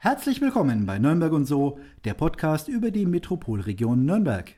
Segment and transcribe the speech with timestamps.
[0.00, 4.54] Herzlich willkommen bei Nürnberg und so, der Podcast über die Metropolregion Nürnberg.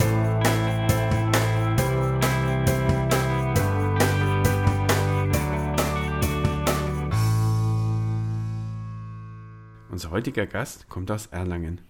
[9.90, 11.80] Unser heutiger Gast kommt aus Erlangen.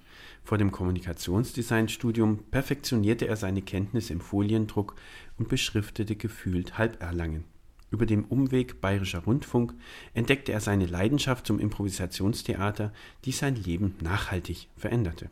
[0.45, 4.95] Vor dem Kommunikationsdesignstudium perfektionierte er seine Kenntnis im Foliendruck
[5.39, 7.43] und beschriftete gefühlt halb Erlangen.
[7.91, 9.75] Über den Umweg Bayerischer Rundfunk
[10.15, 12.93] entdeckte er seine Leidenschaft zum Improvisationstheater,
[13.25, 15.29] die sein Leben nachhaltig veränderte.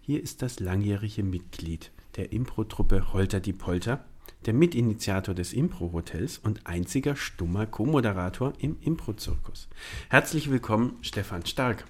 [0.00, 4.04] Hier ist das langjährige Mitglied der Impro-Truppe Holter die Polter,
[4.46, 9.68] der Mitinitiator des Impro-Hotels und einziger stummer Co-Moderator im Impro-Zirkus.
[10.08, 11.84] Herzlich willkommen, Stefan Stark.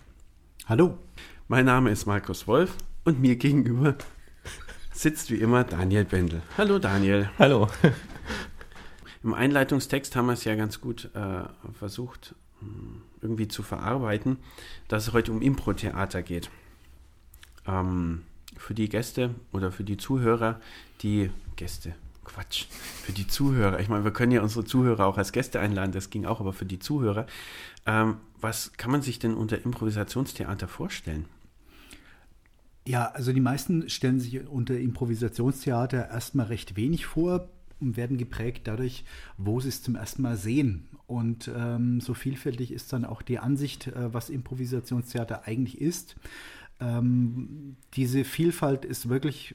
[0.66, 0.98] Hallo.
[1.46, 3.96] Mein Name ist Markus Wolf und mir gegenüber
[4.92, 6.42] sitzt wie immer Daniel Bendel.
[6.59, 7.30] Hallo Daniel.
[7.38, 7.68] Hallo.
[9.28, 11.42] Im Einleitungstext haben wir es ja ganz gut äh,
[11.74, 14.38] versucht hm, irgendwie zu verarbeiten,
[14.88, 16.48] dass es heute um Impro-Theater geht.
[17.66, 18.23] Ähm,
[18.56, 20.62] für die Gäste oder für die Zuhörer,
[21.02, 25.32] die Gäste, Quatsch, für die Zuhörer, ich meine, wir können ja unsere Zuhörer auch als
[25.32, 27.26] Gäste einladen, das ging auch, aber für die Zuhörer,
[27.84, 31.26] ähm, was kann man sich denn unter Improvisationstheater vorstellen?
[32.87, 38.62] Ja, also die meisten stellen sich unter Improvisationstheater erstmal recht wenig vor, und werden geprägt
[38.65, 39.04] dadurch,
[39.37, 40.88] wo sie es zum ersten Mal sehen.
[41.07, 46.16] Und ähm, so vielfältig ist dann auch die Ansicht, äh, was Improvisationstheater eigentlich ist.
[46.80, 49.54] Ähm, diese Vielfalt ist wirklich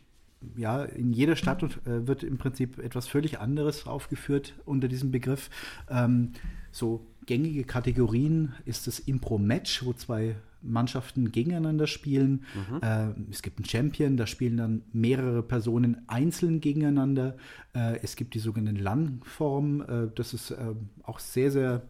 [0.58, 5.50] ja, in jeder Stadt äh, wird im Prinzip etwas völlig anderes aufgeführt unter diesem Begriff.
[5.90, 6.34] Ähm,
[6.72, 12.44] so gängige Kategorien ist das Impro-Match, wo zwei Mannschaften gegeneinander spielen.
[12.56, 12.82] Mhm.
[12.82, 17.36] Äh, es gibt einen Champion, da spielen dann mehrere Personen einzeln gegeneinander.
[17.74, 21.84] Äh, es gibt die sogenannte Langform, äh, das ist äh, auch sehr, sehr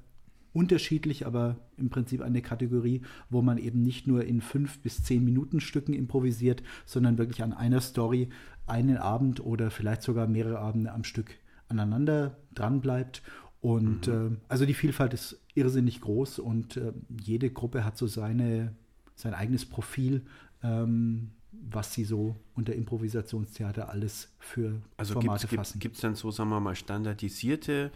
[0.54, 5.26] unterschiedlich, aber im Prinzip eine Kategorie, wo man eben nicht nur in fünf bis zehn
[5.26, 8.30] Minuten Stücken improvisiert, sondern wirklich an einer Story
[8.68, 11.36] einen Abend oder vielleicht sogar mehrere Abende am Stück
[11.68, 13.24] aneinander dran bleibt.
[13.64, 14.34] Und mhm.
[14.34, 16.92] äh, also die Vielfalt ist irrsinnig groß und äh,
[17.22, 18.76] jede Gruppe hat so seine,
[19.16, 20.26] sein eigenes Profil,
[20.64, 25.80] ähm, was sie so unter Improvisationstheater alles für also Formate gibt's, fassen.
[25.80, 27.92] Gibt es dann so, sagen wir mal, standardisierte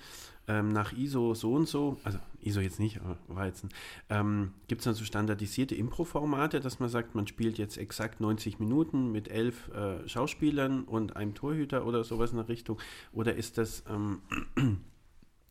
[0.48, 3.70] ähm, nach ISO so und so, also ISO jetzt nicht, aber war jetzt ein,
[4.10, 8.60] ähm, gibt es dann so standardisierte Impro-Formate, dass man sagt, man spielt jetzt exakt 90
[8.60, 12.80] Minuten mit elf äh, Schauspielern und einem Torhüter oder sowas in der Richtung?
[13.12, 14.22] Oder ist das ähm,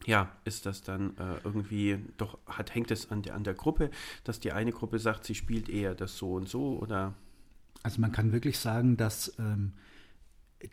[0.07, 3.91] ja, ist das dann äh, irgendwie doch, hat, hängt es an der, an der Gruppe,
[4.25, 7.15] dass die eine Gruppe sagt, sie spielt eher das so und so oder?
[7.83, 9.73] Also man kann wirklich sagen, dass ähm,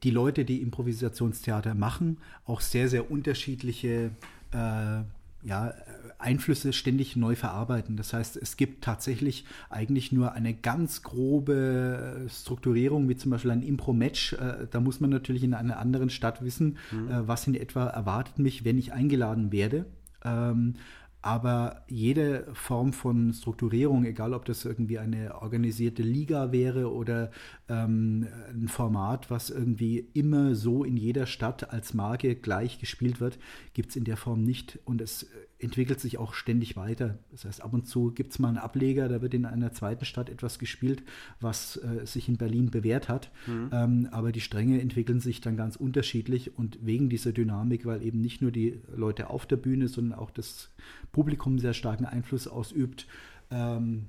[0.03, 4.11] die Leute, die Improvisationstheater machen, auch sehr, sehr unterschiedliche
[4.51, 5.03] äh,
[5.43, 5.73] ja,
[6.17, 7.97] Einflüsse ständig neu verarbeiten.
[7.97, 13.61] Das heißt, es gibt tatsächlich eigentlich nur eine ganz grobe Strukturierung, wie zum Beispiel ein
[13.61, 14.33] Impro-Match.
[14.33, 17.09] Äh, da muss man natürlich in einer anderen Stadt wissen, mhm.
[17.09, 19.85] Äh, was in etwa erwartet mich, wenn ich eingeladen werde.
[20.23, 20.75] Ähm,
[21.23, 27.31] aber jede Form von Strukturierung, egal ob das irgendwie eine organisierte Liga wäre oder
[27.73, 33.39] ähm, ein Format, was irgendwie immer so in jeder Stadt als Marke gleich gespielt wird,
[33.73, 34.79] gibt es in der Form nicht.
[34.85, 35.27] Und es
[35.59, 37.17] entwickelt sich auch ständig weiter.
[37.31, 40.05] Das heißt, ab und zu gibt es mal einen Ableger, da wird in einer zweiten
[40.05, 41.03] Stadt etwas gespielt,
[41.39, 43.31] was äh, sich in Berlin bewährt hat.
[43.47, 43.69] Mhm.
[43.71, 48.21] Ähm, aber die Stränge entwickeln sich dann ganz unterschiedlich und wegen dieser Dynamik, weil eben
[48.21, 50.69] nicht nur die Leute auf der Bühne, sondern auch das
[51.11, 53.07] Publikum sehr starken Einfluss ausübt.
[53.49, 54.07] Ähm,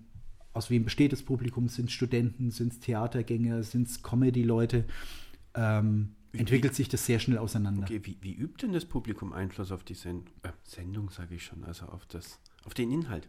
[0.54, 1.68] aus wem besteht das Publikum?
[1.68, 4.84] Sind es Studenten, sind es Theatergänger, sind es Comedy-Leute?
[5.54, 7.82] Ähm, entwickelt sich das sehr schnell auseinander.
[7.82, 11.44] Okay, wie, wie übt denn das Publikum Einfluss auf die Send äh, Sendung, sage ich
[11.44, 13.28] schon, also auf, das, auf den Inhalt?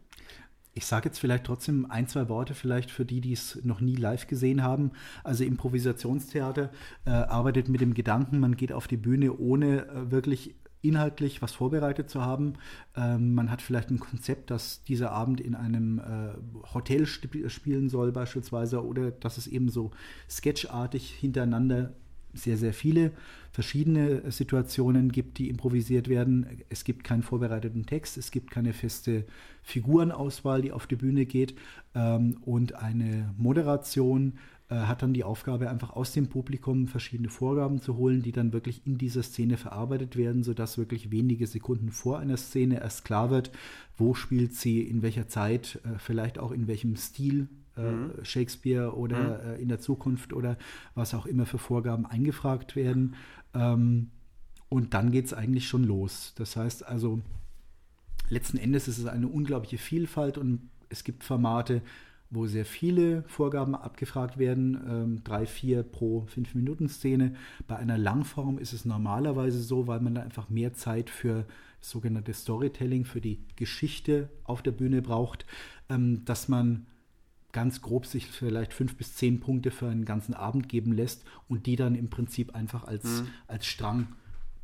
[0.78, 3.96] Ich sage jetzt vielleicht trotzdem ein, zwei Worte vielleicht für die, die es noch nie
[3.96, 4.92] live gesehen haben.
[5.24, 6.69] Also Improvisationstheater
[7.06, 10.53] äh, arbeitet mit dem Gedanken, man geht auf die Bühne, ohne äh, wirklich
[10.88, 12.53] inhaltlich was vorbereitet zu haben.
[12.96, 18.12] Ähm, man hat vielleicht ein Konzept, dass dieser Abend in einem äh, Hotel spielen soll
[18.12, 19.92] beispielsweise oder dass es eben so
[20.30, 21.94] sketchartig hintereinander
[22.36, 23.12] sehr, sehr viele
[23.51, 26.62] verschiedene Situationen gibt, die improvisiert werden.
[26.69, 29.25] Es gibt keinen vorbereiteten Text, es gibt keine feste
[29.63, 31.56] Figurenauswahl, die auf die Bühne geht.
[31.95, 34.33] Ähm, und eine Moderation
[34.69, 38.81] hat dann die Aufgabe, einfach aus dem Publikum verschiedene Vorgaben zu holen, die dann wirklich
[38.88, 43.51] in dieser Szene verarbeitet werden, sodass wirklich wenige Sekunden vor einer Szene erst klar wird,
[43.95, 47.47] wo spielt sie, in welcher Zeit, äh, vielleicht auch in welchem Stil
[47.77, 48.12] äh, mhm.
[48.23, 49.50] Shakespeare oder mhm.
[49.51, 50.57] äh, in der Zukunft oder
[50.95, 53.15] was auch immer für Vorgaben eingefragt werden.
[53.53, 54.09] Ähm,
[54.69, 56.33] und dann geht es eigentlich schon los.
[56.38, 57.21] Das heißt also,
[58.29, 61.81] letzten Endes ist es eine unglaubliche Vielfalt und es gibt Formate,
[62.30, 67.36] wo sehr viele Vorgaben abgefragt werden, ähm, drei, vier pro fünf Minuten Szene.
[67.68, 71.45] Bei einer Langform ist es normalerweise so, weil man da einfach mehr Zeit für
[71.80, 75.45] das sogenannte Storytelling, für die Geschichte auf der Bühne braucht,
[75.89, 76.88] ähm, dass man
[77.51, 81.68] ganz grob sich vielleicht fünf bis zehn Punkte für einen ganzen Abend geben lässt und
[81.68, 83.27] die dann im Prinzip einfach als, mhm.
[83.48, 84.07] als Strang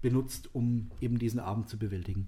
[0.01, 2.27] benutzt, um eben diesen Abend zu bewältigen.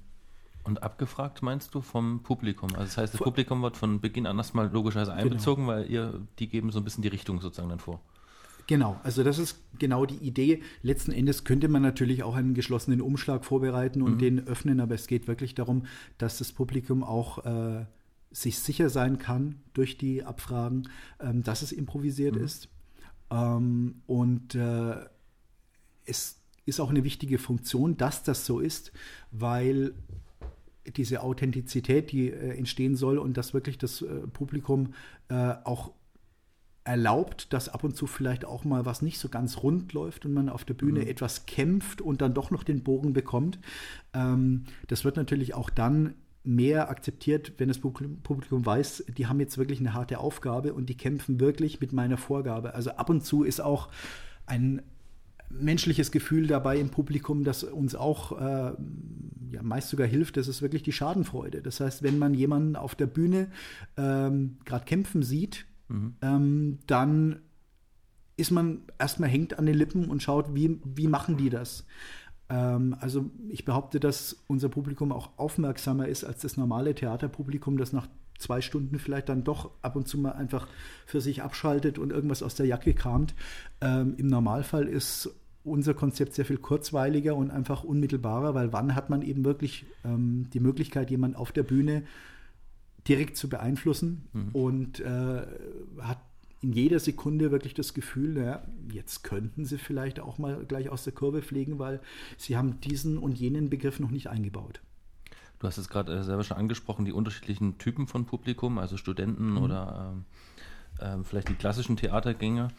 [0.63, 2.69] Und abgefragt meinst du vom Publikum?
[2.69, 5.23] Also das heißt, das Publikum wird von Beginn an erstmal logischerweise genau.
[5.23, 5.77] einbezogen, genau.
[5.77, 7.99] weil ihr, die geben so ein bisschen die Richtung sozusagen dann vor.
[8.67, 10.63] Genau, also das ist genau die Idee.
[10.81, 14.19] Letzten Endes könnte man natürlich auch einen geschlossenen Umschlag vorbereiten und mhm.
[14.19, 15.85] den öffnen, aber es geht wirklich darum,
[16.17, 17.85] dass das Publikum auch äh,
[18.31, 20.87] sich sicher sein kann durch die Abfragen,
[21.19, 22.43] ähm, dass es improvisiert mhm.
[22.43, 22.69] ist.
[23.29, 24.95] Ähm, und äh,
[26.05, 28.93] es ist auch eine wichtige Funktion, dass das so ist,
[29.31, 29.93] weil
[30.95, 34.93] diese Authentizität, die äh, entstehen soll und dass wirklich das äh, Publikum
[35.29, 35.91] äh, auch
[36.85, 40.33] erlaubt, dass ab und zu vielleicht auch mal was nicht so ganz rund läuft und
[40.33, 41.07] man auf der Bühne mhm.
[41.07, 43.59] etwas kämpft und dann doch noch den Bogen bekommt.
[44.13, 49.57] Ähm, das wird natürlich auch dann mehr akzeptiert, wenn das Publikum weiß, die haben jetzt
[49.57, 52.73] wirklich eine harte Aufgabe und die kämpfen wirklich mit meiner Vorgabe.
[52.73, 53.87] Also ab und zu ist auch
[54.45, 54.81] ein
[55.59, 58.73] menschliches Gefühl dabei im Publikum, das uns auch äh,
[59.51, 61.61] ja, meist sogar hilft, das ist wirklich die Schadenfreude.
[61.61, 63.49] Das heißt, wenn man jemanden auf der Bühne
[63.97, 66.15] ähm, gerade kämpfen sieht, mhm.
[66.21, 67.39] ähm, dann
[68.35, 71.85] ist man erstmal hängt an den Lippen und schaut, wie, wie machen die das.
[72.49, 77.93] Ähm, also ich behaupte, dass unser Publikum auch aufmerksamer ist als das normale Theaterpublikum, das
[77.93, 78.07] nach
[78.39, 80.67] zwei Stunden vielleicht dann doch ab und zu mal einfach
[81.05, 83.35] für sich abschaltet und irgendwas aus der Jacke kramt.
[83.81, 85.29] Ähm, Im Normalfall ist
[85.63, 90.49] unser Konzept sehr viel kurzweiliger und einfach unmittelbarer, weil wann hat man eben wirklich ähm,
[90.53, 92.03] die Möglichkeit, jemanden auf der Bühne
[93.07, 94.49] direkt zu beeinflussen mhm.
[94.53, 95.41] und äh,
[96.01, 96.19] hat
[96.61, 101.03] in jeder Sekunde wirklich das Gefühl, naja, jetzt könnten sie vielleicht auch mal gleich aus
[101.03, 101.99] der Kurve fliegen, weil
[102.37, 104.81] sie haben diesen und jenen Begriff noch nicht eingebaut.
[105.59, 109.51] Du hast es gerade äh, selber schon angesprochen, die unterschiedlichen Typen von Publikum, also Studenten
[109.51, 109.57] mhm.
[109.57, 110.15] oder
[110.99, 112.69] äh, vielleicht die klassischen Theatergänger.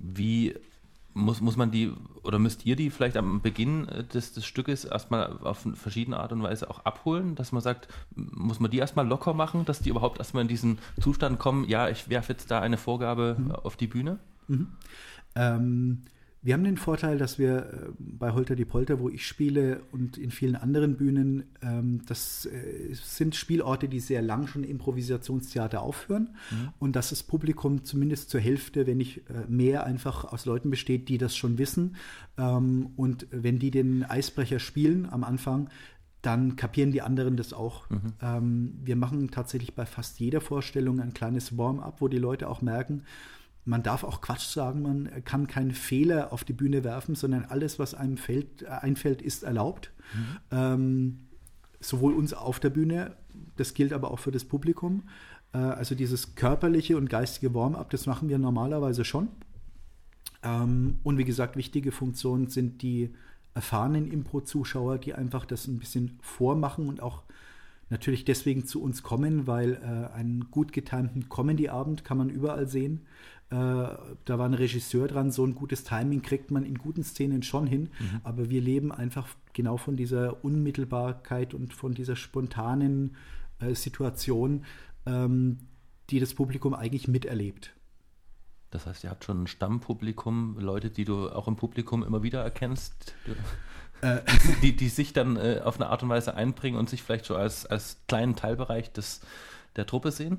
[0.00, 0.54] Wie
[1.14, 4.84] muss, muss man die oder müsst ihr die vielleicht am Beginn äh, des, des Stückes
[4.84, 9.06] erstmal auf verschiedene Art und Weise auch abholen, dass man sagt, muss man die erstmal
[9.06, 12.60] locker machen, dass die überhaupt erstmal in diesen Zustand kommen, ja, ich werfe jetzt da
[12.60, 13.52] eine Vorgabe mhm.
[13.52, 14.18] auf die Bühne?
[14.46, 14.68] Mhm.
[15.34, 16.02] Ähm,
[16.40, 20.16] wir haben den Vorteil, dass wir äh, bei Holter die Polter, wo ich spiele und
[20.16, 26.36] in vielen anderen Bühnen, ähm, das äh, sind Spielorte, die sehr lang schon Improvisationstheater aufführen
[26.50, 26.68] mhm.
[26.78, 31.08] und dass das Publikum zumindest zur Hälfte, wenn nicht äh, mehr, einfach aus Leuten besteht,
[31.08, 31.96] die das schon wissen.
[32.36, 35.68] Ähm, und wenn die den Eisbrecher spielen am Anfang,
[36.22, 37.90] dann kapieren die anderen das auch.
[37.90, 38.12] Mhm.
[38.22, 42.62] Ähm, wir machen tatsächlich bei fast jeder Vorstellung ein kleines Warm-up, wo die Leute auch
[42.62, 43.02] merken,
[43.68, 47.78] man darf auch Quatsch sagen, man kann keinen Fehler auf die Bühne werfen, sondern alles,
[47.78, 49.92] was einem fällt, äh, einfällt, ist erlaubt.
[50.14, 50.38] Mhm.
[50.50, 51.18] Ähm,
[51.78, 53.16] sowohl uns auf der Bühne,
[53.56, 55.02] das gilt aber auch für das Publikum.
[55.52, 59.28] Äh, also dieses körperliche und geistige Warm-up, das machen wir normalerweise schon.
[60.42, 63.14] Ähm, und wie gesagt, wichtige Funktionen sind die
[63.52, 67.24] erfahrenen Impro-Zuschauer, die einfach das ein bisschen vormachen und auch
[67.90, 73.06] natürlich deswegen zu uns kommen, weil äh, einen gut getimten Comedy-Abend kann man überall sehen.
[73.50, 77.42] Äh, da war ein Regisseur dran, so ein gutes Timing kriegt man in guten Szenen
[77.42, 78.20] schon hin, mhm.
[78.22, 83.16] aber wir leben einfach genau von dieser Unmittelbarkeit und von dieser spontanen
[83.60, 84.64] äh, Situation,
[85.06, 85.58] ähm,
[86.10, 87.72] die das Publikum eigentlich miterlebt.
[88.70, 92.42] Das heißt, ihr habt schon ein Stammpublikum, Leute, die du auch im Publikum immer wieder
[92.42, 93.14] erkennst,
[94.02, 94.20] äh.
[94.62, 97.34] die, die sich dann äh, auf eine Art und Weise einbringen und sich vielleicht so
[97.34, 99.22] als, als kleinen Teilbereich des,
[99.76, 100.38] der Truppe sehen?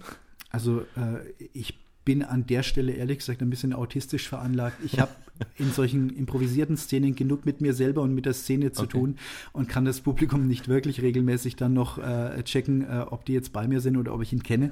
[0.52, 4.78] Also äh, ich bin an der Stelle ehrlich gesagt ein bisschen autistisch veranlagt.
[4.84, 5.12] Ich habe
[5.60, 8.98] in solchen improvisierten Szenen genug mit mir selber und mit der Szene zu okay.
[8.98, 9.16] tun
[9.54, 13.54] und kann das Publikum nicht wirklich regelmäßig dann noch äh, checken, äh, ob die jetzt
[13.54, 14.72] bei mir sind oder ob ich ihn kenne.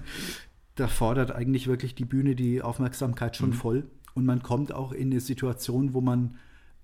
[0.73, 3.53] Da fordert eigentlich wirklich die Bühne die Aufmerksamkeit schon mhm.
[3.53, 3.83] voll.
[4.15, 6.37] Und man kommt auch in eine Situation, wo man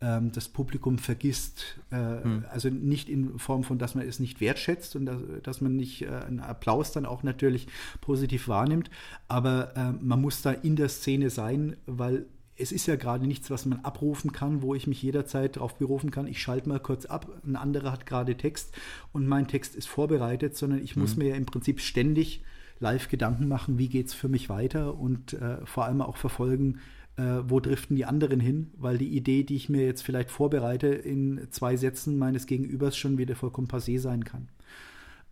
[0.03, 1.79] ähm, das Publikum vergisst.
[1.89, 2.45] Äh, hm.
[2.51, 6.01] Also nicht in Form von, dass man es nicht wertschätzt und dass, dass man nicht
[6.01, 7.67] äh, einen Applaus dann auch natürlich
[8.01, 8.91] positiv wahrnimmt,
[9.27, 13.49] aber äh, man muss da in der Szene sein, weil es ist ja gerade nichts,
[13.49, 17.05] was man abrufen kann, wo ich mich jederzeit darauf berufen kann, ich schalte mal kurz
[17.05, 18.75] ab, ein anderer hat gerade Text
[19.11, 21.23] und mein Text ist vorbereitet, sondern ich muss mhm.
[21.23, 22.43] mir ja im Prinzip ständig
[22.79, 26.79] live Gedanken machen, wie geht es für mich weiter und äh, vor allem auch verfolgen,
[27.17, 30.87] äh, wo driften die anderen hin, weil die Idee, die ich mir jetzt vielleicht vorbereite,
[30.87, 34.49] in zwei Sätzen meines Gegenübers schon wieder vollkommen passé sein kann.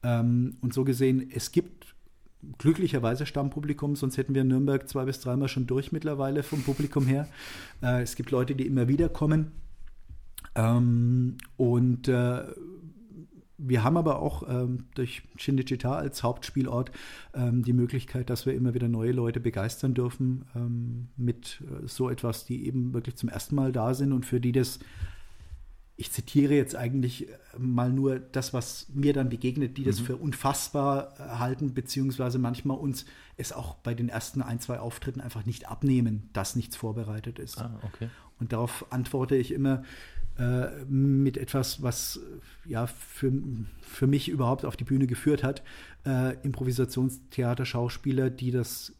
[0.04, 1.96] Ähm, und so gesehen, es gibt
[2.58, 7.28] glücklicherweise Stammpublikum, sonst hätten wir Nürnberg zwei bis dreimal schon durch mittlerweile vom Publikum her.
[7.82, 9.52] Äh, es gibt Leute, die immer wieder kommen.
[10.56, 12.44] Ähm, und äh,
[13.64, 16.92] wir haben aber auch ähm, durch Cinecittà als Hauptspielort
[17.34, 22.10] ähm, die Möglichkeit, dass wir immer wieder neue Leute begeistern dürfen ähm, mit äh, so
[22.10, 24.80] etwas, die eben wirklich zum ersten Mal da sind und für die das,
[25.96, 30.06] ich zitiere jetzt eigentlich äh, mal nur das, was mir dann begegnet, die das mhm.
[30.06, 33.06] für unfassbar äh, halten, beziehungsweise manchmal uns
[33.38, 37.60] es auch bei den ersten ein, zwei Auftritten einfach nicht abnehmen, dass nichts vorbereitet ist.
[37.60, 38.10] Ah, okay.
[38.40, 39.84] Und darauf antworte ich immer,
[40.42, 42.20] äh, mit etwas, was
[42.66, 43.32] ja für,
[43.82, 45.62] für mich überhaupt auf die Bühne geführt hat.
[46.04, 48.94] Äh, Improvisationstheater, Schauspieler, die das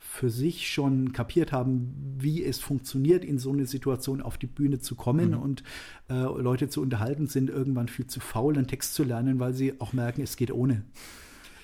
[0.00, 4.80] für sich schon kapiert haben, wie es funktioniert, in so eine Situation auf die Bühne
[4.80, 5.38] zu kommen mhm.
[5.38, 5.62] und
[6.08, 9.80] äh, Leute zu unterhalten, sind irgendwann viel zu faul, einen Text zu lernen, weil sie
[9.80, 10.82] auch merken, es geht ohne.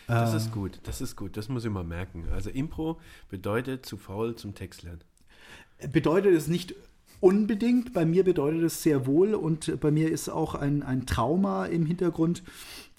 [0.06, 2.26] Das äh, ist gut, das ist gut, das muss ich mal merken.
[2.30, 5.00] Also Impro bedeutet zu faul zum Text lernen.
[5.90, 6.76] Bedeutet es nicht
[7.20, 7.92] unbedingt.
[7.92, 11.87] Bei mir bedeutet es sehr wohl und bei mir ist auch ein, ein Trauma im
[11.87, 12.42] Hintergrund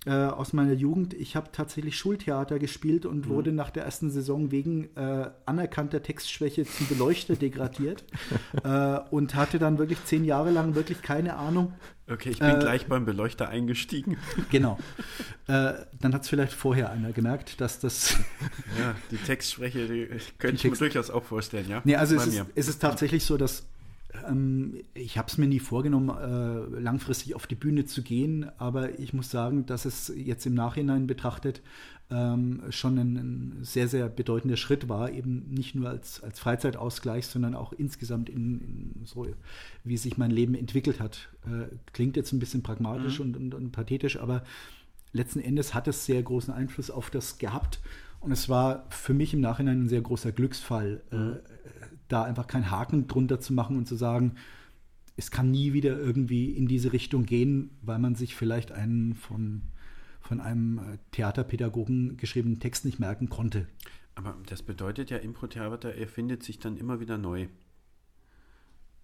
[0.08, 1.14] äh, aus meiner Jugend.
[1.14, 3.30] Ich habe tatsächlich Schultheater gespielt und mhm.
[3.30, 8.06] wurde nach der ersten Saison wegen äh, anerkannter Textschwäche zum Beleuchter degradiert
[8.64, 11.74] äh, und hatte dann wirklich zehn Jahre lang wirklich keine Ahnung.
[12.10, 14.18] Okay, ich bin äh, gleich beim Beleuchter eingestiegen.
[14.50, 14.78] Genau.
[15.48, 18.18] Äh, dann hat es vielleicht vorher einer gemerkt, dass das.
[18.80, 20.08] ja, die Textschwäche, die
[20.38, 21.82] könnte ich Text mir durchaus auch vorstellen, ja.
[21.84, 23.66] Nee, also es ist, es ist tatsächlich so, dass
[24.28, 29.00] ähm, ich habe es mir nie vorgenommen, äh, langfristig auf die Bühne zu gehen, aber
[29.00, 31.62] ich muss sagen, dass es jetzt im Nachhinein betrachtet
[32.10, 37.28] ähm, schon ein, ein, sehr, sehr bedeutender Schritt war, eben nicht nur als, als Freizeitausgleich,
[37.28, 39.28] sondern auch insgesamt in, in so,
[39.84, 41.30] wie sich mein Leben entwickelt hat.
[41.46, 43.26] Äh, klingt jetzt ein bisschen pragmatisch mhm.
[43.26, 44.44] und, und, und pathetisch, aber
[45.12, 47.80] letzten Endes hat es sehr großen Einfluss auf das gehabt.
[48.20, 51.40] Und es war für mich im Nachhinein ein sehr großer Glücksfall, äh, mhm.
[52.08, 54.36] Da einfach keinen Haken drunter zu machen und zu sagen,
[55.18, 59.64] es kann nie wieder irgendwie in diese Richtung gehen, weil man sich vielleicht einen von,
[60.22, 63.68] von einem äh, Theaterpädagogen geschriebenen Text nicht merken konnte.
[64.14, 67.48] Aber das bedeutet ja, Impro-Theater erfindet sich dann immer wieder neu.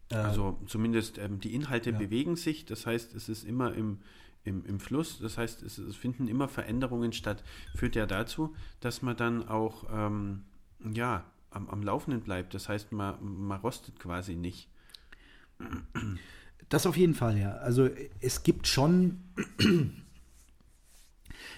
[0.10, 1.98] Äh, also zumindest ähm, die Inhalte ja.
[1.98, 4.00] bewegen sich, das heißt, es ist immer im,
[4.44, 7.44] im, im Fluss, das heißt, es, es, finden immer Veränderungen statt.
[7.76, 10.44] Führt ja dazu, dass man dann auch ähm,
[10.92, 12.54] ja, am, am Laufenden bleibt.
[12.54, 14.68] Das heißt, man, man rostet quasi nicht.
[16.70, 17.54] Das auf jeden Fall, ja.
[17.58, 19.20] Also es gibt schon,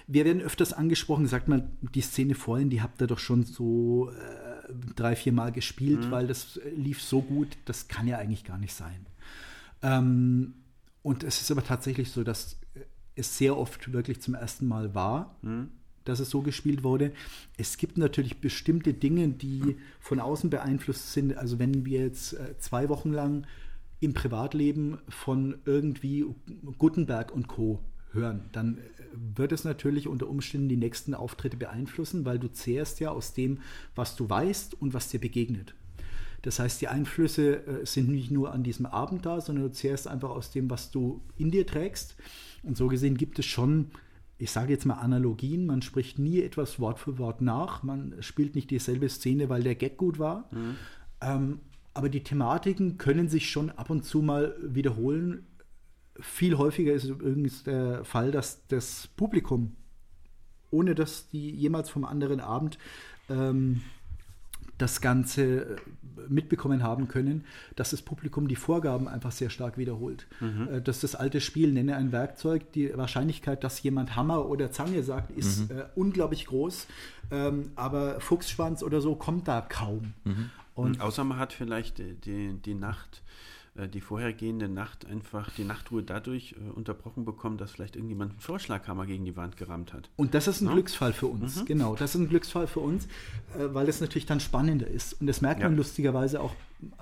[0.08, 4.12] wir werden öfters angesprochen, sagt man, die Szene vorhin, die habt ihr doch schon so
[4.12, 6.12] äh, drei, vier Mal gespielt, mhm.
[6.12, 9.06] weil das lief so gut, das kann ja eigentlich gar nicht sein.
[9.82, 10.56] Ähm,
[11.02, 12.58] und es ist aber tatsächlich so, dass
[13.16, 15.38] es sehr oft wirklich zum ersten Mal war.
[15.42, 15.70] Mhm
[16.06, 17.12] dass es so gespielt wurde.
[17.58, 21.36] Es gibt natürlich bestimmte Dinge, die von außen beeinflusst sind.
[21.36, 23.46] Also wenn wir jetzt äh, zwei Wochen lang
[24.00, 26.26] im Privatleben von irgendwie
[26.78, 27.80] Gutenberg und Co.
[28.14, 28.82] hören, dann äh,
[29.36, 33.60] wird es natürlich unter Umständen die nächsten Auftritte beeinflussen, weil du zehrst ja aus dem,
[33.96, 35.76] was du weißt und was dir begegnet.
[36.44, 40.08] Das heißt, die Einflüsse äh, sind nicht nur an diesem Abend da, sondern du zehrst
[40.08, 42.16] einfach aus dem, was du in dir trägst.
[42.62, 43.90] Und so gesehen gibt es schon
[44.38, 48.56] ich sage jetzt mal Analogien, man spricht nie etwas Wort für Wort nach, man spielt
[48.56, 50.50] nicht dieselbe Szene, weil der Gag gut war.
[50.52, 50.76] Mhm.
[51.22, 51.60] Ähm,
[51.94, 55.48] aber die Thematiken können sich schon ab und zu mal wiederholen.
[56.20, 59.76] Viel häufiger ist übrigens der Fall, dass das Publikum,
[60.72, 62.78] ohne dass die jemals vom anderen Abend
[63.30, 63.82] ähm,
[64.78, 65.78] das Ganze
[66.28, 67.46] mitbekommen haben können,
[67.76, 70.28] dass das Publikum die Vorgaben einfach sehr stark wiederholt.
[70.40, 70.68] Mhm.
[70.72, 75.04] Äh, dass das alte Spiel, nenne ein Werkzeug, die Wahrscheinlichkeit, dass jemand Hammer oder Zange
[75.04, 75.78] sagt, ist mhm.
[75.78, 76.88] äh, unglaublich groß.
[77.32, 80.14] Ähm, aber Fuchsschwanz oder so kommt da kaum.
[80.24, 80.50] Mhm.
[80.76, 83.24] Und Außer man hat vielleicht die, die, Nacht
[83.76, 89.06] die vorhergehende Nacht einfach die Nachtruhe dadurch äh, unterbrochen bekommen, dass vielleicht irgendjemand einen Vorschlaghammer
[89.06, 90.10] gegen die Wand gerammt hat.
[90.16, 90.74] Und das ist ein ja?
[90.74, 91.66] Glücksfall für uns, mhm.
[91.66, 91.96] genau.
[91.96, 93.06] Das ist ein Glücksfall für uns,
[93.58, 95.20] äh, weil es natürlich dann spannender ist.
[95.20, 95.68] Und das merkt ja.
[95.68, 96.56] man lustigerweise auch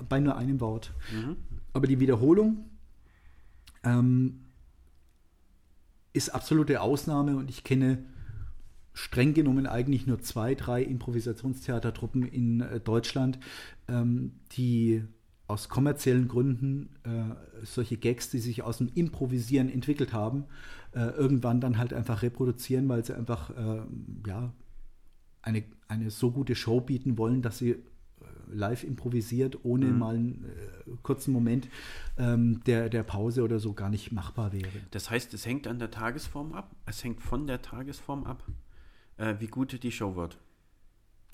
[0.09, 0.91] bei nur einem Wort.
[1.13, 1.37] Mhm.
[1.73, 2.69] Aber die Wiederholung
[3.83, 4.45] ähm,
[6.13, 8.03] ist absolute Ausnahme und ich kenne
[8.93, 13.39] streng genommen eigentlich nur zwei, drei Improvisationstheatertruppen in äh, Deutschland,
[13.87, 15.03] ähm, die
[15.53, 20.45] aus kommerziellen Gründen äh, solche Gags, die sich aus dem Improvisieren entwickelt haben,
[20.93, 23.83] äh, irgendwann dann halt einfach reproduzieren, weil sie einfach äh,
[24.25, 24.51] ja,
[25.43, 27.77] eine, eine so gute Show bieten wollen, dass sie äh,
[28.51, 29.99] live improvisiert, ohne mhm.
[29.99, 31.69] mal einen äh, kurzen Moment
[32.17, 34.81] ähm, der, der Pause oder so gar nicht machbar wäre.
[34.89, 38.43] Das heißt, es hängt an der Tagesform ab, es hängt von der Tagesform ab,
[39.17, 40.39] äh, wie gut die Show wird.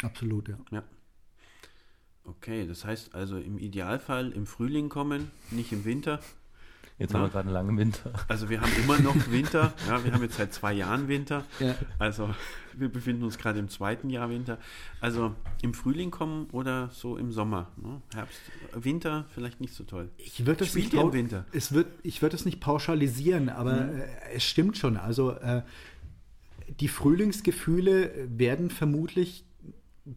[0.03, 0.57] Absolut, ja.
[0.71, 0.83] Ja.
[2.23, 6.19] Okay, das heißt also im Idealfall im Frühling kommen, nicht im Winter.
[6.99, 7.19] Jetzt Na?
[7.19, 8.11] haben wir gerade einen langen Winter.
[8.27, 9.73] Also wir haben immer noch Winter.
[9.87, 11.45] Ja, wir haben jetzt seit zwei Jahren Winter.
[11.61, 11.73] Ja.
[11.97, 12.29] Also
[12.75, 14.57] wir befinden uns gerade im zweiten Jahr Winter.
[14.99, 17.71] Also im Frühling kommen oder so im Sommer.
[17.77, 18.01] Ne?
[18.13, 18.41] Herbst,
[18.73, 20.09] Winter vielleicht nicht so toll.
[20.17, 21.45] Ich würde das Spielt nicht im pau- Winter?
[21.53, 24.01] Es wird, ich würde es nicht pauschalisieren, aber Mhm.
[24.01, 24.97] äh, es stimmt schon.
[24.97, 25.61] Also äh,
[26.81, 29.45] die Frühlingsgefühle werden vermutlich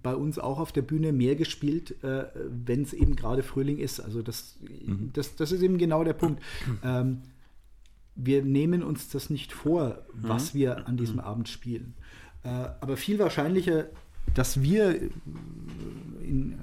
[0.03, 4.01] bei uns auch auf der Bühne mehr gespielt, äh, wenn es eben gerade Frühling ist.
[4.01, 5.11] Also das, Mhm.
[5.13, 6.43] das, das ist eben genau der Punkt.
[6.85, 7.23] Ähm,
[8.15, 10.19] wir nehmen uns das nicht vor, Mhm.
[10.29, 11.95] was wir an diesem Abend spielen.
[12.45, 13.87] Äh, aber viel wahrscheinlicher,
[14.35, 15.01] dass wir
[16.23, 16.59] in,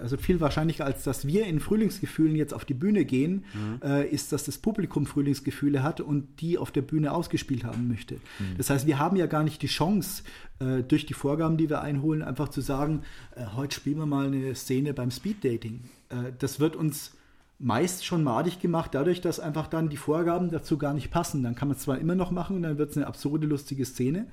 [0.00, 3.44] also viel wahrscheinlicher, als dass wir in Frühlingsgefühlen jetzt auf die Bühne gehen,
[3.82, 8.16] äh, ist, dass das Publikum Frühlingsgefühle hat und die auf der Bühne ausgespielt haben möchte.
[8.58, 10.22] Das heißt, wir haben ja gar nicht die Chance,
[10.60, 13.02] äh, durch die Vorgaben, die wir einholen, einfach zu sagen,
[13.34, 15.80] äh, heute spielen wir mal eine Szene beim Speeddating.
[16.10, 17.12] Äh, das wird uns
[17.58, 21.42] meist schon madig gemacht, dadurch, dass einfach dann die Vorgaben dazu gar nicht passen.
[21.42, 23.84] Dann kann man es zwar immer noch machen und dann wird es eine absurde, lustige
[23.84, 24.26] Szene.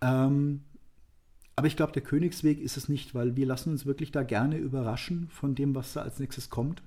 [0.00, 0.60] Ähm,
[1.60, 4.56] aber ich glaube, der Königsweg ist es nicht, weil wir lassen uns wirklich da gerne
[4.56, 6.82] überraschen von dem, was da als nächstes kommt.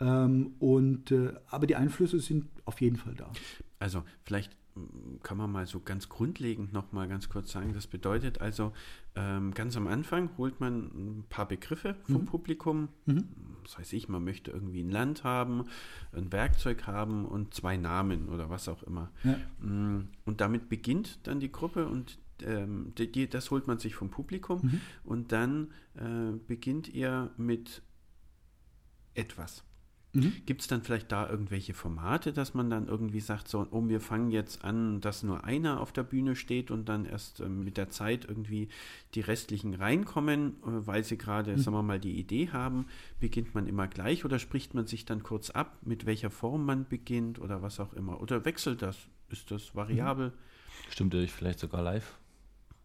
[0.00, 3.30] Ähm, und, äh, aber die Einflüsse sind auf jeden Fall da.
[3.78, 7.74] Also vielleicht mm, kann man mal so ganz grundlegend noch mal ganz kurz sagen.
[7.74, 8.72] Das bedeutet also,
[9.14, 12.88] ähm, ganz am Anfang holt man ein paar Begriffe vom Publikum.
[13.62, 15.66] Das heißt ich, man möchte irgendwie ein Land haben,
[16.12, 19.10] ein Werkzeug haben und zwei Namen oder was auch immer.
[19.22, 19.36] Ja.
[19.60, 23.94] Mm, Und damit beginnt dann die Gruppe und ähm, die, die, das holt man sich
[23.94, 27.82] vom Publikum und dann äh, beginnt ihr mit
[29.14, 29.64] etwas.
[30.46, 34.00] Gibt es dann vielleicht da irgendwelche Formate, dass man dann irgendwie sagt, so, oh, wir
[34.00, 37.76] fangen jetzt an, dass nur einer auf der Bühne steht und dann erst ähm, mit
[37.76, 38.68] der Zeit irgendwie
[39.14, 42.86] die restlichen reinkommen, äh, weil sie gerade, sagen wir mal, die Idee haben,
[43.20, 46.88] beginnt man immer gleich oder spricht man sich dann kurz ab, mit welcher Form man
[46.88, 48.20] beginnt oder was auch immer?
[48.22, 48.96] Oder wechselt das?
[49.28, 50.32] Ist das variabel?
[50.88, 52.18] Stimmt ihr euch vielleicht sogar live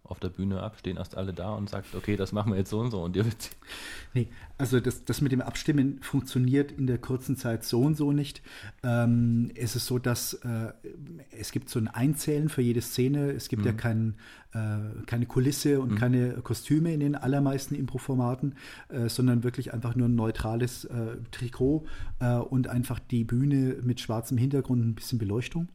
[0.06, 2.70] auf der Bühne ab, stehen erst alle da und sagt, okay, das machen wir jetzt
[2.70, 3.56] so und so und ihr wisst.
[4.14, 8.12] Nee, also das, das mit dem Abstimmen funktioniert in der kurzen Zeit so und so
[8.12, 8.42] nicht.
[8.84, 10.74] Ähm, es ist so, dass äh,
[11.32, 13.32] es gibt so ein Einzählen für jede Szene.
[13.32, 14.16] Es gibt ja kein,
[14.52, 18.56] äh, keine Kulisse und keine Kostüme in den allermeisten Impro-Formaten,
[18.90, 21.86] äh, sondern wirklich einfach nur ein neutrales äh, Trikot
[22.20, 25.70] äh, und einfach die Bühne mit schwarzem Hintergrund, ein bisschen Beleuchtung.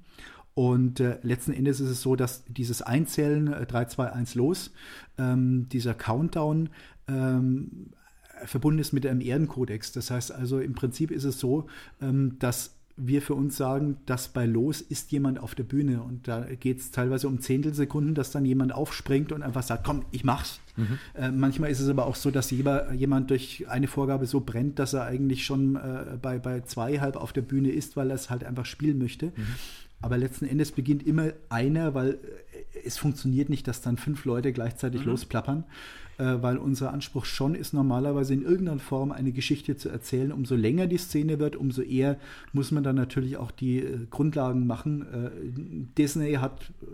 [0.59, 4.73] Und äh, letzten Endes ist es so, dass dieses Einzählen, äh, 3, 2, 1 los,
[5.17, 6.71] ähm, dieser Countdown
[7.07, 7.91] ähm,
[8.45, 9.93] verbunden ist mit einem Ehrenkodex.
[9.93, 11.69] Das heißt also, im Prinzip ist es so,
[12.03, 16.27] ähm, dass wir für uns sagen, dass bei Los ist jemand auf der Bühne und
[16.27, 20.25] da geht es teilweise um Zehntelsekunden, dass dann jemand aufspringt und einfach sagt, komm, ich
[20.25, 20.59] mach's.
[21.15, 24.81] Äh, manchmal ist es aber auch so, dass jeder, jemand durch eine Vorgabe so brennt,
[24.81, 28.17] dass er eigentlich schon äh, bei, bei zwei halb auf der Bühne ist, weil er
[28.17, 29.33] es halt einfach spielen möchte.
[30.01, 34.53] Aber letzten Endes beginnt immer einer, weil äh, es funktioniert nicht, dass dann fünf Leute
[34.53, 35.65] gleichzeitig losplappern,
[36.19, 40.33] äh, weil unser Anspruch schon ist, normalerweise in irgendeiner Form eine Geschichte zu erzählen.
[40.33, 42.19] Umso länger die Szene wird, umso eher
[42.53, 45.03] muss man dann natürlich auch die äh, Grundlagen machen.
[45.03, 45.31] Äh,
[45.97, 46.87] Disney hat äh,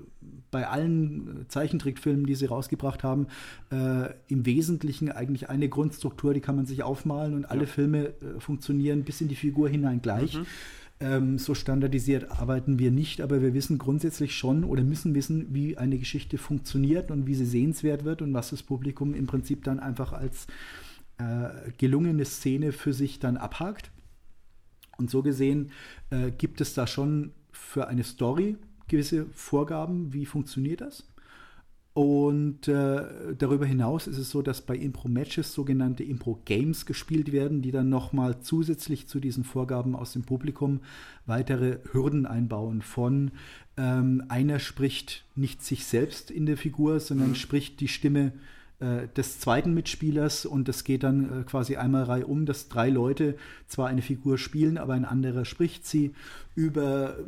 [0.50, 3.26] bei allen äh, Zeichentrickfilmen, die sie rausgebracht haben,
[4.28, 9.02] im Wesentlichen eigentlich eine Grundstruktur, die kann man sich aufmalen und alle Filme äh, funktionieren
[9.02, 10.38] bis in die Figur hinein gleich.
[11.04, 15.76] Ähm, so standardisiert arbeiten wir nicht, aber wir wissen grundsätzlich schon oder müssen wissen, wie
[15.76, 19.80] eine Geschichte funktioniert und wie sie sehenswert wird und was das Publikum im Prinzip dann
[19.80, 20.46] einfach als
[21.18, 23.90] äh, gelungene Szene für sich dann abhakt.
[24.96, 25.72] Und so gesehen
[26.08, 28.56] äh, gibt es da schon für eine Story
[28.88, 31.06] gewisse Vorgaben, wie funktioniert das.
[31.94, 33.02] Und äh,
[33.38, 38.40] darüber hinaus ist es so, dass bei Impro-Matches sogenannte Impro-Games gespielt werden, die dann nochmal
[38.40, 40.80] zusätzlich zu diesen Vorgaben aus dem Publikum
[41.26, 42.82] weitere Hürden einbauen.
[42.82, 43.30] Von
[43.76, 48.32] ähm, einer spricht nicht sich selbst in der Figur, sondern spricht die Stimme
[48.80, 53.36] äh, des zweiten Mitspielers und das geht dann äh, quasi einmal reihum, dass drei Leute
[53.68, 56.12] zwar eine Figur spielen, aber ein anderer spricht sie
[56.56, 57.18] über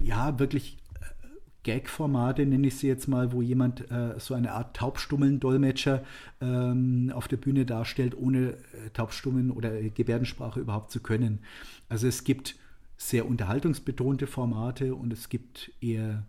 [0.00, 0.76] ja wirklich
[1.62, 6.02] Gag-Formate, nenne ich sie jetzt mal, wo jemand äh, so eine Art Taubstummeln-Dolmetscher
[6.40, 11.40] ähm, auf der Bühne darstellt, ohne äh, Taubstummen oder Gebärdensprache überhaupt zu können.
[11.88, 12.56] Also es gibt
[12.96, 16.24] sehr unterhaltungsbetonte Formate und es gibt eher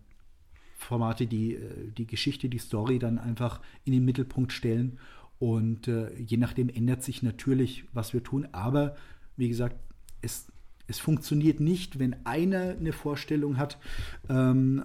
[0.76, 4.98] Formate, die äh, die Geschichte, die Story dann einfach in den Mittelpunkt stellen.
[5.38, 8.48] Und äh, je nachdem ändert sich natürlich, was wir tun.
[8.52, 8.96] Aber
[9.36, 9.76] wie gesagt,
[10.20, 10.46] es,
[10.86, 13.78] es funktioniert nicht, wenn einer eine Vorstellung hat,
[14.28, 14.84] ähm,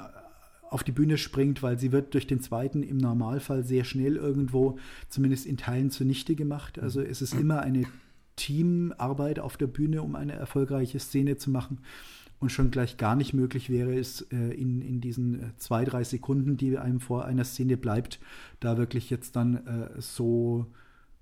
[0.70, 4.78] auf die Bühne springt, weil sie wird durch den zweiten im Normalfall sehr schnell irgendwo,
[5.10, 6.80] zumindest in Teilen, zunichte gemacht.
[6.80, 7.86] Also es ist immer eine
[8.36, 11.80] Teamarbeit auf der Bühne, um eine erfolgreiche Szene zu machen.
[12.40, 16.04] Und schon gleich gar nicht möglich wäre es, äh, in, in diesen äh, zwei, drei
[16.04, 18.20] Sekunden, die einem vor einer Szene bleibt,
[18.60, 20.68] da wirklich jetzt dann äh, so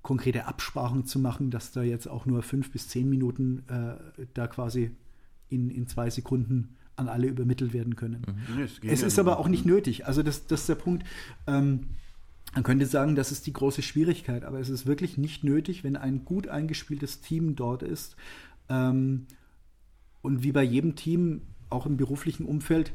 [0.02, 3.64] konkrete Absprachen zu machen, dass da jetzt auch nur fünf bis zehn Minuten
[4.36, 4.92] da quasi
[5.50, 8.22] in, in zwei Sekunden an alle übermittelt werden können.
[8.28, 8.64] Mhm.
[8.64, 10.06] Es, es ist aber auch nicht nötig.
[10.06, 11.06] Also das, das ist der Punkt.
[11.48, 11.88] Ähm,
[12.54, 15.98] man könnte sagen, das ist die große Schwierigkeit, aber es ist wirklich nicht nötig, wenn
[15.98, 18.16] ein gut eingespieltes Team dort ist.
[18.70, 19.26] Ähm,
[20.22, 22.92] und wie bei jedem Team, auch im beruflichen Umfeld,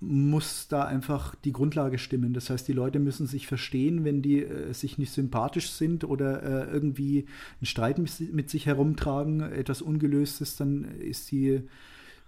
[0.00, 2.34] muss da einfach die Grundlage stimmen.
[2.34, 6.42] Das heißt, die Leute müssen sich verstehen, wenn die äh, sich nicht sympathisch sind oder
[6.42, 7.26] äh, irgendwie
[7.60, 11.62] einen Streit mit, sich herumtragen, etwas Ungelöstes, dann ist die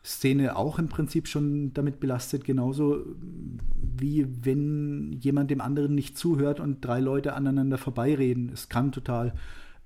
[0.06, 3.04] Szene auch im Prinzip schon damit belastet, genauso
[3.98, 8.50] wie wenn jemand dem anderen nicht zuhört und drei Leute aneinander vorbeireden.
[8.52, 9.34] Es kann total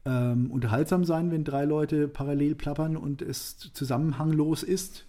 [0.04, 5.06] ähm, unterhaltsam sein, wenn drei Leute parallel plappern und es zusammenhanglos ist.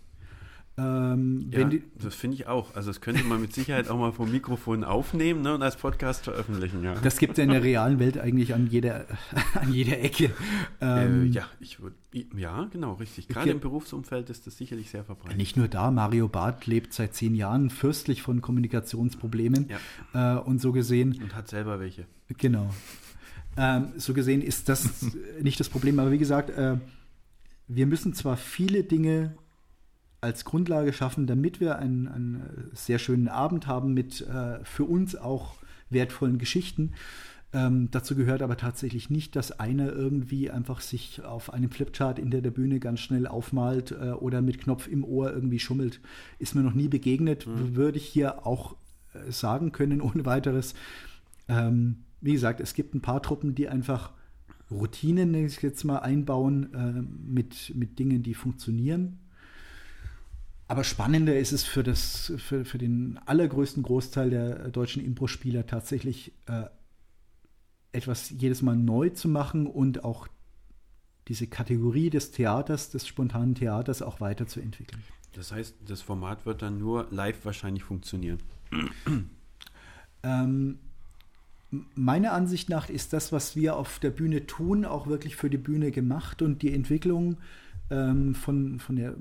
[0.78, 2.76] Ähm, ja, die, das finde ich auch.
[2.76, 6.24] Also das könnte man mit Sicherheit auch mal vom Mikrofon aufnehmen ne, und als Podcast
[6.24, 6.84] veröffentlichen.
[6.84, 6.96] Ja.
[6.96, 9.06] Das gibt es ja in der realen Welt eigentlich an jeder,
[9.54, 10.32] an jeder Ecke.
[10.80, 11.96] Ähm, äh, ja, ich würde,
[12.36, 13.28] ja, genau, richtig.
[13.28, 13.52] Gerade okay.
[13.52, 15.38] im Berufsumfeld ist das sicherlich sehr verbreitet.
[15.38, 19.70] Nicht nur da, Mario Barth lebt seit zehn Jahren fürstlich von Kommunikationsproblemen
[20.14, 20.38] ja.
[20.38, 21.20] äh, und so gesehen.
[21.22, 22.06] Und hat selber welche.
[22.38, 22.74] Genau.
[23.58, 26.78] Ähm, so gesehen ist das nicht das Problem, aber wie gesagt, äh,
[27.68, 29.36] wir müssen zwar viele Dinge
[30.22, 35.16] als Grundlage schaffen, damit wir einen, einen sehr schönen Abend haben mit äh, für uns
[35.16, 35.56] auch
[35.90, 36.94] wertvollen Geschichten.
[37.54, 42.42] Ähm, dazu gehört aber tatsächlich nicht, dass einer irgendwie einfach sich auf einem Flipchart hinter
[42.42, 46.00] der Bühne ganz schnell aufmalt äh, oder mit Knopf im Ohr irgendwie schummelt.
[46.40, 47.76] Ist mir noch nie begegnet, mhm.
[47.76, 48.76] würde ich hier auch
[49.14, 50.76] äh, sagen können ohne weiteres.
[51.50, 54.12] Ähm, wie gesagt, es gibt ein paar Truppen, die einfach
[54.70, 59.20] Routinen, jetzt mal, einbauen äh, mit, mit Dingen, die funktionieren.
[60.72, 66.32] Aber spannender ist es für, das, für, für den allergrößten Großteil der deutschen Impro-Spieler tatsächlich
[66.46, 66.64] äh,
[67.92, 70.30] etwas jedes Mal neu zu machen und auch
[71.28, 75.04] diese Kategorie des Theaters, des spontanen Theaters auch weiterzuentwickeln.
[75.34, 78.40] Das heißt, das Format wird dann nur live wahrscheinlich funktionieren.
[80.24, 80.80] ähm,
[81.96, 85.58] meiner Ansicht nach ist das, was wir auf der Bühne tun, auch wirklich für die
[85.58, 87.40] Bühne gemacht und die Entwicklung
[87.92, 89.16] ähm, von, von der,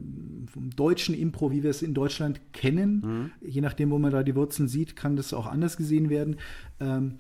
[0.46, 3.30] vom deutschen Impro, wie wir es in Deutschland kennen, mhm.
[3.46, 6.37] je nachdem, wo man da die Wurzeln sieht, kann das auch anders gesehen werden.
[6.78, 7.18] Ähm,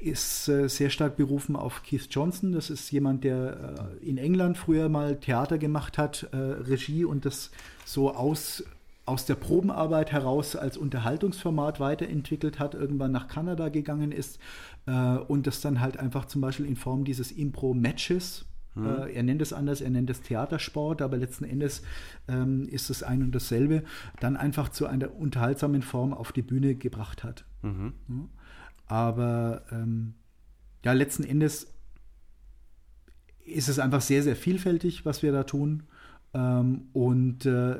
[0.00, 2.52] ist äh, sehr stark berufen auf Keith Johnson.
[2.52, 7.24] Das ist jemand, der äh, in England früher mal Theater gemacht hat, äh, Regie und
[7.24, 7.50] das
[7.84, 8.64] so aus,
[9.04, 14.40] aus der Probenarbeit heraus als Unterhaltungsformat weiterentwickelt hat, irgendwann nach Kanada gegangen ist
[14.86, 18.86] äh, und das dann halt einfach zum Beispiel in Form dieses Impro-Matches hm.
[18.86, 21.82] Äh, er nennt es anders, er nennt es Theatersport, aber letzten Endes
[22.28, 23.82] ähm, ist es ein und dasselbe,
[24.20, 27.44] dann einfach zu einer unterhaltsamen Form auf die Bühne gebracht hat.
[27.62, 27.92] Mhm.
[28.08, 28.14] Ja.
[28.86, 30.14] Aber ähm,
[30.84, 31.72] ja, letzten Endes
[33.44, 35.84] ist es einfach sehr, sehr vielfältig, was wir da tun.
[36.34, 37.76] Ähm, und äh,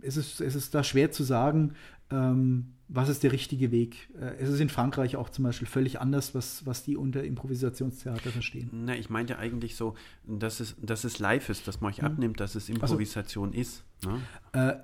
[0.00, 1.74] es, ist, es ist da schwer zu sagen,
[2.10, 4.10] ähm, was ist der richtige Weg?
[4.20, 8.30] Äh, es ist in Frankreich auch zum Beispiel völlig anders, was, was die unter Improvisationstheater
[8.30, 8.70] verstehen.
[8.72, 9.94] Na, ich meinte eigentlich so,
[10.26, 12.06] dass es, dass es live ist, dass man euch hm.
[12.06, 13.84] abnimmt, dass es Improvisation also, ist.
[14.04, 14.20] Ne?
[14.52, 14.74] Äh,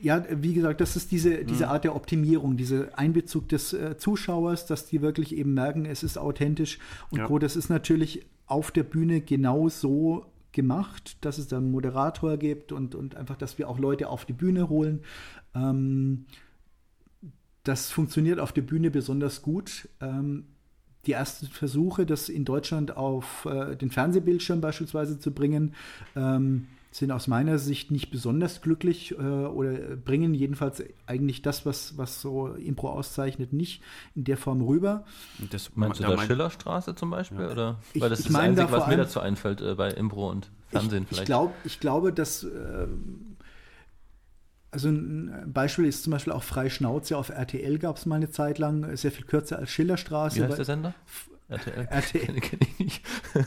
[0.00, 1.70] ja, wie gesagt, das ist diese, diese hm.
[1.70, 6.18] Art der Optimierung, dieser Einbezug des äh, Zuschauers, dass die wirklich eben merken, es ist
[6.18, 6.78] authentisch
[7.10, 7.26] und ja.
[7.26, 7.38] Co.
[7.38, 12.72] Das ist natürlich auf der Bühne genau so gemacht, dass es da einen Moderator gibt
[12.72, 15.02] und, und einfach, dass wir auch Leute auf die Bühne holen.
[15.54, 16.26] Ähm,
[17.64, 19.88] das funktioniert auf der Bühne besonders gut.
[20.00, 20.46] Ähm,
[21.06, 25.74] die ersten Versuche, das in Deutschland auf äh, den Fernsehbildschirm beispielsweise zu bringen,
[26.14, 31.96] ähm, sind aus meiner Sicht nicht besonders glücklich äh, oder bringen jedenfalls eigentlich das, was,
[31.96, 33.82] was so Impro auszeichnet, nicht
[34.16, 35.04] in der Form rüber.
[35.50, 37.40] Das, Meinst du da, da Schillerstraße zum Beispiel?
[37.40, 37.52] Ja.
[37.52, 37.78] Oder?
[37.94, 40.50] Ich, Weil das ist das Einzige, da was mir dazu einfällt äh, bei Impro und
[40.68, 41.22] Fernsehen ich, vielleicht.
[41.22, 42.88] Ich, glaub, ich glaube, dass äh,
[44.70, 48.58] also ein Beispiel ist zum Beispiel auch Freischnauze auf RTL gab es mal eine Zeit
[48.58, 50.36] lang, sehr viel kürzer als Schillerstraße.
[50.36, 50.94] Wie heißt der Sender?
[51.48, 51.86] RTL.
[51.90, 52.34] RTL.
[52.40, 53.02] kenne ich nicht.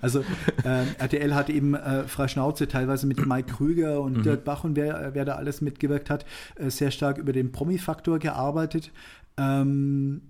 [0.00, 0.20] also
[0.64, 4.22] äh, RTL hat eben äh, Freischnauze teilweise mit Mike Krüger und mhm.
[4.22, 6.24] Dirk Bach und wer, wer da alles mitgewirkt hat,
[6.56, 8.92] äh, sehr stark über den Promi-Faktor gearbeitet.
[9.36, 10.22] Ähm,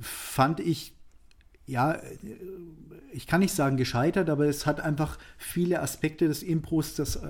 [0.00, 0.94] fand ich
[1.66, 1.98] ja,
[3.16, 7.28] ich kann nicht sagen gescheitert, aber es hat einfach viele Aspekte des Impros, das äh,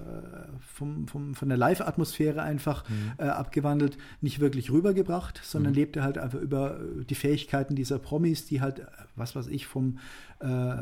[0.59, 3.13] vom, vom, von der Live-Atmosphäre einfach mhm.
[3.19, 5.79] äh, abgewandelt, nicht wirklich rübergebracht, sondern mhm.
[5.79, 9.99] lebte halt einfach über die Fähigkeiten dieser Promis, die halt, was weiß ich, vom,
[10.41, 10.75] äh,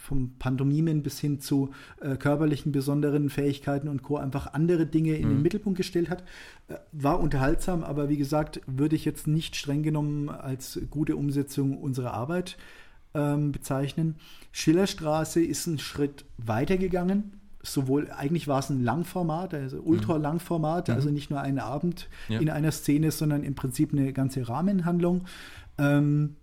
[0.00, 4.18] vom Pantomimen bis hin zu äh, körperlichen besonderen Fähigkeiten und Co.
[4.18, 5.32] einfach andere Dinge in mhm.
[5.32, 6.22] den Mittelpunkt gestellt hat.
[6.68, 11.76] Äh, war unterhaltsam, aber wie gesagt, würde ich jetzt nicht streng genommen als gute Umsetzung
[11.76, 12.56] unserer Arbeit
[13.14, 14.16] ähm, bezeichnen.
[14.52, 17.40] Schillerstraße ist einen Schritt weiter gegangen.
[17.62, 20.94] Sowohl, eigentlich war es ein Langformat, also Ultra-Langformat, mhm.
[20.94, 22.38] also nicht nur ein Abend ja.
[22.38, 25.24] in einer Szene, sondern im Prinzip eine ganze Rahmenhandlung.
[25.78, 26.36] Ähm,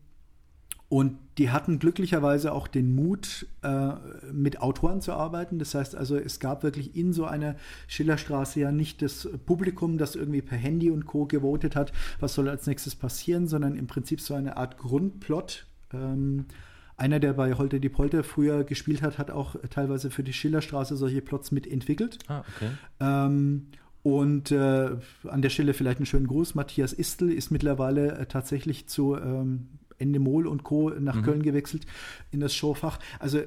[0.91, 3.93] und die hatten glücklicherweise auch den Mut, äh,
[4.33, 5.57] mit Autoren zu arbeiten.
[5.57, 7.55] Das heißt also, es gab wirklich in so einer
[7.87, 11.27] Schillerstraße ja nicht das Publikum, das irgendwie per Handy und Co.
[11.27, 16.45] gewotet hat, was soll als nächstes passieren, sondern im Prinzip so eine Art Grundplot, ähm,
[16.97, 20.95] einer, der bei Holte die Polter früher gespielt hat, hat auch teilweise für die Schillerstraße
[20.95, 22.19] solche Plots mitentwickelt.
[22.27, 22.69] Ah, okay.
[22.99, 23.67] Ähm,
[24.03, 26.55] und äh, an der Stelle vielleicht einen schönen Gruß.
[26.55, 29.67] Matthias Istel ist mittlerweile äh, tatsächlich zu ähm,
[29.99, 30.89] Endemol und Co.
[30.89, 31.23] nach mhm.
[31.23, 31.85] Köln gewechselt
[32.31, 32.99] in das Showfach.
[33.19, 33.41] Also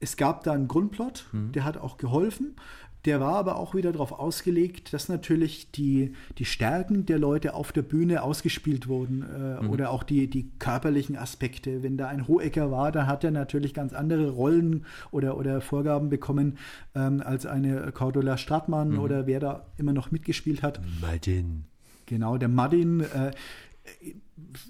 [0.00, 1.52] es gab da einen Grundplot, mhm.
[1.52, 2.56] der hat auch geholfen.
[3.04, 7.72] Der war aber auch wieder darauf ausgelegt, dass natürlich die, die Stärken der Leute auf
[7.72, 9.70] der Bühne ausgespielt wurden äh, mhm.
[9.70, 11.82] oder auch die, die körperlichen Aspekte.
[11.82, 16.10] Wenn da ein Hohecker war, dann hat er natürlich ganz andere Rollen oder, oder Vorgaben
[16.10, 16.58] bekommen
[16.94, 18.98] ähm, als eine Cordula Stratmann mhm.
[18.98, 20.80] oder wer da immer noch mitgespielt hat.
[21.00, 21.64] Madin.
[22.06, 23.00] Genau, der Madin.
[23.00, 23.32] Äh,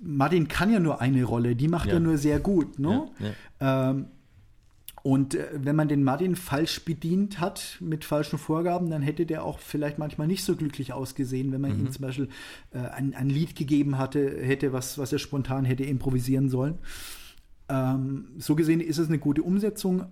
[0.03, 1.95] Madin kann ja nur eine Rolle, die macht ja.
[1.95, 2.79] er nur sehr gut.
[2.79, 3.09] Ne?
[3.19, 3.27] Ja,
[3.61, 3.91] ja.
[3.91, 4.07] Ähm,
[5.03, 9.45] und äh, wenn man den Martin falsch bedient hat mit falschen Vorgaben, dann hätte der
[9.45, 11.87] auch vielleicht manchmal nicht so glücklich ausgesehen, wenn man mhm.
[11.87, 12.29] ihm zum Beispiel
[12.73, 16.79] äh, ein, ein, Lied gegeben hatte, hätte, was, was er spontan hätte improvisieren sollen.
[17.69, 20.05] Ähm, so gesehen ist es eine gute Umsetzung.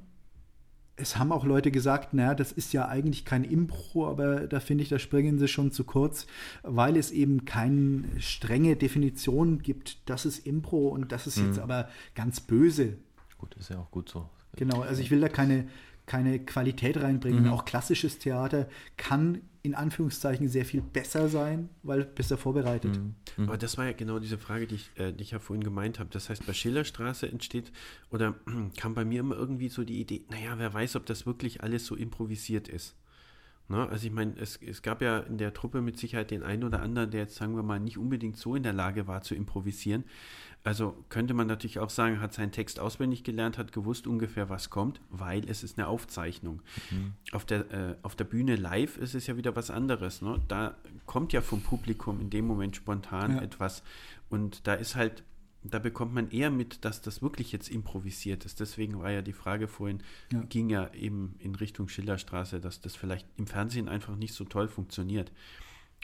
[0.97, 4.83] Es haben auch Leute gesagt, naja, das ist ja eigentlich kein Impro, aber da finde
[4.83, 6.27] ich, da springen sie schon zu kurz,
[6.65, 11.47] weil es eben keine strenge Definition gibt, das ist Impro und das ist mhm.
[11.47, 12.97] jetzt aber ganz böse.
[13.37, 14.29] Gut, ist ja auch gut so.
[14.57, 15.69] Genau, also ich will da keine,
[16.07, 17.45] keine Qualität reinbringen.
[17.45, 17.53] Mhm.
[17.53, 22.97] Auch klassisches Theater kann in Anführungszeichen sehr viel besser sein, weil besser vorbereitet.
[22.97, 23.15] Mhm.
[23.37, 23.49] Mhm.
[23.49, 25.99] Aber das war ja genau diese Frage, die ich, äh, die ich ja vorhin gemeint
[25.99, 26.11] habe.
[26.11, 27.73] Das heißt, bei Schillerstraße entsteht
[28.11, 28.35] oder
[28.77, 31.87] kam bei mir immer irgendwie so die Idee, naja, wer weiß, ob das wirklich alles
[31.87, 32.97] so improvisiert ist.
[33.69, 33.87] Ne?
[33.89, 36.81] Also ich meine, es, es gab ja in der Truppe mit Sicherheit den einen oder
[36.81, 40.05] anderen, der jetzt, sagen wir mal, nicht unbedingt so in der Lage war zu improvisieren.
[40.69, 44.69] Also könnte man natürlich auch sagen, hat seinen Text auswendig gelernt, hat gewusst ungefähr, was
[44.69, 46.61] kommt, weil es ist eine Aufzeichnung.
[46.91, 47.15] Mhm.
[47.33, 50.21] Auf, der, äh, auf der Bühne live ist es ja wieder was anderes.
[50.21, 50.39] Ne?
[50.47, 50.77] Da
[51.07, 53.43] kommt ja vom Publikum in dem Moment spontan ja.
[53.43, 53.83] etwas.
[54.29, 55.23] Und da ist halt,
[55.63, 58.61] da bekommt man eher mit, dass das wirklich jetzt improvisiert ist.
[58.61, 60.43] Deswegen war ja die Frage vorhin, ja.
[60.51, 64.69] ging ja eben in Richtung Schillerstraße, dass das vielleicht im Fernsehen einfach nicht so toll
[64.69, 65.33] funktioniert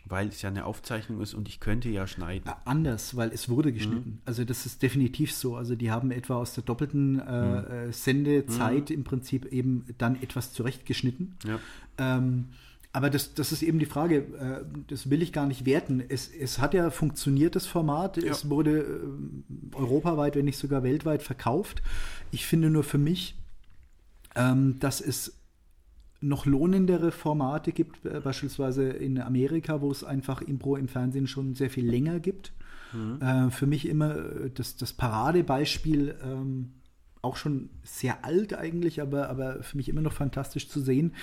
[0.06, 2.50] weil es ja eine Aufzeichnung ist und ich könnte ja schneiden.
[2.64, 4.10] Anders, weil es wurde geschnitten.
[4.10, 4.18] Mhm.
[4.24, 5.56] Also das ist definitiv so.
[5.56, 7.92] Also die haben etwa aus der doppelten äh, mhm.
[7.92, 8.96] Sendezeit mhm.
[8.96, 11.36] im Prinzip eben dann etwas zurechtgeschnitten.
[11.46, 11.58] Ja.
[11.98, 12.46] Ähm,
[12.92, 16.02] aber das, das ist eben die Frage, äh, das will ich gar nicht werten.
[16.06, 18.22] Es, es hat ja funktioniert, das Format.
[18.22, 18.30] Ja.
[18.30, 21.82] Es wurde äh, europaweit, wenn nicht sogar weltweit verkauft.
[22.30, 23.36] Ich finde nur für mich,
[24.36, 25.34] ähm, dass es
[26.24, 31.54] noch lohnendere Formate gibt, äh, beispielsweise in Amerika, wo es einfach Impro im Fernsehen schon
[31.54, 32.52] sehr viel länger gibt.
[32.92, 33.20] Mhm.
[33.20, 36.70] Äh, für mich immer äh, das, das Paradebeispiel, ähm,
[37.24, 41.14] auch schon sehr alt eigentlich, aber, aber für mich immer noch fantastisch zu sehen.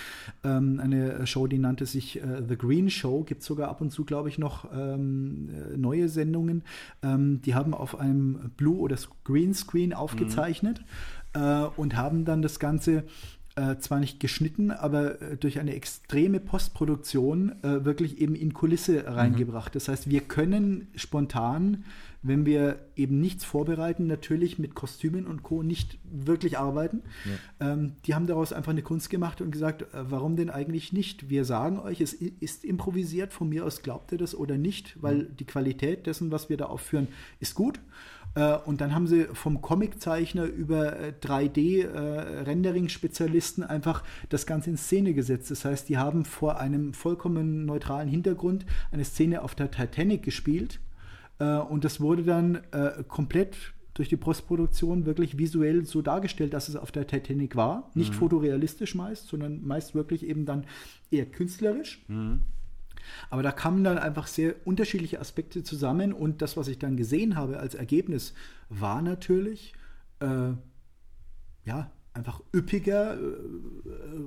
[0.42, 3.90] Ähm, eine Show, die nannte sich äh, The Green Show, gibt es sogar ab und
[3.90, 6.64] zu, glaube ich, noch ähm, äh, neue Sendungen.
[7.02, 10.82] Ähm, die haben auf einem Blue- oder Greenscreen aufgezeichnet
[11.36, 11.40] mhm.
[11.40, 13.04] äh, und haben dann das Ganze
[13.54, 19.04] äh, zwar nicht geschnitten, aber äh, durch eine extreme Postproduktion äh, wirklich eben in Kulisse
[19.06, 19.74] reingebracht.
[19.74, 19.78] Mhm.
[19.78, 21.84] Das heißt, wir können spontan,
[22.22, 25.62] wenn wir eben nichts vorbereiten, natürlich mit Kostümen und Co.
[25.62, 27.02] nicht wirklich arbeiten.
[27.60, 27.72] Ja.
[27.72, 31.28] Ähm, die haben daraus einfach eine Kunst gemacht und gesagt, äh, warum denn eigentlich nicht?
[31.28, 35.16] Wir sagen euch, es ist improvisiert, von mir aus glaubt ihr das oder nicht, weil
[35.16, 35.36] mhm.
[35.36, 37.08] die Qualität dessen, was wir da aufführen,
[37.40, 37.80] ist gut.
[38.34, 45.14] Äh, und dann haben sie vom Comiczeichner über 3D-Rendering-Spezialisten äh, einfach das Ganze in Szene
[45.14, 45.50] gesetzt.
[45.50, 50.80] Das heißt, die haben vor einem vollkommen neutralen Hintergrund eine Szene auf der Titanic gespielt.
[51.38, 52.60] Äh, und das wurde dann
[53.08, 53.56] komplett
[53.94, 57.90] durch die Postproduktion wirklich visuell so dargestellt, dass es auf der Titanic war.
[57.94, 58.16] Nicht mhm.
[58.16, 60.64] fotorealistisch meist, sondern meist wirklich eben dann
[61.10, 62.02] eher künstlerisch.
[62.08, 62.40] Mhm.
[63.30, 67.36] Aber da kamen dann einfach sehr unterschiedliche Aspekte zusammen und das, was ich dann gesehen
[67.36, 68.34] habe als Ergebnis,
[68.68, 69.74] war natürlich
[70.20, 70.52] äh,
[71.64, 73.18] ja, einfach üppiger, äh,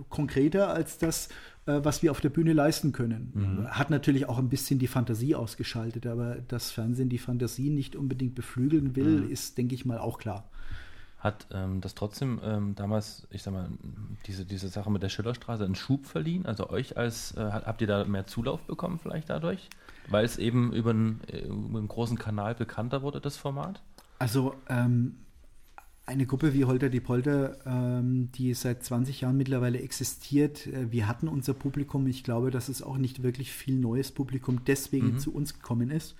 [0.10, 1.30] konkreter als das,
[1.66, 3.32] äh, was wir auf der Bühne leisten können.
[3.34, 3.68] Mhm.
[3.68, 8.36] Hat natürlich auch ein bisschen die Fantasie ausgeschaltet, aber dass Fernsehen die Fantasie nicht unbedingt
[8.36, 9.30] beflügeln will, mhm.
[9.30, 10.50] ist, denke ich mal, auch klar.
[11.26, 13.68] Hat ähm, das trotzdem ähm, damals, ich sag mal,
[14.28, 16.46] diese, diese Sache mit der Schillerstraße einen Schub verliehen?
[16.46, 19.68] Also euch als, äh, habt ihr da mehr Zulauf bekommen vielleicht dadurch?
[20.08, 23.82] Weil es eben über einen, äh, über einen großen Kanal bekannter wurde, das Format?
[24.20, 25.18] Also ähm,
[26.08, 30.68] eine Gruppe wie Holter die Polter, ähm, die seit 20 Jahren mittlerweile existiert.
[30.68, 32.06] Äh, wir hatten unser Publikum.
[32.06, 35.20] Ich glaube, dass es auch nicht wirklich viel neues Publikum deswegen mhm.
[35.20, 36.16] zu uns gekommen ist.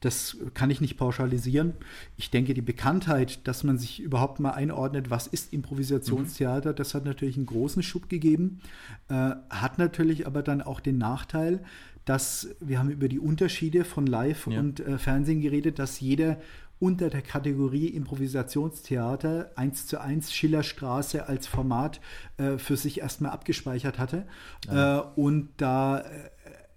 [0.00, 1.72] Das kann ich nicht pauschalisieren.
[2.16, 6.76] Ich denke, die Bekanntheit, dass man sich überhaupt mal einordnet, was ist Improvisationstheater, mhm.
[6.76, 8.60] das hat natürlich einen großen Schub gegeben.
[9.08, 11.64] Äh, hat natürlich aber dann auch den Nachteil,
[12.04, 14.60] dass wir haben über die Unterschiede von Live ja.
[14.60, 16.38] und äh, Fernsehen geredet, dass jeder
[16.78, 22.00] unter der Kategorie Improvisationstheater 1 zu 1 Schillerstraße als Format
[22.36, 24.26] äh, für sich erstmal abgespeichert hatte
[24.66, 24.98] ja.
[24.98, 26.04] äh, und da äh,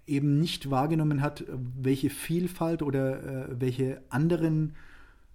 [0.06, 4.74] eben nicht wahrgenommen hat, welche Vielfalt oder äh, welche anderen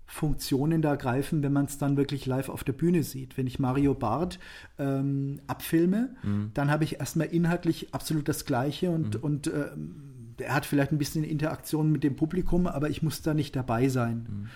[0.06, 3.38] Funktionen da greifen, wenn man es dann wirklich live auf der Bühne sieht.
[3.38, 4.38] Wenn ich Mario Barth
[4.78, 6.52] ähm, abfilme, mhm.
[6.54, 9.24] dann habe ich erstmal inhaltlich absolut das Gleiche und, mhm.
[9.24, 13.34] und ähm, er hat vielleicht ein bisschen Interaktion mit dem Publikum, aber ich muss da
[13.34, 14.28] nicht dabei sein.
[14.30, 14.50] Mhm.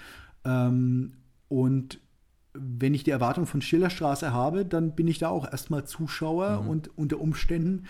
[0.46, 1.14] Ähm,
[1.50, 2.00] und
[2.54, 6.70] wenn ich die Erwartung von Schillerstraße habe, dann bin ich da auch erstmal Zuschauer mhm.
[6.70, 7.86] und unter Umständen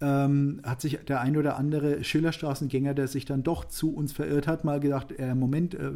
[0.00, 4.48] ähm, hat sich der ein oder andere Schillerstraßengänger, der sich dann doch zu uns verirrt
[4.48, 5.92] hat, mal gedacht, äh, Moment, äh,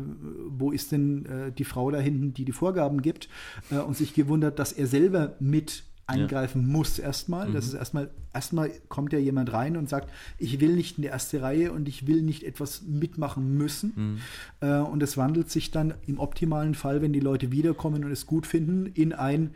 [0.48, 3.28] wo ist denn äh, die Frau da hinten, die die Vorgaben gibt
[3.70, 6.68] äh, und sich gewundert, dass er selber mit eingreifen ja.
[6.68, 7.48] muss erstmal.
[7.48, 7.54] Mhm.
[7.54, 11.08] Das ist erstmal, erstmal kommt ja jemand rein und sagt, ich will nicht in die
[11.08, 13.92] erste Reihe und ich will nicht etwas mitmachen müssen.
[13.96, 14.20] Mhm.
[14.60, 18.26] Äh, und es wandelt sich dann im optimalen Fall, wenn die Leute wiederkommen und es
[18.26, 19.54] gut finden, in ein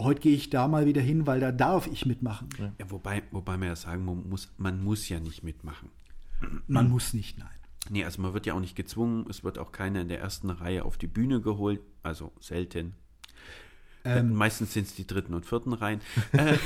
[0.00, 2.48] Heute gehe ich da mal wieder hin, weil da darf ich mitmachen.
[2.56, 2.72] Ja.
[2.78, 5.90] ja wobei, wobei man ja sagen muss, man muss ja nicht mitmachen.
[6.68, 6.92] Man mhm.
[6.92, 7.48] muss nicht, nein.
[7.90, 10.50] Nee, also man wird ja auch nicht gezwungen, es wird auch keiner in der ersten
[10.50, 12.94] Reihe auf die Bühne geholt, also selten,
[14.04, 16.00] ähm, Meistens sind es die dritten und vierten Reihen.
[16.32, 16.56] Äh,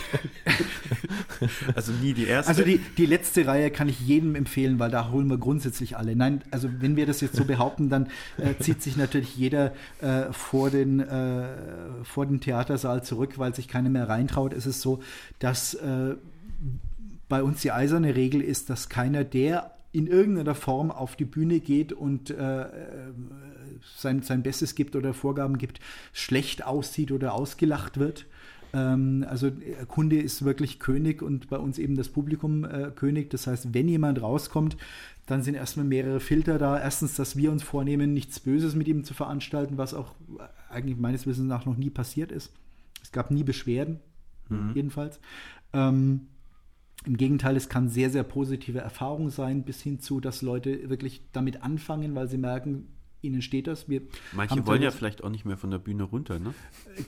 [1.74, 2.50] also nie die erste.
[2.50, 6.14] Also die, die letzte Reihe kann ich jedem empfehlen, weil da holen wir grundsätzlich alle.
[6.16, 10.32] Nein, also wenn wir das jetzt so behaupten, dann äh, zieht sich natürlich jeder äh,
[10.32, 11.48] vor, den, äh,
[12.04, 14.52] vor den Theatersaal zurück, weil sich keiner mehr reintraut.
[14.52, 15.02] Es ist so,
[15.38, 16.16] dass äh,
[17.28, 21.60] bei uns die eiserne Regel ist, dass keiner, der in irgendeiner Form auf die Bühne
[21.60, 22.64] geht und äh,
[23.96, 25.80] sein, sein Bestes gibt oder Vorgaben gibt,
[26.12, 28.26] schlecht aussieht oder ausgelacht wird.
[28.72, 29.50] Ähm, also
[29.88, 33.30] Kunde ist wirklich König und bei uns eben das Publikum äh, König.
[33.30, 34.76] Das heißt, wenn jemand rauskommt,
[35.26, 36.78] dann sind erstmal mehrere Filter da.
[36.78, 40.14] Erstens, dass wir uns vornehmen, nichts Böses mit ihm zu veranstalten, was auch
[40.68, 42.52] eigentlich meines Wissens nach noch nie passiert ist.
[43.02, 44.00] Es gab nie Beschwerden,
[44.48, 44.72] mhm.
[44.74, 45.20] jedenfalls.
[45.72, 46.28] Ähm,
[47.04, 51.22] im Gegenteil, es kann sehr, sehr positive Erfahrung sein, bis hin zu, dass Leute wirklich
[51.32, 52.88] damit anfangen, weil sie merken,
[53.22, 53.88] ihnen steht das.
[53.88, 56.54] Wir Manche wollen ja vielleicht auch nicht mehr von der Bühne runter, ne?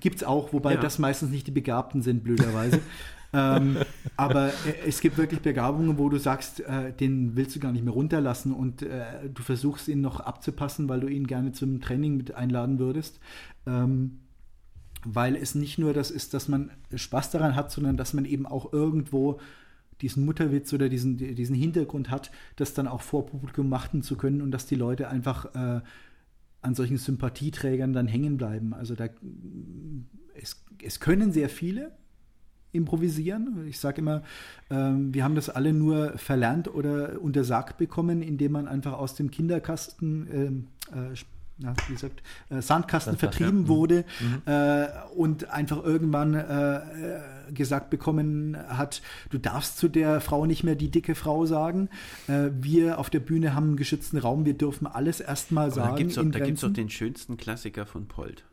[0.01, 0.81] Gibt es auch, wobei ja.
[0.81, 2.81] das meistens nicht die Begabten sind, blöderweise.
[3.33, 3.79] ähm,
[4.17, 7.85] aber äh, es gibt wirklich Begabungen, wo du sagst, äh, den willst du gar nicht
[7.85, 12.17] mehr runterlassen und äh, du versuchst ihn noch abzupassen, weil du ihn gerne zum Training
[12.17, 13.21] mit einladen würdest.
[13.67, 14.21] Ähm,
[15.07, 18.47] weil es nicht nur das ist, dass man Spaß daran hat, sondern dass man eben
[18.47, 19.39] auch irgendwo
[20.05, 24.43] diesen Mutterwitz oder diesen, diesen Hintergrund hat, das dann auch vor Publikum machen zu können
[24.43, 25.81] und dass die Leute einfach äh,
[26.61, 28.75] an solchen Sympathieträgern dann hängen bleiben.
[28.75, 29.09] Also da,
[30.35, 31.93] es, es können sehr viele
[32.73, 33.67] improvisieren.
[33.67, 34.23] Ich sage immer,
[34.69, 39.31] ähm, wir haben das alle nur verlernt oder untersagt bekommen, indem man einfach aus dem
[39.31, 41.15] Kinderkasten ähm, äh,
[41.57, 43.69] na, wie gesagt, äh, Sandkasten vertrieben ja.
[43.69, 44.43] wurde mhm.
[44.45, 47.21] äh, und einfach irgendwann äh, äh,
[47.53, 51.89] gesagt bekommen hat, du darfst zu der Frau nicht mehr die dicke Frau sagen.
[52.29, 55.91] Äh, wir auf der Bühne haben einen geschützten Raum, wir dürfen alles erstmal sagen.
[56.33, 58.45] Da gibt es doch den schönsten Klassiker von Polt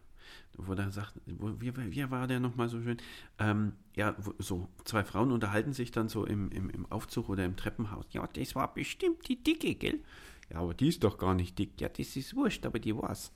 [0.68, 2.98] wo der sagt, wo, wie, wie war der nochmal so schön?
[3.40, 7.46] Ähm, ja, wo, so zwei Frauen unterhalten sich dann so im, im, im Aufzug oder
[7.46, 8.06] im Treppenhaus.
[8.12, 10.00] Ja, das war bestimmt die Dicke, gell?
[10.52, 11.80] Ja, aber die ist doch gar nicht dick.
[11.80, 13.32] Ja, das ist wurscht, aber die war's.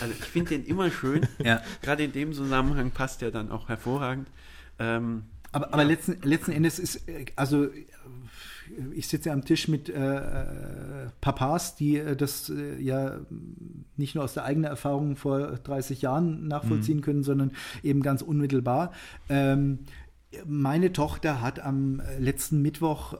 [0.00, 1.26] Also ich finde den immer schön.
[1.44, 1.60] ja.
[1.82, 4.28] Gerade in dem Zusammenhang passt er dann auch hervorragend.
[4.80, 5.22] Ähm,
[5.52, 5.72] aber, ja.
[5.72, 7.02] aber letzten, letzten Endes ist,
[7.36, 7.68] also
[8.94, 13.18] ich sitze am Tisch mit äh, äh, Papas, die äh, das äh, ja
[13.96, 17.02] nicht nur aus der eigenen Erfahrung vor 30 Jahren nachvollziehen mhm.
[17.02, 17.52] können, sondern
[17.82, 18.92] eben ganz unmittelbar.
[19.28, 19.80] Ähm,
[20.46, 23.16] meine Tochter hat am letzten Mittwoch äh,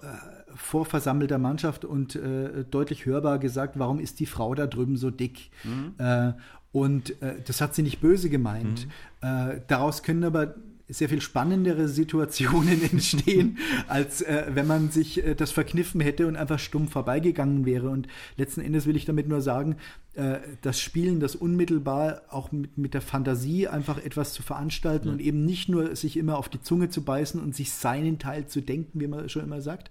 [0.54, 5.10] vor versammelter Mannschaft und äh, deutlich hörbar gesagt, warum ist die Frau da drüben so
[5.10, 5.50] dick?
[5.64, 5.94] Mhm.
[5.98, 6.32] Äh,
[6.72, 8.86] Und äh, das hat sie nicht böse gemeint.
[9.22, 9.28] Mhm.
[9.28, 10.54] Äh, daraus können aber
[10.90, 16.36] sehr viel spannendere Situationen entstehen, als äh, wenn man sich äh, das verkniffen hätte und
[16.36, 17.90] einfach stumm vorbeigegangen wäre.
[17.90, 19.76] Und letzten Endes will ich damit nur sagen,
[20.14, 25.12] äh, das Spielen, das unmittelbar auch mit, mit der Fantasie einfach etwas zu veranstalten ja.
[25.12, 28.46] und eben nicht nur sich immer auf die Zunge zu beißen und sich seinen Teil
[28.46, 29.90] zu denken, wie man schon immer sagt.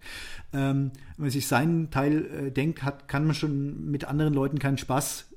[0.54, 4.60] Ähm, wenn man sich seinen Teil äh, denkt, hat, kann man schon mit anderen Leuten
[4.60, 5.29] keinen Spaß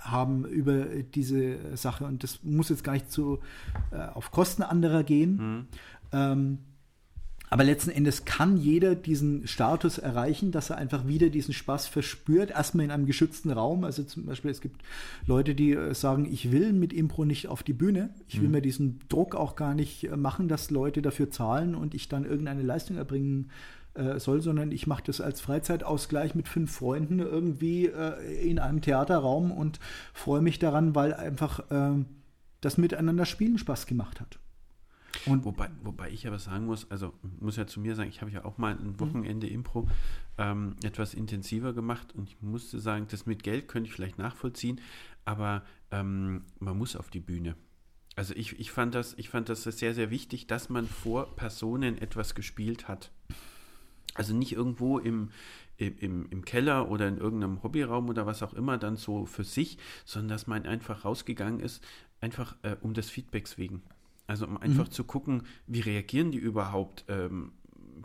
[0.00, 2.04] haben über diese Sache.
[2.04, 3.38] Und das muss jetzt gar nicht zu,
[3.90, 5.36] äh, auf Kosten anderer gehen.
[5.36, 5.66] Mhm.
[6.12, 6.58] Ähm,
[7.50, 12.50] aber letzten Endes kann jeder diesen Status erreichen, dass er einfach wieder diesen Spaß verspürt.
[12.50, 13.84] Erstmal in einem geschützten Raum.
[13.84, 14.82] Also zum Beispiel, es gibt
[15.26, 18.10] Leute, die äh, sagen, ich will mit Impro nicht auf die Bühne.
[18.26, 18.54] Ich will mhm.
[18.54, 22.24] mir diesen Druck auch gar nicht äh, machen, dass Leute dafür zahlen und ich dann
[22.24, 23.50] irgendeine Leistung erbringen
[23.98, 28.80] äh, soll, sondern ich mache das als Freizeitausgleich mit fünf Freunden irgendwie äh, in einem
[28.80, 29.80] Theaterraum und
[30.12, 32.04] freue mich daran, weil einfach äh,
[32.60, 34.38] das Miteinander Spielen Spaß gemacht hat.
[35.26, 38.30] Und wobei, wobei ich aber sagen muss, also muss ja zu mir sagen, ich habe
[38.30, 39.00] ja auch mal ein mhm.
[39.00, 39.88] Wochenende Impro
[40.36, 44.80] ähm, etwas intensiver gemacht und ich musste sagen, das mit Geld könnte ich vielleicht nachvollziehen,
[45.24, 47.56] aber ähm, man muss auf die Bühne.
[48.16, 51.98] Also ich, ich, fand das, ich fand das sehr, sehr wichtig, dass man vor Personen
[51.98, 53.12] etwas gespielt hat.
[54.14, 55.30] Also nicht irgendwo im,
[55.76, 59.78] im, im Keller oder in irgendeinem Hobbyraum oder was auch immer dann so für sich,
[60.04, 61.84] sondern dass man einfach rausgegangen ist,
[62.20, 63.82] einfach äh, um des Feedbacks wegen.
[64.26, 64.90] Also um einfach mhm.
[64.90, 67.04] zu gucken, wie reagieren die überhaupt?
[67.08, 67.52] Ähm,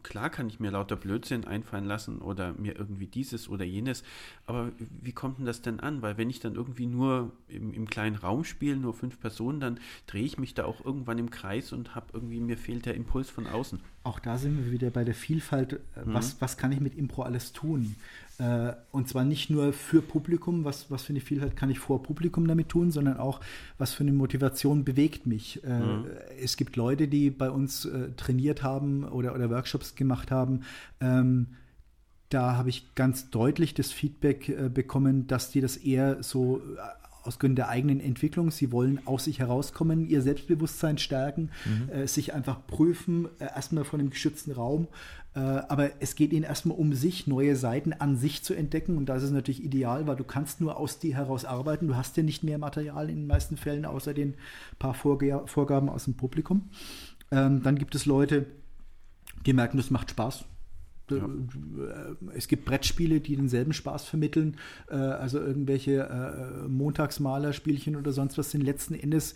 [0.04, 4.04] klar kann ich mir lauter Blödsinn einfallen lassen oder mir irgendwie dieses oder jenes,
[4.46, 6.02] aber wie kommt denn das denn an?
[6.02, 9.80] Weil wenn ich dann irgendwie nur im, im kleinen Raum spiele, nur fünf Personen, dann
[10.06, 13.30] drehe ich mich da auch irgendwann im Kreis und habe irgendwie, mir fehlt der Impuls
[13.30, 13.80] von außen.
[14.04, 16.38] Auch da sind wir wieder bei der Vielfalt, äh, was, mhm.
[16.42, 17.96] was kann ich mit Impro alles tun?
[18.44, 22.04] Äh, und zwar nicht nur für Publikum, was, was für eine Vielfalt kann ich vor
[22.04, 23.40] Publikum damit tun, sondern auch,
[23.78, 25.64] was für eine Motivation bewegt mich.
[25.64, 26.06] Äh, mhm.
[26.42, 30.62] Es gibt Leute, die bei uns äh, trainiert haben oder, oder Workshops gemacht haben.
[31.00, 31.48] Ähm,
[32.30, 36.64] da habe ich ganz deutlich das Feedback bekommen, dass die das eher so
[37.24, 38.52] aus Gründen der eigenen Entwicklung.
[38.52, 41.90] Sie wollen aus sich herauskommen, ihr Selbstbewusstsein stärken, mhm.
[41.90, 44.88] äh, sich einfach prüfen, äh, erstmal von dem geschützten Raum.
[45.36, 48.98] Äh, aber es geht ihnen erstmal um sich, neue Seiten an sich zu entdecken.
[48.98, 51.88] Und das ist natürlich ideal, weil du kannst nur aus dir heraus arbeiten.
[51.88, 54.36] Du hast ja nicht mehr Material in den meisten Fällen, außer den
[54.80, 56.70] paar Vorgaben aus dem Publikum.
[57.32, 58.46] Ähm, dann gibt es Leute,
[59.46, 60.46] die merken, das macht Spaß
[61.10, 61.18] ja.
[61.18, 64.58] Äh, es gibt Brettspiele, die denselben Spaß vermitteln.
[64.90, 69.36] Äh, also irgendwelche äh, Montagsmalerspielchen oder sonst was sind letzten Endes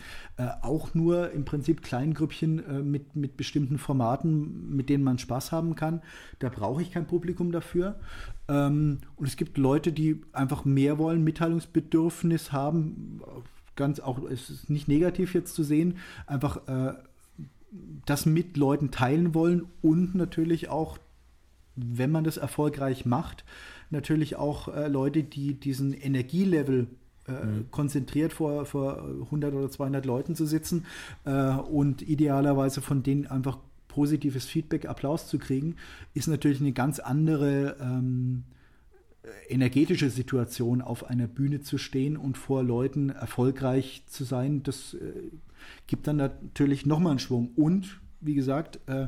[0.61, 6.01] auch nur im Prinzip Kleingrüppchen mit, mit bestimmten Formaten, mit denen man Spaß haben kann.
[6.39, 7.99] Da brauche ich kein Publikum dafür.
[8.47, 13.21] Ähm, und es gibt Leute, die einfach mehr wollen, Mitteilungsbedürfnis haben.
[13.75, 15.97] Ganz auch, es ist nicht negativ jetzt zu sehen,
[16.27, 16.61] einfach
[18.05, 20.97] das mit Leuten teilen wollen und natürlich auch
[21.77, 23.45] wenn man das erfolgreich macht,
[23.89, 26.87] natürlich auch äh, Leute, die diesen Energielevel
[27.27, 27.71] äh, mhm.
[27.71, 30.85] konzentriert vor, vor 100 oder 200 Leuten zu sitzen
[31.25, 33.57] äh, und idealerweise von denen einfach
[33.87, 35.75] positives Feedback, Applaus zu kriegen,
[36.13, 38.43] ist natürlich eine ganz andere ähm,
[39.49, 44.63] energetische Situation, auf einer Bühne zu stehen und vor Leuten erfolgreich zu sein.
[44.63, 45.31] Das äh,
[45.87, 47.51] gibt dann natürlich nochmal einen Schwung.
[47.55, 49.07] Und, wie gesagt, äh,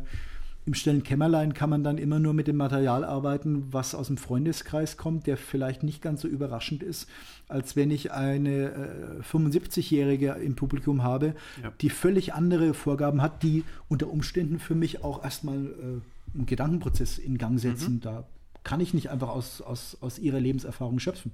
[0.69, 4.17] im stillen Kämmerlein kann man dann immer nur mit dem Material arbeiten, was aus dem
[4.17, 7.09] Freundeskreis kommt, der vielleicht nicht ganz so überraschend ist,
[7.47, 11.73] als wenn ich eine äh, 75-Jährige im Publikum habe, ja.
[11.81, 17.17] die völlig andere Vorgaben hat, die unter Umständen für mich auch erstmal äh, einen Gedankenprozess
[17.17, 17.95] in Gang setzen.
[17.95, 18.01] Mhm.
[18.01, 18.27] Da
[18.63, 21.31] kann ich nicht einfach aus, aus, aus ihrer Lebenserfahrung schöpfen.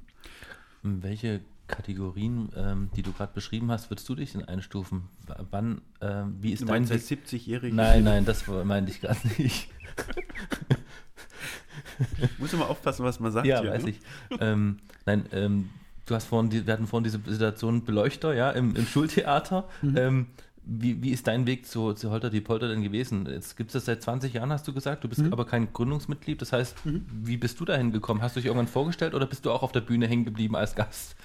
[0.81, 5.09] Welche Kategorien, ähm, die du gerade beschrieben hast, würdest du dich denn einstufen?
[5.49, 6.85] Wann, ähm, wie ist du dein...
[6.85, 7.75] Seit 70-Jährigen?
[7.75, 9.69] Nein, nein, das meinte ich gerade nicht.
[12.37, 13.47] Muss immer aufpassen, was man sagt.
[13.47, 13.89] Ja, hier, weiß ne?
[13.91, 13.99] ich.
[14.39, 15.69] Ähm, nein, ähm,
[16.05, 19.67] du hast vorhin, wir hatten vorhin diese Situation Beleuchter, ja, im, im Schultheater.
[19.81, 19.97] Mhm.
[19.97, 20.27] Ähm,
[20.67, 23.27] wie, wie ist dein Weg zu, zu Holter die Polter denn gewesen?
[23.29, 25.03] Jetzt gibt es das seit 20 Jahren, hast du gesagt.
[25.03, 25.31] Du bist mhm.
[25.31, 26.41] aber kein Gründungsmitglied.
[26.41, 27.05] Das heißt, mhm.
[27.07, 28.21] wie bist du dahin gekommen?
[28.21, 30.75] Hast du dich irgendwann vorgestellt oder bist du auch auf der Bühne hängen geblieben als
[30.75, 31.15] Gast?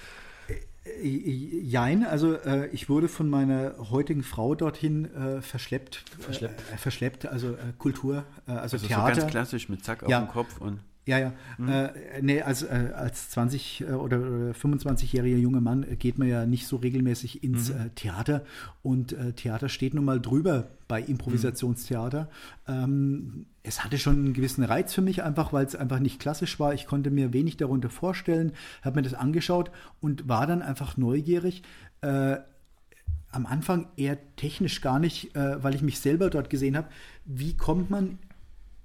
[0.83, 6.03] Jein, also äh, ich wurde von meiner heutigen Frau dorthin äh, verschleppt.
[6.19, 6.59] Verschleppt?
[6.73, 9.13] Äh, verschleppt, also äh, Kultur, äh, also, also Theater.
[9.13, 10.19] So ganz klassisch mit Zack auf ja.
[10.19, 10.79] dem Kopf und.
[11.05, 11.33] Ja, ja.
[11.57, 11.69] Mhm.
[11.69, 11.89] Äh,
[12.21, 14.17] nee, als, äh, als 20- äh, oder
[14.51, 17.79] 25-jähriger junger Mann geht man ja nicht so regelmäßig ins mhm.
[17.79, 18.43] äh, Theater.
[18.83, 22.29] Und äh, Theater steht nun mal drüber bei Improvisationstheater.
[22.67, 22.73] Mhm.
[22.73, 26.59] Ähm, es hatte schon einen gewissen Reiz für mich, einfach weil es einfach nicht klassisch
[26.59, 26.73] war.
[26.73, 28.51] Ich konnte mir wenig darunter vorstellen,
[28.83, 29.71] habe mir das angeschaut
[30.01, 31.63] und war dann einfach neugierig.
[32.01, 32.37] Äh,
[33.31, 36.89] am Anfang eher technisch gar nicht, weil ich mich selber dort gesehen habe.
[37.23, 38.19] Wie kommt man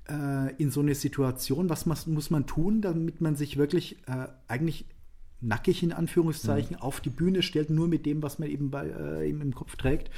[0.08, 1.68] äh, in so eine Situation?
[1.68, 4.86] Was muss, muss, man tun, damit man sich wirklich äh, eigentlich
[5.40, 6.82] nackig in Anführungszeichen mhm.
[6.82, 9.76] auf die Bühne stellt, nur mit dem, was man eben, bei, äh, eben im Kopf
[9.76, 10.10] trägt?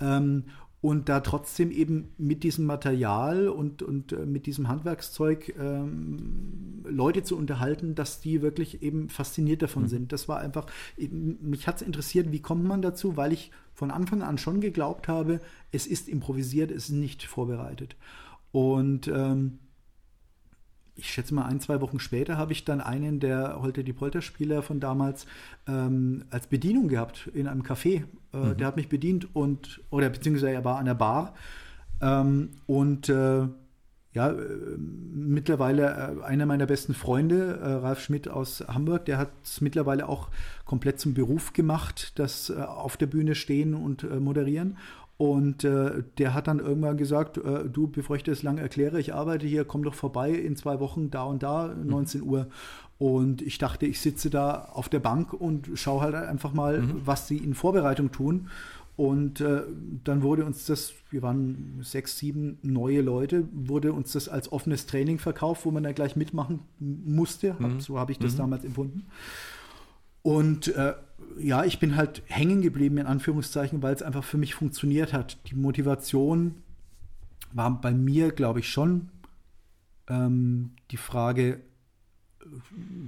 [0.00, 0.44] Ähm,
[0.82, 7.24] und da trotzdem eben mit diesem Material und, und äh, mit diesem Handwerkszeug ähm, Leute
[7.24, 9.88] zu unterhalten, dass die wirklich eben fasziniert davon mhm.
[9.88, 10.12] sind.
[10.12, 10.66] Das war einfach,
[10.96, 15.08] mich hat es interessiert, wie kommt man dazu, weil ich von Anfang an schon geglaubt
[15.08, 15.40] habe,
[15.72, 17.96] es ist improvisiert, es ist nicht vorbereitet.
[18.56, 19.58] Und ähm,
[20.94, 24.62] ich schätze mal, ein, zwei Wochen später habe ich dann einen der Holte die Polter-Spieler
[24.62, 25.26] von damals
[25.68, 28.04] ähm, als Bedienung gehabt in einem Café.
[28.32, 28.56] Äh, mhm.
[28.56, 31.34] Der hat mich bedient und, oder beziehungsweise er war an der Bar.
[32.00, 33.46] Ähm, und äh,
[34.14, 39.32] ja, äh, mittlerweile äh, einer meiner besten Freunde, äh, Ralf Schmidt aus Hamburg, der hat
[39.44, 40.30] es mittlerweile auch
[40.64, 44.78] komplett zum Beruf gemacht, das äh, auf der Bühne stehen und moderieren.
[45.18, 49.14] Und äh, der hat dann irgendwann gesagt, äh, du, bevor ich das lange erkläre, ich
[49.14, 52.28] arbeite hier, komm doch vorbei in zwei Wochen da und da, 19 mhm.
[52.28, 52.46] Uhr.
[52.98, 57.02] Und ich dachte, ich sitze da auf der Bank und schaue halt einfach mal, mhm.
[57.04, 58.48] was sie in Vorbereitung tun.
[58.96, 59.62] Und äh,
[60.04, 64.86] dann wurde uns das, wir waren sechs, sieben neue Leute, wurde uns das als offenes
[64.86, 67.56] Training verkauft, wo man da gleich mitmachen musste.
[67.58, 67.80] Mhm.
[67.80, 68.38] So habe ich das mhm.
[68.38, 69.06] damals empfunden.
[70.22, 70.94] Und äh,
[71.38, 75.38] ja, ich bin halt hängen geblieben, in Anführungszeichen, weil es einfach für mich funktioniert hat.
[75.50, 76.56] Die Motivation
[77.52, 79.08] war bei mir, glaube ich, schon
[80.08, 81.60] ähm, die Frage,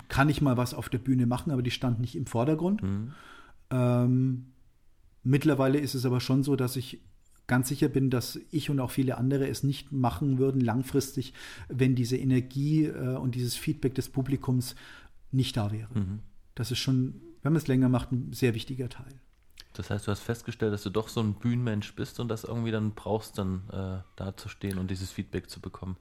[0.08, 2.82] kann ich mal was auf der Bühne machen, aber die stand nicht im Vordergrund.
[2.82, 3.12] Mhm.
[3.70, 4.46] Ähm,
[5.22, 7.00] mittlerweile ist es aber schon so, dass ich
[7.46, 11.32] ganz sicher bin, dass ich und auch viele andere es nicht machen würden langfristig,
[11.68, 14.74] wenn diese Energie äh, und dieses Feedback des Publikums
[15.30, 15.88] nicht da wäre.
[15.94, 16.20] Mhm
[16.58, 19.20] das ist schon, wenn man es länger macht, ein sehr wichtiger Teil.
[19.74, 22.72] Das heißt, du hast festgestellt, dass du doch so ein Bühnenmensch bist und das irgendwie
[22.72, 25.96] dann brauchst, dann äh, da zu stehen und dieses Feedback zu bekommen.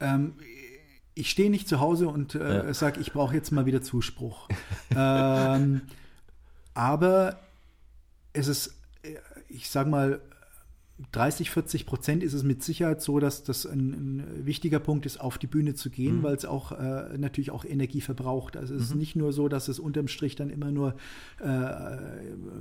[0.00, 0.34] Ähm,
[1.14, 2.74] ich stehe nicht zu Hause und äh, ja.
[2.74, 4.48] sage, ich brauche jetzt mal wieder Zuspruch.
[4.96, 5.82] ähm,
[6.74, 7.40] aber
[8.32, 9.16] es ist, äh,
[9.48, 10.20] ich sage mal,
[11.10, 15.20] 30, 40 Prozent ist es mit Sicherheit so, dass das ein, ein wichtiger Punkt ist,
[15.20, 16.22] auf die Bühne zu gehen, mhm.
[16.22, 18.56] weil es auch äh, natürlich auch Energie verbraucht.
[18.56, 18.86] Also es mhm.
[18.86, 20.94] ist nicht nur so, dass es unterm Strich dann immer nur
[21.40, 21.96] äh,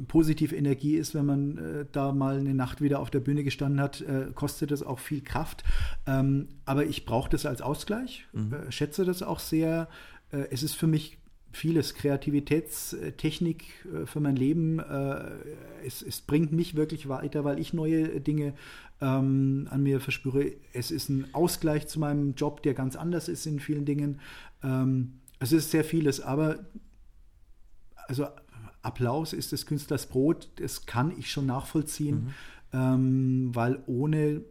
[0.08, 3.80] positive Energie ist, wenn man äh, da mal eine Nacht wieder auf der Bühne gestanden
[3.80, 5.64] hat, äh, kostet das auch viel Kraft.
[6.08, 8.54] Ähm, aber ich brauche das als Ausgleich, mhm.
[8.54, 9.88] Äh, schätze das auch sehr.
[10.32, 11.21] Äh, es ist für mich
[11.52, 13.64] vieles, Kreativitätstechnik
[14.06, 14.80] für mein Leben.
[14.80, 15.32] Äh,
[15.86, 18.54] es, es, bringt mich wirklich weiter, weil ich neue Dinge
[19.02, 20.54] ähm, an mir verspüre.
[20.74, 24.20] Es ist ein Ausgleich zu meinem Job, der ganz anders ist in vielen Dingen.
[24.64, 26.60] Ähm, es ist sehr vieles, aber
[28.08, 28.28] also
[28.84, 32.34] Applaus ist des Künstlers Brot, das kann ich schon nachvollziehen, mhm.
[32.74, 34.42] ähm, weil ohne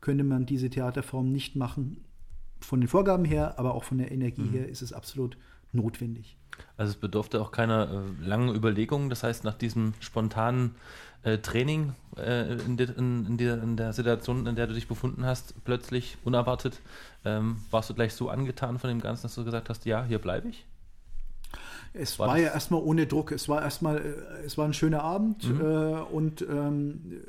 [0.00, 2.04] könnte man diese Theaterform nicht machen.
[2.60, 4.50] Von den Vorgaben her, aber auch von der Energie mhm.
[4.50, 5.36] her ist es absolut
[5.72, 6.36] notwendig.
[6.76, 9.10] Also es bedurfte auch keiner äh, langen Überlegung.
[9.10, 10.74] Das heißt, nach diesem spontanen
[11.22, 14.88] äh, Training äh, in, de, in, in, der, in, der, Situation, in der du dich
[14.88, 16.80] befunden hast, plötzlich unerwartet,
[17.24, 20.18] ähm, warst du gleich so angetan von dem Ganzen, dass du gesagt hast, ja, hier
[20.18, 20.64] bleibe ich?
[21.92, 23.32] Es war, war ja erstmal ohne Druck.
[23.32, 25.60] Es war erstmal, äh, es war ein schöner Abend mhm.
[25.60, 25.64] Äh,
[26.12, 27.20] und ähm,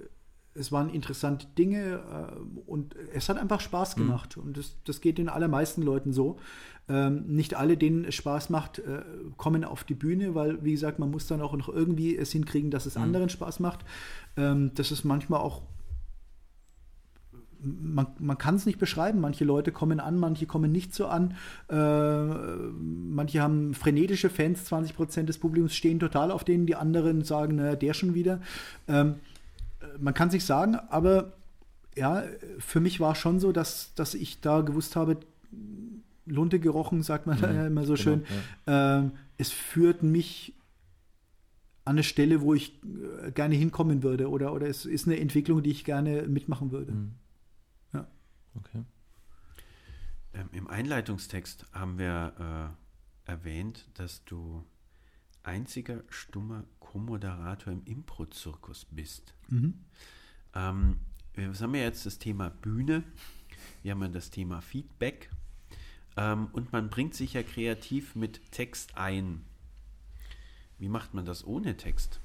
[0.53, 4.01] es waren interessante Dinge äh, und es hat einfach Spaß mhm.
[4.01, 4.37] gemacht.
[4.37, 4.43] Mhm.
[4.43, 6.37] Und das, das geht den allermeisten Leuten so.
[6.89, 9.03] Ähm, nicht alle, denen es Spaß macht, äh,
[9.37, 12.71] kommen auf die Bühne, weil, wie gesagt, man muss dann auch noch irgendwie es hinkriegen,
[12.71, 13.03] dass es mhm.
[13.03, 13.85] anderen Spaß macht.
[14.35, 15.61] Ähm, das ist manchmal auch
[17.63, 19.19] man, man kann es nicht beschreiben.
[19.19, 21.35] Manche Leute kommen an, manche kommen nicht so an.
[21.69, 27.23] Äh, manche haben frenetische Fans, 20 Prozent des Publikums stehen total auf denen, die anderen
[27.23, 28.41] sagen, naja, der schon wieder.
[28.87, 29.15] Ähm,
[29.99, 31.33] man kann sich sagen, aber
[31.95, 32.23] ja,
[32.59, 35.17] für mich war schon so, dass, dass ich da gewusst habe,
[36.25, 38.25] Lunte gerochen, sagt man mhm, ja immer so genau, schön.
[38.67, 38.99] Ja.
[38.99, 40.55] Ähm, es führt mich
[41.83, 42.79] an eine Stelle, wo ich
[43.23, 46.91] äh, gerne hinkommen würde oder, oder es ist eine Entwicklung, die ich gerne mitmachen würde.
[46.91, 47.11] Mhm.
[47.93, 48.07] Ja.
[48.55, 48.83] Okay.
[50.33, 52.75] Ähm, Im Einleitungstext haben wir
[53.27, 54.63] äh, erwähnt, dass du
[55.43, 59.33] einziger stummer Co-Moderator im Impro-Zirkus bist.
[59.49, 59.73] Mhm.
[60.53, 60.97] Ähm,
[61.33, 63.03] wir haben ja jetzt das Thema Bühne,
[63.83, 65.29] wir haben ja das Thema Feedback.
[66.17, 69.41] Ähm, und man bringt sich ja kreativ mit Text ein.
[70.77, 72.19] Wie macht man das ohne Text?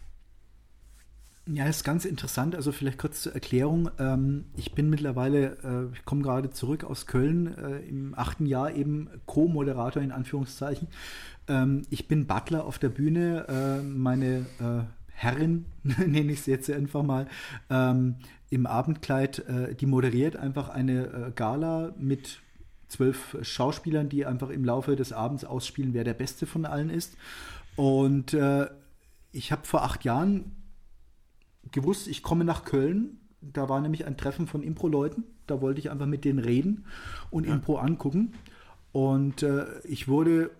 [1.48, 2.56] Ja, ist ganz interessant.
[2.56, 3.88] Also vielleicht kurz zur Erklärung.
[4.00, 8.74] Ähm, ich bin mittlerweile, äh, ich komme gerade zurück aus Köln, äh, im achten Jahr
[8.74, 10.88] eben Co-Moderator in Anführungszeichen.
[11.48, 13.46] Ähm, ich bin Butler auf der Bühne.
[13.48, 17.26] Äh, meine äh, Herrin, nenne ich sie jetzt einfach mal,
[17.70, 18.16] ähm,
[18.50, 22.40] im Abendkleid, äh, die moderiert einfach eine äh, Gala mit
[22.88, 27.16] zwölf Schauspielern, die einfach im Laufe des Abends ausspielen, wer der Beste von allen ist.
[27.74, 28.34] Und
[29.32, 30.52] ich habe vor acht Jahren
[31.72, 33.18] gewusst, ich komme nach Köln.
[33.40, 35.24] Da war nämlich ein Treffen von Impro-Leuten.
[35.46, 36.86] Da wollte ich einfach mit denen reden
[37.30, 37.54] und ja.
[37.54, 38.32] Impro angucken.
[38.92, 40.50] Und äh, ich wurde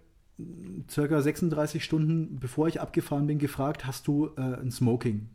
[0.91, 5.29] circa 36 Stunden, bevor ich abgefahren bin, gefragt, hast du äh, ein Smoking?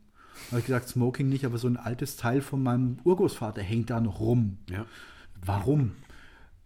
[0.50, 4.00] Habe ich gesagt, Smoking nicht, aber so ein altes Teil von meinem Urgroßvater hängt da
[4.00, 4.58] noch rum.
[4.70, 4.86] Ja.
[5.44, 5.92] Warum?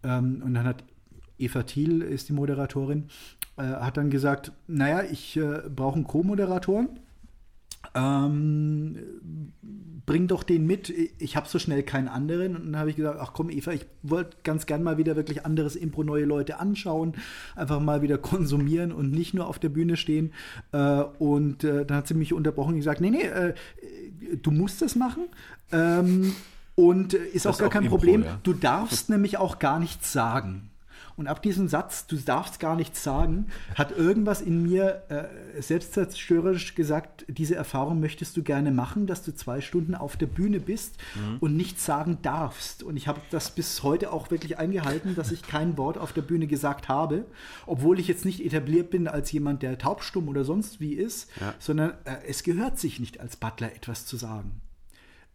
[0.02, 0.84] Ähm, und dann hat
[1.38, 3.08] Eva Thiel, ist die Moderatorin,
[3.56, 6.88] äh, hat dann gesagt, naja, ich äh, brauche einen Co-Moderatoren
[7.96, 8.96] ähm,
[10.04, 10.92] bring doch den mit.
[11.18, 12.56] Ich habe so schnell keinen anderen.
[12.56, 15.44] Und dann habe ich gesagt, ach komm, Eva, ich wollte ganz gern mal wieder wirklich
[15.44, 17.14] anderes Impro, neue Leute anschauen,
[17.56, 20.32] einfach mal wieder konsumieren und nicht nur auf der Bühne stehen.
[20.72, 23.54] Äh, und äh, dann hat sie mich unterbrochen und gesagt, nee, nee, äh,
[24.40, 25.24] du musst das machen.
[25.72, 26.34] Ähm,
[26.76, 28.22] und äh, ist das auch gar kein Impro, Problem.
[28.22, 28.38] Ja.
[28.42, 30.70] Du darfst nämlich auch gar nichts sagen.
[31.16, 36.74] Und ab diesem Satz, du darfst gar nichts sagen, hat irgendwas in mir äh, selbstzerstörerisch
[36.74, 40.96] gesagt, diese Erfahrung möchtest du gerne machen, dass du zwei Stunden auf der Bühne bist
[41.14, 41.38] mhm.
[41.40, 42.82] und nichts sagen darfst.
[42.82, 46.22] Und ich habe das bis heute auch wirklich eingehalten, dass ich kein Wort auf der
[46.22, 47.24] Bühne gesagt habe,
[47.64, 51.54] obwohl ich jetzt nicht etabliert bin als jemand, der taubstumm oder sonst wie ist, ja.
[51.58, 54.60] sondern äh, es gehört sich nicht als Butler etwas zu sagen.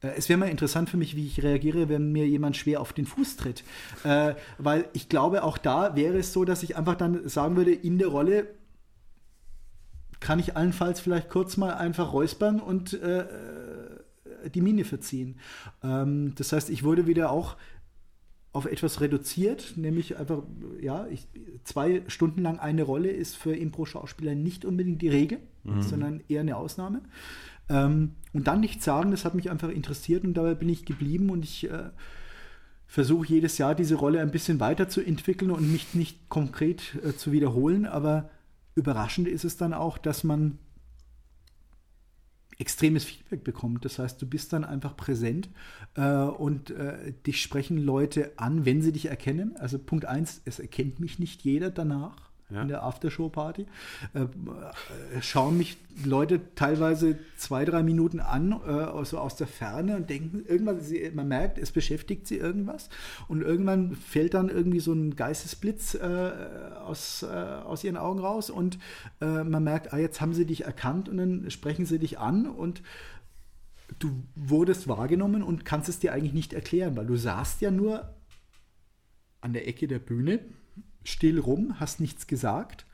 [0.02, 2.94] Äh, es wäre mal interessant für mich, wie ich reagiere, wenn mir jemand schwer auf
[2.94, 3.64] den Fuß tritt.
[4.04, 7.74] Äh, weil ich glaube, auch da wäre es so, dass ich einfach dann sagen würde,
[7.74, 8.48] in der Rolle
[10.20, 13.26] kann ich allenfalls vielleicht kurz mal einfach räuspern und äh,
[14.54, 15.40] die Miene verziehen.
[15.84, 17.58] Ähm, das heißt, ich wurde wieder auch
[18.54, 20.44] auf etwas reduziert, nämlich einfach,
[20.82, 21.28] ja, ich,
[21.64, 25.82] zwei Stunden lang eine Rolle ist für Impro-Schauspieler nicht unbedingt die Regel, mhm.
[25.82, 27.02] sondern eher eine Ausnahme.
[27.70, 31.30] Ähm, und dann nichts sagen, das hat mich einfach interessiert und dabei bin ich geblieben
[31.30, 31.90] und ich äh,
[32.88, 37.86] versuche jedes Jahr diese Rolle ein bisschen weiterzuentwickeln und mich nicht konkret äh, zu wiederholen,
[37.86, 38.30] aber
[38.76, 40.60] überraschend ist es dann auch, dass man
[42.58, 43.84] extremes Feedback bekommt.
[43.86, 45.50] Das heißt, du bist dann einfach präsent
[45.96, 49.58] äh, und äh, dich sprechen Leute an, wenn sie dich erkennen.
[49.58, 52.62] Also Punkt eins, es erkennt mich nicht jeder danach ja.
[52.62, 53.66] in der Aftershow-Party.
[54.14, 54.28] Äh, äh,
[55.22, 60.44] schauen mich Leute teilweise zwei, drei Minuten an, äh, also aus der Ferne und denken,
[60.48, 62.90] irgendwann, sie, man merkt, es beschäftigt sie irgendwas
[63.28, 68.78] und irgendwann fällt dann irgendwie so ein Geistesblitz aus, aus ihren Augen raus und
[69.20, 72.82] man merkt, ah, jetzt haben sie dich erkannt und dann sprechen sie dich an und
[74.00, 78.14] du wurdest wahrgenommen und kannst es dir eigentlich nicht erklären, weil du saßt ja nur
[79.42, 80.40] an der Ecke der Bühne
[81.04, 82.86] still rum, hast nichts gesagt,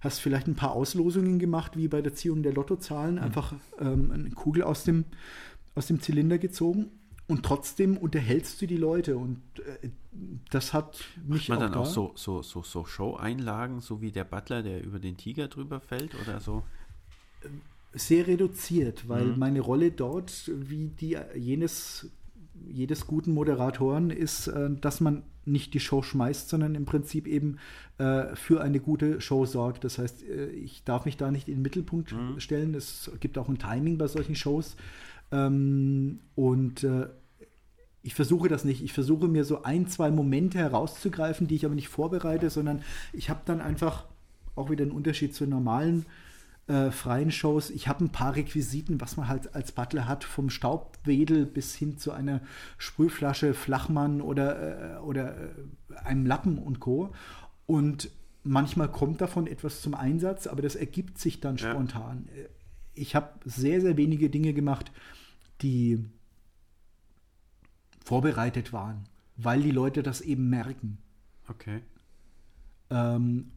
[0.00, 3.22] hast vielleicht ein paar Auslosungen gemacht, wie bei der Ziehung der Lottozahlen, mhm.
[3.22, 5.04] einfach ähm, eine Kugel aus dem,
[5.74, 6.90] aus dem Zylinder gezogen
[7.28, 9.40] und trotzdem unterhältst du die Leute und
[9.82, 9.90] äh,
[10.50, 14.00] das hat mich Macht man auch dann da auch so, so, so, so Show-Einlagen, so
[14.00, 16.64] wie der Butler, der über den Tiger drüber fällt oder so?
[17.92, 19.38] Sehr reduziert, weil mhm.
[19.38, 22.10] meine Rolle dort, wie die jenes
[22.66, 27.58] jedes guten Moderatoren ist, äh, dass man nicht die Show schmeißt, sondern im Prinzip eben
[27.98, 29.84] äh, für eine gute Show sorgt.
[29.84, 32.38] Das heißt, äh, ich darf mich da nicht in den Mittelpunkt mhm.
[32.40, 32.74] stellen.
[32.74, 34.76] Es gibt auch ein Timing bei solchen Shows.
[35.30, 36.86] Ähm, und
[38.02, 38.82] ich versuche das nicht.
[38.82, 42.82] Ich versuche mir so ein, zwei Momente herauszugreifen, die ich aber nicht vorbereite, sondern
[43.12, 44.06] ich habe dann einfach
[44.54, 46.27] auch wieder einen Unterschied zu normalen äh,
[46.90, 47.70] freien Shows.
[47.70, 51.96] Ich habe ein paar Requisiten, was man halt als Butler hat, vom Staubwedel bis hin
[51.96, 52.42] zu einer
[52.76, 55.48] Sprühflasche, Flachmann oder, äh, oder äh,
[56.04, 57.14] einem Lappen und Co.
[57.66, 58.10] Und
[58.42, 61.70] manchmal kommt davon etwas zum Einsatz, aber das ergibt sich dann ja.
[61.70, 62.28] spontan.
[62.36, 62.48] Äh,
[62.94, 64.92] ich habe sehr, sehr wenige Dinge gemacht,
[65.62, 66.04] die
[68.04, 69.04] vorbereitet waren,
[69.36, 70.98] weil die Leute das eben merken.
[71.48, 71.80] Okay.
[72.90, 73.52] Ähm,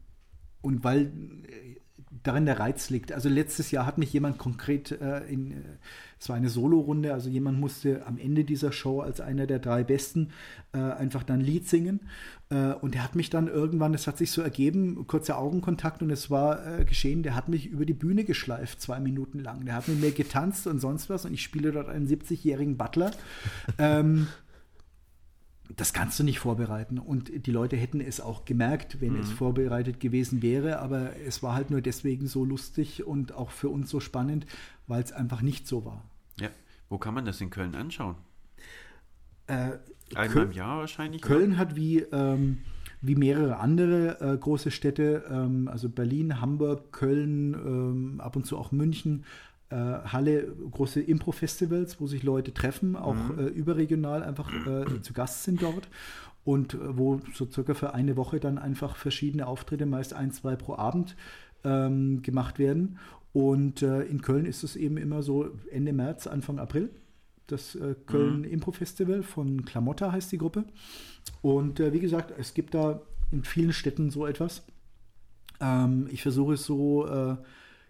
[0.62, 1.12] und weil
[2.22, 3.12] darin der Reiz liegt.
[3.12, 5.54] Also letztes Jahr hat mich jemand konkret äh, in, äh,
[6.18, 9.82] es war eine Solo-Runde, also jemand musste am Ende dieser Show als einer der drei
[9.82, 10.30] Besten
[10.72, 12.00] äh, einfach dann Lied singen.
[12.48, 16.10] Äh, und er hat mich dann irgendwann, es hat sich so ergeben, kurzer Augenkontakt und
[16.10, 19.64] es war äh, geschehen, der hat mich über die Bühne geschleift, zwei Minuten lang.
[19.64, 23.10] Der hat mit mir getanzt und sonst was und ich spiele dort einen 70-jährigen Butler.
[23.78, 24.28] ähm,
[25.68, 26.98] das kannst du nicht vorbereiten.
[26.98, 29.20] Und die Leute hätten es auch gemerkt, wenn mhm.
[29.20, 30.80] es vorbereitet gewesen wäre.
[30.80, 34.46] Aber es war halt nur deswegen so lustig und auch für uns so spannend,
[34.86, 36.04] weil es einfach nicht so war.
[36.38, 36.50] Ja,
[36.88, 38.16] wo kann man das in Köln anschauen?
[39.46, 39.78] Äh,
[40.14, 41.22] Einmal im Jahr wahrscheinlich?
[41.22, 42.58] Köln hat wie, ähm,
[43.00, 48.58] wie mehrere andere äh, große Städte, ähm, also Berlin, Hamburg, Köln, ähm, ab und zu
[48.58, 49.24] auch München,
[49.74, 53.38] Halle, große Impro-Festivals, wo sich Leute treffen, auch mhm.
[53.38, 55.88] äh, überregional einfach äh, zu Gast sind dort
[56.44, 60.56] und äh, wo so circa für eine Woche dann einfach verschiedene Auftritte, meist ein, zwei
[60.56, 61.16] pro Abend,
[61.64, 62.98] ähm, gemacht werden.
[63.32, 66.90] Und äh, in Köln ist es eben immer so Ende März, Anfang April
[67.52, 68.44] das äh, Köln mhm.
[68.44, 70.64] Impro Festival von Klamotta heißt die Gruppe.
[71.42, 74.64] Und äh, wie gesagt, es gibt da in vielen Städten so etwas.
[75.60, 77.36] Ähm, ich versuche es so, äh,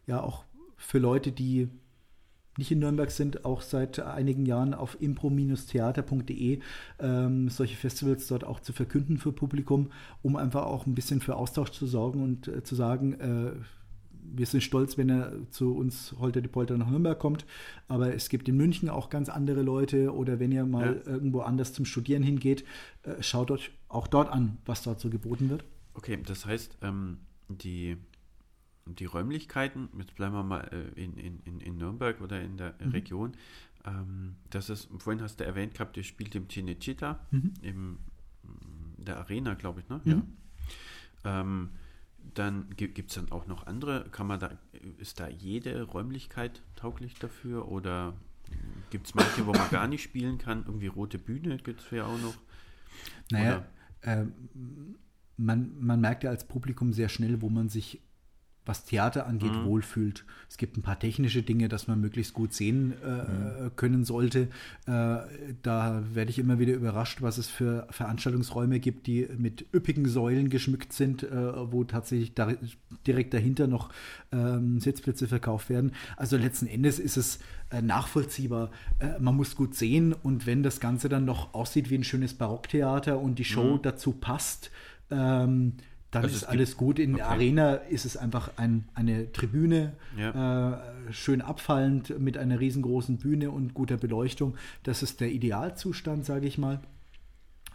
[0.06, 0.44] ja, auch
[0.82, 1.68] für Leute, die
[2.58, 6.60] nicht in Nürnberg sind, auch seit einigen Jahren auf impro-theater.de
[6.98, 11.36] ähm, solche Festivals dort auch zu verkünden für Publikum, um einfach auch ein bisschen für
[11.36, 13.52] Austausch zu sorgen und äh, zu sagen, äh,
[14.24, 17.44] wir sind stolz, wenn er zu uns Holter die Polter nach Nürnberg kommt.
[17.88, 21.12] Aber es gibt in München auch ganz andere Leute oder wenn ihr mal ja.
[21.12, 22.64] irgendwo anders zum Studieren hingeht,
[23.02, 25.64] äh, schaut euch auch dort an, was dort so geboten wird.
[25.94, 27.18] Okay, das heißt, ähm,
[27.48, 27.96] die,
[28.86, 32.90] die Räumlichkeiten, jetzt bleiben wir mal äh, in, in, in Nürnberg oder in der mhm.
[32.90, 33.32] Region,
[33.84, 37.54] ähm, das ist, vorhin hast du erwähnt gehabt, ihr spielt im Cinecittà, mhm.
[37.62, 37.98] im
[39.04, 40.00] der Arena, glaube ich, ne?
[40.04, 40.22] Mhm.
[41.24, 41.40] Ja.
[41.40, 41.70] Ähm,
[42.34, 44.06] dann gibt es dann auch noch andere.
[44.10, 44.56] Kann man da,
[44.98, 48.14] ist da jede Räumlichkeit tauglich dafür oder
[48.90, 50.64] gibt es manche, wo man gar nicht spielen kann?
[50.64, 52.36] Irgendwie rote Bühne gibt es ja auch noch.
[53.30, 53.66] Naja,
[54.02, 54.26] äh,
[55.36, 58.00] man, man merkt ja als Publikum sehr schnell, wo man sich
[58.64, 59.64] was Theater angeht, mhm.
[59.64, 60.24] wohlfühlt.
[60.48, 63.76] Es gibt ein paar technische Dinge, dass man möglichst gut sehen äh, mhm.
[63.76, 64.48] können sollte.
[64.86, 65.18] Äh,
[65.62, 70.48] da werde ich immer wieder überrascht, was es für Veranstaltungsräume gibt, die mit üppigen Säulen
[70.48, 72.52] geschmückt sind, äh, wo tatsächlich da,
[73.06, 73.90] direkt dahinter noch
[74.30, 75.92] ähm, Sitzplätze verkauft werden.
[76.16, 77.40] Also letzten Endes ist es
[77.70, 78.70] äh, nachvollziehbar.
[79.00, 82.34] Äh, man muss gut sehen und wenn das Ganze dann noch aussieht wie ein schönes
[82.34, 83.82] Barocktheater und die Show mhm.
[83.82, 84.70] dazu passt,
[85.10, 85.74] ähm,
[86.12, 86.98] dann also ist alles gut.
[86.98, 87.22] In okay.
[87.22, 90.74] der Arena ist es einfach ein, eine Tribüne, ja.
[90.74, 94.54] äh, schön abfallend mit einer riesengroßen Bühne und guter Beleuchtung.
[94.82, 96.80] Das ist der Idealzustand, sage ich mal.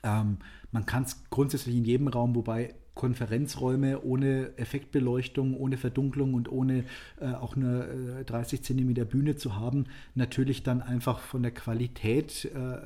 [0.03, 0.37] Ähm,
[0.71, 6.83] man kann es grundsätzlich in jedem Raum, wobei Konferenzräume ohne Effektbeleuchtung, ohne Verdunklung und ohne
[7.21, 9.85] äh, auch eine äh, 30 Zentimeter Bühne zu haben,
[10.15, 12.79] natürlich dann einfach von der Qualität, äh,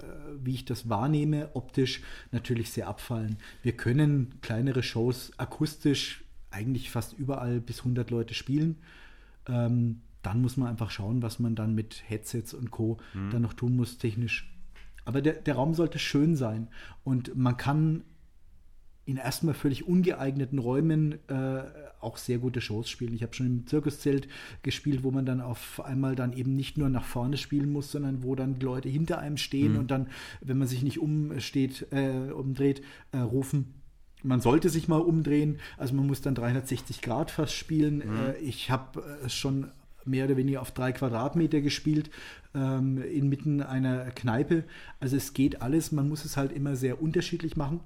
[0.43, 2.01] wie ich das wahrnehme, optisch
[2.31, 3.37] natürlich sehr abfallen.
[3.63, 8.77] Wir können kleinere Shows akustisch eigentlich fast überall bis 100 Leute spielen.
[9.47, 12.97] Ähm, dann muss man einfach schauen, was man dann mit Headsets und Co.
[13.13, 13.31] Mhm.
[13.31, 14.53] dann noch tun muss, technisch.
[15.05, 16.67] Aber der, der Raum sollte schön sein
[17.03, 18.03] und man kann
[19.05, 21.63] in erstmal völlig ungeeigneten Räumen äh,
[21.99, 23.13] auch sehr gute Shows spielen.
[23.13, 24.27] Ich habe schon im Zirkuszelt
[24.63, 28.23] gespielt, wo man dann auf einmal dann eben nicht nur nach vorne spielen muss, sondern
[28.23, 29.79] wo dann die Leute hinter einem stehen mhm.
[29.79, 30.07] und dann,
[30.41, 32.81] wenn man sich nicht umsteht, äh, umdreht,
[33.11, 33.73] äh, rufen.
[34.23, 37.97] Man sollte sich mal umdrehen, also man muss dann 360 Grad fast spielen.
[37.97, 38.17] Mhm.
[38.17, 39.71] Äh, ich habe äh, schon
[40.05, 42.09] mehr oder weniger auf drei Quadratmeter gespielt,
[42.55, 44.63] ähm, inmitten einer Kneipe.
[44.99, 47.81] Also es geht alles, man muss es halt immer sehr unterschiedlich machen.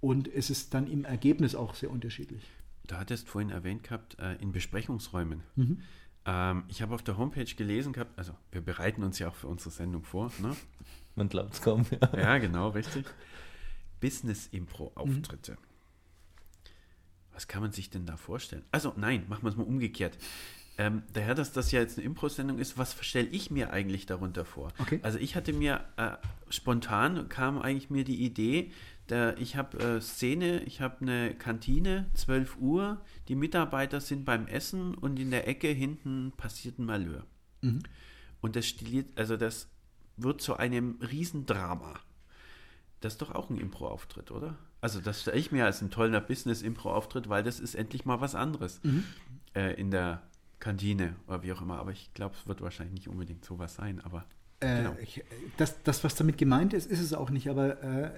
[0.00, 2.42] Und es ist dann im Ergebnis auch sehr unterschiedlich.
[2.86, 5.42] Du hattest vorhin erwähnt gehabt, äh, in Besprechungsräumen.
[5.56, 5.82] Mhm.
[6.24, 9.48] Ähm, ich habe auf der Homepage gelesen gehabt, also wir bereiten uns ja auch für
[9.48, 10.32] unsere Sendung vor.
[10.40, 10.56] Ne?
[11.14, 11.86] Man glaubt es kaum.
[11.90, 12.18] Ja.
[12.18, 13.06] ja, genau, richtig.
[14.00, 15.52] Business-Impro-Auftritte.
[15.52, 15.56] Mhm.
[17.32, 18.64] Was kann man sich denn da vorstellen?
[18.70, 20.18] Also nein, machen wir es mal umgekehrt.
[20.78, 24.44] Ähm, daher, dass das ja jetzt eine Impro-Sendung ist, was stelle ich mir eigentlich darunter
[24.44, 24.72] vor?
[24.78, 24.98] Okay.
[25.02, 26.12] Also ich hatte mir äh,
[26.48, 28.72] spontan kam eigentlich mir die Idee,
[29.10, 34.46] der, ich habe äh, Szene, ich habe eine Kantine, 12 Uhr, die Mitarbeiter sind beim
[34.46, 37.26] Essen und in der Ecke hinten passiert ein Malheur.
[37.62, 37.82] Mhm.
[38.40, 39.68] Und das stiliert, also das
[40.16, 41.94] wird zu einem Riesendrama.
[43.00, 44.56] Das ist doch auch ein Impro-Auftritt, oder?
[44.80, 48.34] Also das stelle ich mir als ein toller Business-Impro-Auftritt, weil das ist endlich mal was
[48.34, 49.04] anderes mhm.
[49.54, 50.22] äh, in der
[50.58, 51.78] Kantine oder wie auch immer.
[51.78, 54.26] Aber ich glaube, es wird wahrscheinlich nicht unbedingt sowas sein, aber
[54.60, 54.96] genau.
[55.02, 55.24] ich,
[55.56, 58.10] das, das, was damit gemeint ist, ist es auch nicht, aber äh,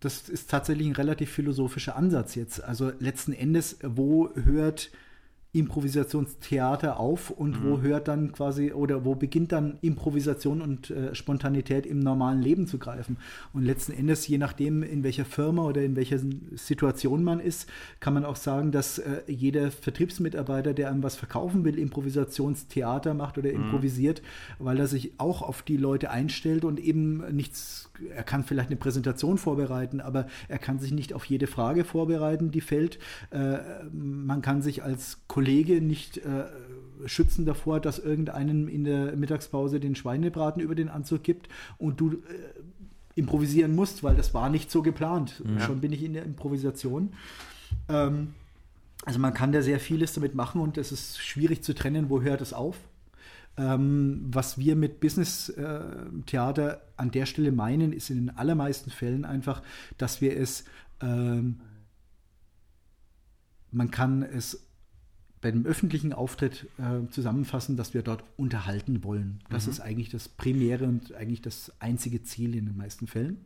[0.00, 2.62] das ist tatsächlich ein relativ philosophischer Ansatz jetzt.
[2.62, 4.90] Also letzten Endes, wo hört
[5.54, 7.68] Improvisationstheater auf und mhm.
[7.68, 12.66] wo hört dann quasi oder wo beginnt dann Improvisation und äh, Spontanität im normalen Leben
[12.66, 13.18] zu greifen.
[13.52, 16.18] Und letzten Endes, je nachdem, in welcher Firma oder in welcher
[16.54, 17.68] Situation man ist,
[18.00, 23.36] kann man auch sagen, dass äh, jeder Vertriebsmitarbeiter, der einem was verkaufen will, Improvisationstheater macht
[23.36, 23.64] oder mhm.
[23.64, 24.22] improvisiert,
[24.58, 28.76] weil er sich auch auf die Leute einstellt und eben nichts, er kann vielleicht eine
[28.76, 32.98] Präsentation vorbereiten, aber er kann sich nicht auf jede Frage vorbereiten, die fällt.
[33.30, 33.58] Äh,
[33.92, 36.44] man kann sich als Kollege nicht äh,
[37.06, 41.48] schützen davor, dass irgendeinen in der Mittagspause den Schweinebraten über den Anzug gibt
[41.78, 42.16] und du äh,
[43.14, 45.42] improvisieren musst, weil das war nicht so geplant.
[45.44, 45.60] Ja.
[45.60, 47.12] Schon bin ich in der Improvisation.
[47.88, 48.34] Ähm,
[49.04, 52.22] also man kann da sehr vieles damit machen und es ist schwierig zu trennen, wo
[52.22, 52.76] hört es auf.
[53.56, 59.24] Ähm, was wir mit Business-Theater äh, an der Stelle meinen, ist in den allermeisten Fällen
[59.24, 59.62] einfach,
[59.98, 60.64] dass wir es,
[61.00, 61.60] ähm,
[63.70, 64.66] man kann es
[65.42, 69.40] bei dem öffentlichen Auftritt äh, zusammenfassen, dass wir dort unterhalten wollen.
[69.50, 69.72] Das mhm.
[69.72, 73.44] ist eigentlich das primäre und eigentlich das einzige Ziel in den meisten Fällen.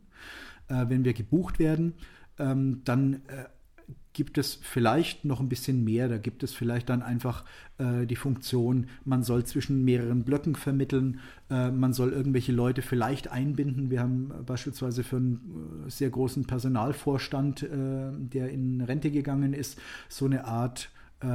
[0.69, 1.95] Äh, wenn wir gebucht werden,
[2.37, 3.45] ähm, dann äh,
[4.13, 6.09] gibt es vielleicht noch ein bisschen mehr.
[6.09, 7.45] Da gibt es vielleicht dann einfach
[7.77, 11.19] äh, die Funktion, man soll zwischen mehreren Blöcken vermitteln,
[11.51, 13.91] äh, man soll irgendwelche Leute vielleicht einbinden.
[13.91, 17.67] Wir haben beispielsweise für einen äh, sehr großen Personalvorstand, äh,
[18.17, 19.79] der in Rente gegangen ist,
[20.09, 20.89] so eine Art
[21.21, 21.27] äh,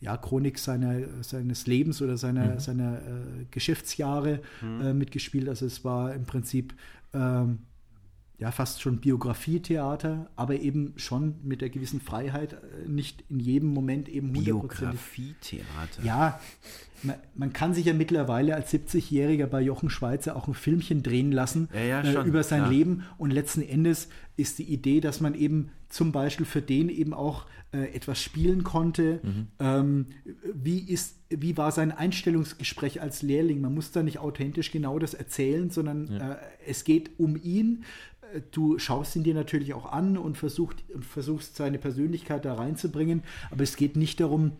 [0.00, 2.60] ja, Chronik seiner, seines Lebens oder seiner, mhm.
[2.60, 4.80] seiner äh, Geschäftsjahre mhm.
[4.80, 5.48] äh, mitgespielt.
[5.48, 6.74] Also es war im Prinzip
[7.14, 7.60] ähm,
[8.40, 13.68] ja fast schon Biografietheater, aber eben schon mit der gewissen Freiheit, äh, nicht in jedem
[13.68, 16.02] Moment eben Biografietheater.
[16.02, 16.40] Ja,
[17.02, 21.32] man, man, kann sich ja mittlerweile als 70-Jähriger bei Jochen Schweizer auch ein Filmchen drehen
[21.32, 22.72] lassen ja, ja, äh, über sein klar.
[22.72, 27.12] Leben und letzten Endes ist die Idee, dass man eben zum Beispiel für den eben
[27.12, 29.20] auch äh, etwas spielen konnte.
[29.22, 29.46] Mhm.
[29.58, 30.06] Ähm,
[30.54, 33.60] wie, ist, wie war sein Einstellungsgespräch als Lehrling?
[33.60, 36.32] Man muss da nicht authentisch genau das erzählen, sondern ja.
[36.32, 36.36] äh,
[36.66, 37.84] es geht um ihn.
[38.50, 43.62] Du schaust ihn dir natürlich auch an und versucht, versuchst seine Persönlichkeit da reinzubringen, aber
[43.62, 44.52] es geht nicht darum,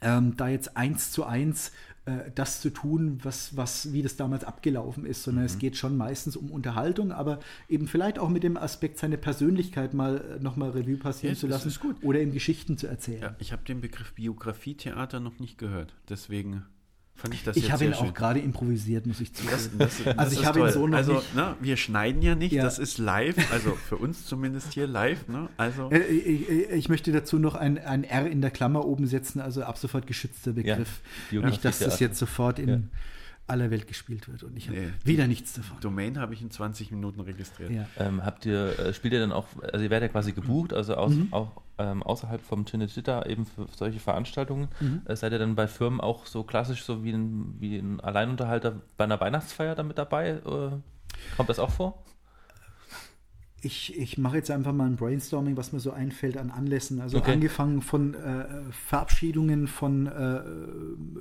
[0.00, 1.72] ähm, da jetzt eins zu eins
[2.04, 5.50] äh, das zu tun, was, was, wie das damals abgelaufen ist, sondern mhm.
[5.50, 9.94] es geht schon meistens um Unterhaltung, aber eben vielleicht auch mit dem Aspekt, seine Persönlichkeit
[9.94, 11.72] mal äh, nochmal Revue passieren ja, zu lassen
[12.02, 13.22] oder ihm Geschichten zu erzählen.
[13.22, 16.64] Ja, ich habe den Begriff Biografietheater noch nicht gehört, deswegen
[17.14, 19.52] Fand ich das ich habe ihn auch gerade improvisiert, muss ich zugeben.
[19.52, 21.34] Das, das, das also ich habe ihn so noch also, nicht.
[21.34, 22.64] Ne, wir schneiden ja nicht, ja.
[22.64, 25.28] das ist live, also für uns zumindest hier live.
[25.28, 25.48] Ne?
[25.56, 29.40] Also äh, ich, ich, möchte dazu noch ein, ein R in der Klammer oben setzen,
[29.40, 31.00] also ab sofort geschützter Begriff.
[31.30, 32.78] Ja, nicht, dass das jetzt sofort in ja
[33.46, 35.78] aller Welt gespielt wird und ich habe nee, wieder nichts davon.
[35.80, 37.70] Domain habe ich in 20 Minuten registriert.
[37.70, 37.86] Ja.
[37.98, 40.94] Ähm, habt ihr, äh, spielt ihr dann auch, also ihr werdet ja quasi gebucht, also
[40.94, 41.28] aus, mhm.
[41.32, 44.68] auch ähm, außerhalb vom Cinecittà eben für solche Veranstaltungen.
[44.80, 45.02] Mhm.
[45.06, 48.80] Äh, seid ihr dann bei Firmen auch so klassisch, so wie ein, wie ein Alleinunterhalter
[48.96, 50.30] bei einer Weihnachtsfeier dann mit dabei?
[50.30, 50.70] Äh,
[51.36, 52.02] kommt das auch vor?
[53.64, 57.00] Ich, ich mache jetzt einfach mal ein Brainstorming, was mir so einfällt an Anlässen.
[57.00, 57.30] Also okay.
[57.32, 60.42] angefangen von äh, Verabschiedungen von äh,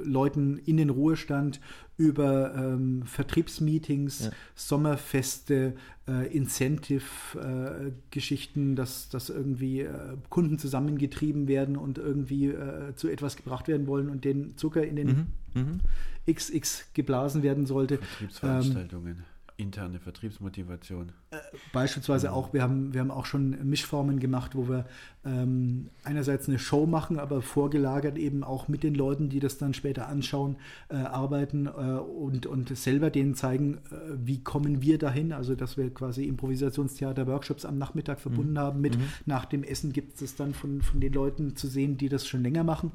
[0.03, 1.59] Leuten in den Ruhestand
[1.97, 4.31] über ähm, Vertriebsmeetings, ja.
[4.55, 5.75] Sommerfeste,
[6.07, 13.67] äh, Incentive-Geschichten, dass, dass irgendwie äh, Kunden zusammengetrieben werden und irgendwie äh, zu etwas gebracht
[13.67, 15.27] werden wollen und den Zucker in den mhm.
[15.53, 15.81] Mhm.
[16.27, 17.99] XX geblasen werden sollte.
[17.99, 19.17] Vertriebsveranstaltungen.
[19.17, 19.25] Ähm,
[19.61, 21.11] Interne Vertriebsmotivation.
[21.29, 21.37] Äh,
[21.71, 22.33] beispielsweise mhm.
[22.33, 24.85] auch, wir haben, wir haben auch schon Mischformen gemacht, wo wir
[25.23, 29.73] ähm, einerseits eine Show machen, aber vorgelagert eben auch mit den Leuten, die das dann
[29.73, 30.57] später anschauen,
[30.89, 35.31] äh, arbeiten äh, und, und selber denen zeigen, äh, wie kommen wir dahin.
[35.31, 38.59] Also, dass wir quasi Improvisationstheater-Workshops am Nachmittag verbunden mhm.
[38.59, 39.03] haben mit, mhm.
[39.25, 42.41] nach dem Essen gibt es dann von, von den Leuten zu sehen, die das schon
[42.41, 42.91] länger machen.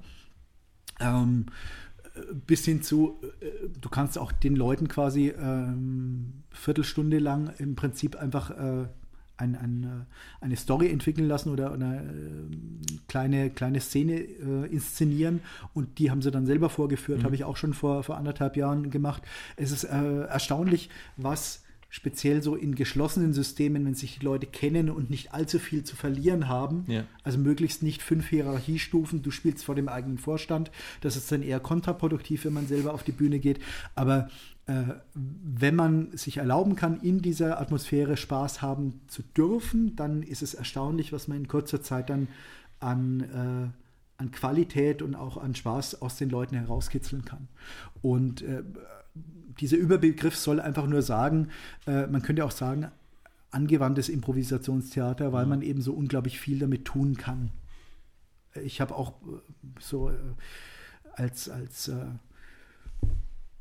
[1.01, 1.47] Ähm,
[2.47, 8.17] bis hin zu, äh, du kannst auch den Leuten quasi ähm, Viertelstunde lang im Prinzip
[8.17, 8.87] einfach äh,
[9.39, 15.41] ein, ein, äh, eine Story entwickeln lassen oder eine äh, kleine, kleine Szene äh, inszenieren
[15.75, 17.25] und die haben sie dann selber vorgeführt, mhm.
[17.25, 19.23] habe ich auch schon vor, vor anderthalb Jahren gemacht.
[19.57, 21.63] Es ist äh, erstaunlich, was
[21.97, 25.97] speziell so in geschlossenen Systemen, wenn sich die Leute kennen und nicht allzu viel zu
[25.97, 27.05] verlieren haben, ja.
[27.25, 30.71] also möglichst nicht fünf Hierarchiestufen, du spielst vor dem eigenen Vorstand,
[31.01, 33.61] das ist dann eher kontraproduktiv, wenn man selber auf die Bühne geht,
[33.95, 34.29] aber
[34.67, 34.83] äh,
[35.15, 40.53] wenn man sich erlauben kann, in dieser Atmosphäre Spaß haben zu dürfen, dann ist es
[40.53, 42.29] erstaunlich, was man in kurzer Zeit dann
[42.79, 47.49] an, äh, an Qualität und auch an Spaß aus den Leuten herauskitzeln kann.
[48.03, 48.65] Und äh,
[49.61, 51.49] dieser Überbegriff soll einfach nur sagen,
[51.87, 52.91] äh, man könnte auch sagen,
[53.51, 57.51] angewandtes Improvisationstheater, weil man eben so unglaublich viel damit tun kann.
[58.63, 59.39] ich habe auch äh,
[59.81, 60.15] so äh,
[61.15, 62.07] als, als äh,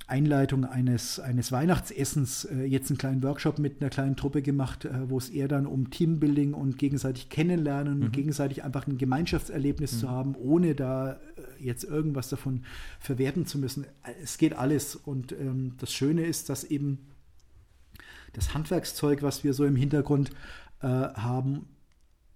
[0.08, 5.10] Einleitung eines, eines Weihnachtsessens äh, jetzt einen kleinen Workshop mit einer kleinen Truppe gemacht, äh,
[5.10, 8.06] wo es eher dann um Teambuilding und gegenseitig kennenlernen mhm.
[8.06, 9.98] und gegenseitig einfach ein Gemeinschaftserlebnis mhm.
[9.98, 11.18] zu haben, ohne da äh,
[11.60, 12.66] jetzt irgendwas davon
[13.00, 13.86] verwerten zu müssen.
[14.22, 14.96] Es geht alles.
[14.96, 17.08] Und ähm, das Schöne ist, dass eben
[18.34, 20.30] das Handwerkszeug, was wir so im Hintergrund
[20.82, 21.68] äh, haben,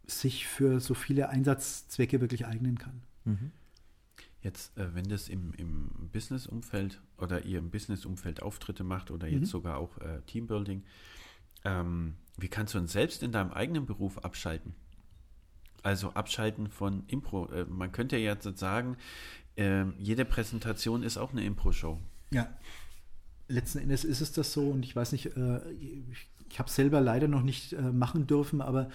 [0.07, 3.01] sich für so viele Einsatzzwecke wirklich eignen kann.
[3.26, 3.51] Mhm.
[4.42, 9.42] Jetzt, äh, wenn das im, im Business-Umfeld oder ihr im Business-Umfeld Auftritte macht oder jetzt
[9.42, 9.46] mhm.
[9.46, 10.84] sogar auch äh, Teambuilding,
[11.66, 14.74] ähm, wie kannst du uns selbst in deinem eigenen Beruf abschalten?
[15.84, 17.48] Also abschalten von Impro.
[17.48, 18.98] Äh, man könnte ja jetzt sagen,
[19.58, 22.00] äh, jede Präsentation ist auch eine Impro-Show.
[22.32, 22.50] Ja,
[23.50, 26.76] letzten Endes ist es das so und ich weiß nicht, äh, ich, ich habe es
[26.76, 28.90] selber leider noch nicht äh, machen dürfen, aber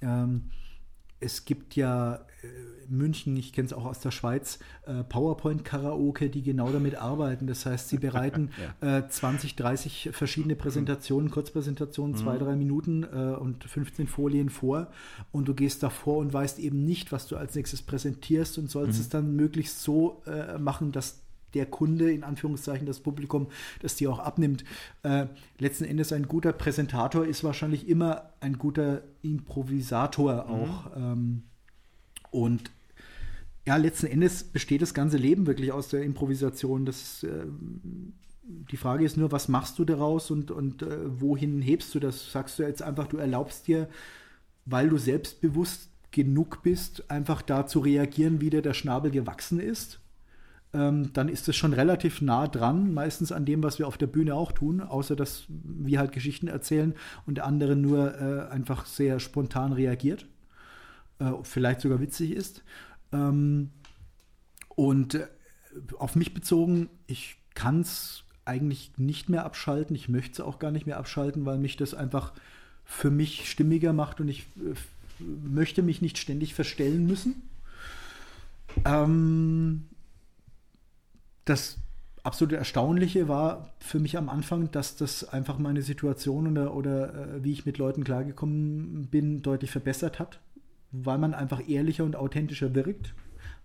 [0.00, 0.50] ähm,
[1.20, 2.48] es gibt ja äh,
[2.88, 7.46] München, ich kenne es auch aus der Schweiz, äh, PowerPoint-Karaoke, die genau damit arbeiten.
[7.46, 8.50] Das heißt, sie bereiten
[8.82, 8.98] ja.
[8.98, 12.18] äh, 20, 30 verschiedene Präsentationen, Kurzpräsentationen, mhm.
[12.18, 14.88] zwei, drei Minuten äh, und 15 Folien vor
[15.32, 18.94] und du gehst davor und weißt eben nicht, was du als nächstes präsentierst und sollst
[18.94, 19.00] mhm.
[19.00, 21.20] es dann möglichst so äh, machen, dass
[21.54, 23.48] der Kunde, in Anführungszeichen das Publikum,
[23.80, 24.64] das die auch abnimmt.
[25.02, 25.26] Äh,
[25.58, 30.50] letzten Endes ein guter Präsentator ist wahrscheinlich immer ein guter Improvisator mhm.
[30.50, 30.96] auch.
[30.96, 31.02] Mhm.
[31.02, 31.42] Ähm,
[32.30, 32.70] und
[33.66, 36.86] ja, letzten Endes besteht das ganze Leben wirklich aus der Improvisation.
[36.86, 37.46] Das, äh,
[38.42, 42.32] die Frage ist nur, was machst du daraus und, und äh, wohin hebst du das?
[42.32, 43.88] Sagst du jetzt einfach, du erlaubst dir,
[44.64, 50.00] weil du selbstbewusst genug bist, einfach da zu reagieren, wie dir der Schnabel gewachsen ist?
[50.74, 54.06] Ähm, dann ist es schon relativ nah dran, meistens an dem, was wir auf der
[54.06, 56.94] Bühne auch tun, außer dass wir halt Geschichten erzählen
[57.26, 60.26] und der andere nur äh, einfach sehr spontan reagiert,
[61.20, 62.62] äh, vielleicht sogar witzig ist.
[63.12, 63.70] Ähm,
[64.68, 65.26] und äh,
[65.98, 70.70] auf mich bezogen, ich kann es eigentlich nicht mehr abschalten, ich möchte es auch gar
[70.70, 72.32] nicht mehr abschalten, weil mich das einfach
[72.84, 74.74] für mich stimmiger macht und ich äh,
[75.48, 77.42] möchte mich nicht ständig verstellen müssen.
[78.84, 79.84] Ähm,
[81.48, 81.78] das
[82.22, 87.44] absolut Erstaunliche war für mich am Anfang, dass das einfach meine Situation oder, oder äh,
[87.44, 90.40] wie ich mit Leuten klargekommen bin, deutlich verbessert hat,
[90.92, 93.14] weil man einfach ehrlicher und authentischer wirkt.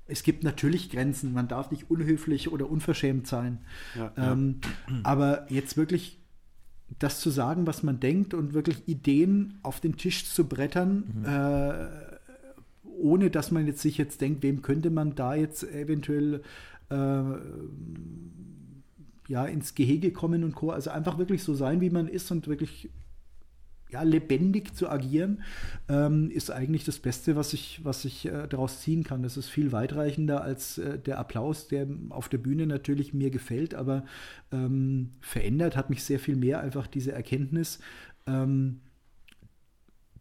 [0.05, 3.59] Es gibt natürlich Grenzen, man darf nicht unhöflich oder unverschämt sein.
[3.95, 4.59] Ja, ähm,
[4.89, 4.95] ja.
[5.03, 6.19] Aber jetzt wirklich
[6.99, 11.25] das zu sagen, was man denkt und wirklich Ideen auf den Tisch zu brettern, mhm.
[11.25, 11.87] äh,
[12.97, 16.41] ohne dass man jetzt sich jetzt denkt, wem könnte man da jetzt eventuell
[19.27, 20.71] ja, ins Gehege kommen und Co.
[20.71, 22.89] Also einfach wirklich so sein, wie man ist und wirklich
[23.93, 25.43] ja, lebendig zu agieren,
[25.87, 29.21] ähm, ist eigentlich das Beste, was ich, was ich äh, daraus ziehen kann.
[29.21, 33.75] Das ist viel weitreichender als äh, der Applaus, der auf der Bühne natürlich mir gefällt,
[33.75, 34.03] aber
[34.51, 37.79] ähm, verändert hat mich sehr viel mehr einfach diese Erkenntnis,
[38.25, 38.79] ähm,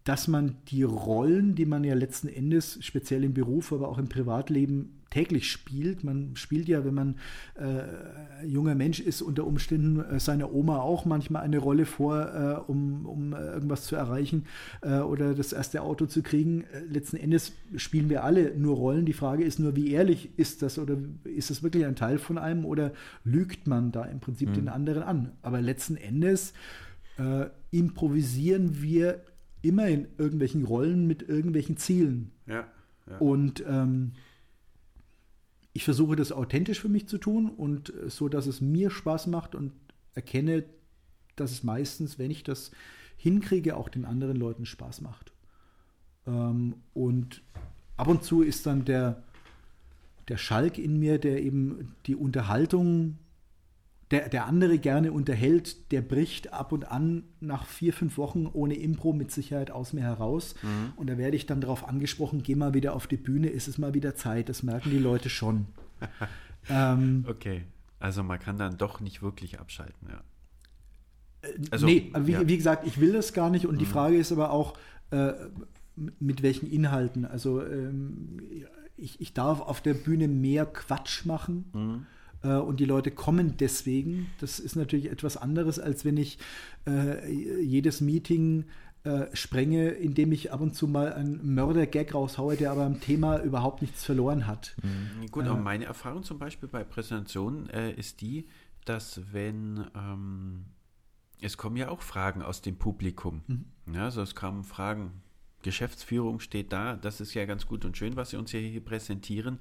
[0.05, 4.09] dass man die Rollen, die man ja letzten Endes speziell im Beruf, aber auch im
[4.09, 6.05] Privatleben täglich spielt.
[6.05, 7.17] Man spielt ja, wenn man
[7.55, 12.71] äh, junger Mensch ist, unter Umständen äh, seiner Oma auch manchmal eine Rolle vor, äh,
[12.71, 14.47] um, um äh, irgendwas zu erreichen
[14.81, 16.65] äh, oder das erste Auto zu kriegen.
[16.73, 19.05] Äh, letzten Endes spielen wir alle nur Rollen.
[19.05, 22.39] Die Frage ist nur, wie ehrlich ist das oder ist das wirklich ein Teil von
[22.39, 22.93] einem oder
[23.23, 24.55] lügt man da im Prinzip mhm.
[24.55, 25.33] den anderen an?
[25.43, 26.55] Aber letzten Endes
[27.71, 29.21] improvisieren wir
[29.61, 32.33] immer in irgendwelchen Rollen mit irgendwelchen Zielen.
[32.47, 32.65] Ja.
[33.07, 33.19] ja.
[33.19, 34.13] Und ähm,
[35.73, 39.27] ich versuche das authentisch für mich zu tun und äh, so, dass es mir Spaß
[39.27, 39.73] macht und
[40.15, 40.65] erkenne,
[41.37, 42.71] dass es meistens, wenn ich das
[43.17, 45.33] hinkriege, auch den anderen Leuten Spaß macht.
[46.27, 47.43] Ähm, und
[47.97, 49.23] ab und zu ist dann der,
[50.29, 53.19] der Schalk in mir, der eben die Unterhaltung
[54.13, 58.75] der, der andere gerne unterhält, der bricht ab und an nach vier, fünf Wochen ohne
[58.75, 60.55] Impro mit Sicherheit aus mir heraus.
[60.63, 60.93] Mhm.
[60.97, 63.79] Und da werde ich dann darauf angesprochen, geh mal wieder auf die Bühne, ist es
[63.79, 64.51] mal wieder Zeit.
[64.51, 65.67] Das merken die Leute schon.
[66.69, 67.63] ähm, okay,
[68.01, 70.23] also man kann dann doch nicht wirklich abschalten, ja.
[71.41, 72.47] Äh, also, nee, wie, ja.
[72.47, 73.67] wie, gesagt, ich will das gar nicht.
[73.67, 73.79] Und mhm.
[73.79, 74.77] die Frage ist aber auch,
[75.11, 75.33] äh,
[75.97, 77.25] mit welchen Inhalten.
[77.25, 78.39] Also ähm,
[78.97, 81.71] ich, ich darf auf der Bühne mehr Quatsch machen.
[81.73, 82.07] Mhm
[82.49, 84.31] und die Leute kommen deswegen.
[84.41, 86.39] Das ist natürlich etwas anderes, als wenn ich
[86.87, 87.31] äh,
[87.63, 88.65] jedes Meeting
[89.05, 93.39] äh, sprenge, indem ich ab und zu mal einen Mörder-Gag raushaue, der aber am Thema
[93.43, 94.77] überhaupt nichts verloren hat.
[94.83, 95.27] Mhm.
[95.31, 98.47] Gut, aber äh, meine Erfahrung zum Beispiel bei Präsentationen äh, ist die,
[98.85, 100.67] dass wenn ähm,
[101.41, 103.43] es kommen ja auch Fragen aus dem Publikum.
[103.49, 103.65] Mhm.
[103.93, 105.11] Ja, also es kamen Fragen
[105.63, 109.59] Geschäftsführung steht da, das ist ja ganz gut und schön, was Sie uns hier präsentieren.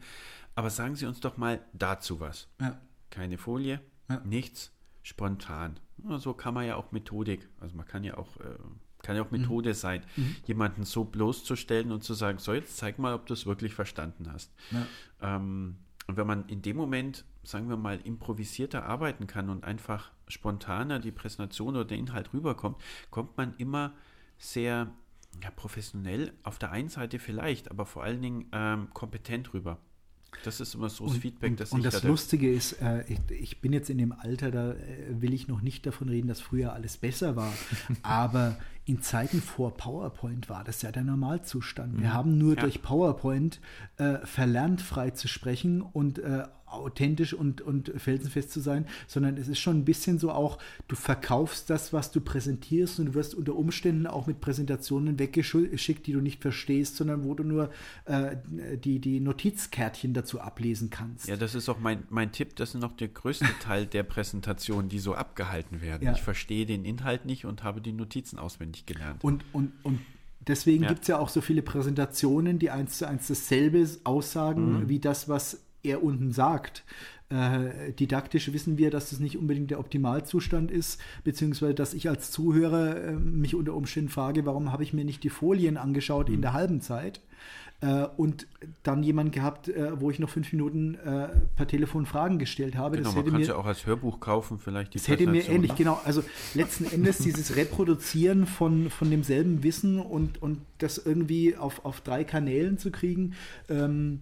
[0.56, 2.49] Aber sagen Sie uns doch mal dazu was.
[2.60, 2.80] Ja.
[3.10, 4.22] Keine Folie, ja.
[4.26, 4.72] nichts,
[5.04, 5.80] spontan.
[6.18, 8.58] So kann man ja auch Methodik, also man kann ja auch, äh,
[9.04, 9.32] kann ja auch.
[9.32, 9.74] Methode mhm.
[9.74, 10.36] sein, mhm.
[10.45, 14.32] jemanden so bloßzustellen und zu sagen, so jetzt zeig mal, ob du es wirklich verstanden
[14.32, 14.54] hast.
[14.72, 15.36] Ja.
[15.36, 15.78] Ähm,
[16.08, 20.99] und wenn man in dem Moment, sagen wir mal, improvisierter arbeiten kann und einfach spontaner
[20.99, 22.78] die Präsentation oder der Inhalt rüberkommt,
[23.12, 23.93] kommt man immer
[24.38, 24.91] sehr
[25.41, 29.80] ja, professionell auf der einen Seite vielleicht, aber vor allen Dingen ähm, kompetent rüber.
[30.43, 33.03] Das ist immer so das und, Feedback, das und, ich Und das Lustige ist, äh,
[33.07, 34.77] ich, ich, bin jetzt in dem Alter, da äh,
[35.09, 37.53] will ich noch nicht davon reden, dass früher alles besser war.
[38.01, 41.99] Aber in Zeiten vor PowerPoint war das ja der Normalzustand.
[41.99, 42.13] Wir mhm.
[42.13, 42.61] haben nur ja.
[42.61, 43.59] durch PowerPoint
[43.97, 49.47] äh, verlernt, frei zu sprechen und äh, authentisch und, und felsenfest zu sein, sondern es
[49.47, 50.57] ist schon ein bisschen so auch,
[50.88, 56.07] du verkaufst das, was du präsentierst und du wirst unter Umständen auch mit Präsentationen weggeschickt,
[56.07, 57.69] die du nicht verstehst, sondern wo du nur
[58.05, 58.38] äh,
[58.78, 61.28] die, die Notizkärtchen dazu ablesen kannst.
[61.28, 64.89] Ja, das ist auch mein, mein Tipp, das ist noch der größte Teil der Präsentation,
[64.89, 66.05] die so abgehalten werden.
[66.05, 66.13] Ja.
[66.13, 69.24] Ich verstehe den Inhalt nicht und habe die Notizen auswendig gelernt.
[69.24, 69.99] Und, und, und
[70.47, 70.89] Deswegen ja.
[70.89, 74.89] gibt es ja auch so viele Präsentationen, die eins zu eins dasselbe aussagen, mhm.
[74.89, 76.84] wie das, was er unten sagt.
[77.29, 82.29] Äh, didaktisch wissen wir, dass das nicht unbedingt der Optimalzustand ist, beziehungsweise dass ich als
[82.29, 86.36] Zuhörer äh, mich unter Umständen frage, warum habe ich mir nicht die Folien angeschaut mhm.
[86.36, 87.21] in der halben Zeit?
[87.82, 88.45] Äh, und
[88.84, 92.97] dann jemand gehabt, äh, wo ich noch fünf Minuten äh, per Telefon Fragen gestellt habe.
[92.97, 95.49] Genau, das man kann es ja auch als Hörbuch kaufen, vielleicht die Das hätte mir
[95.49, 95.99] ähnlich, genau.
[96.05, 96.21] Also
[96.53, 102.23] letzten Endes dieses Reproduzieren von, von demselben Wissen und, und das irgendwie auf, auf drei
[102.23, 103.34] Kanälen zu kriegen,
[103.67, 104.19] ähm,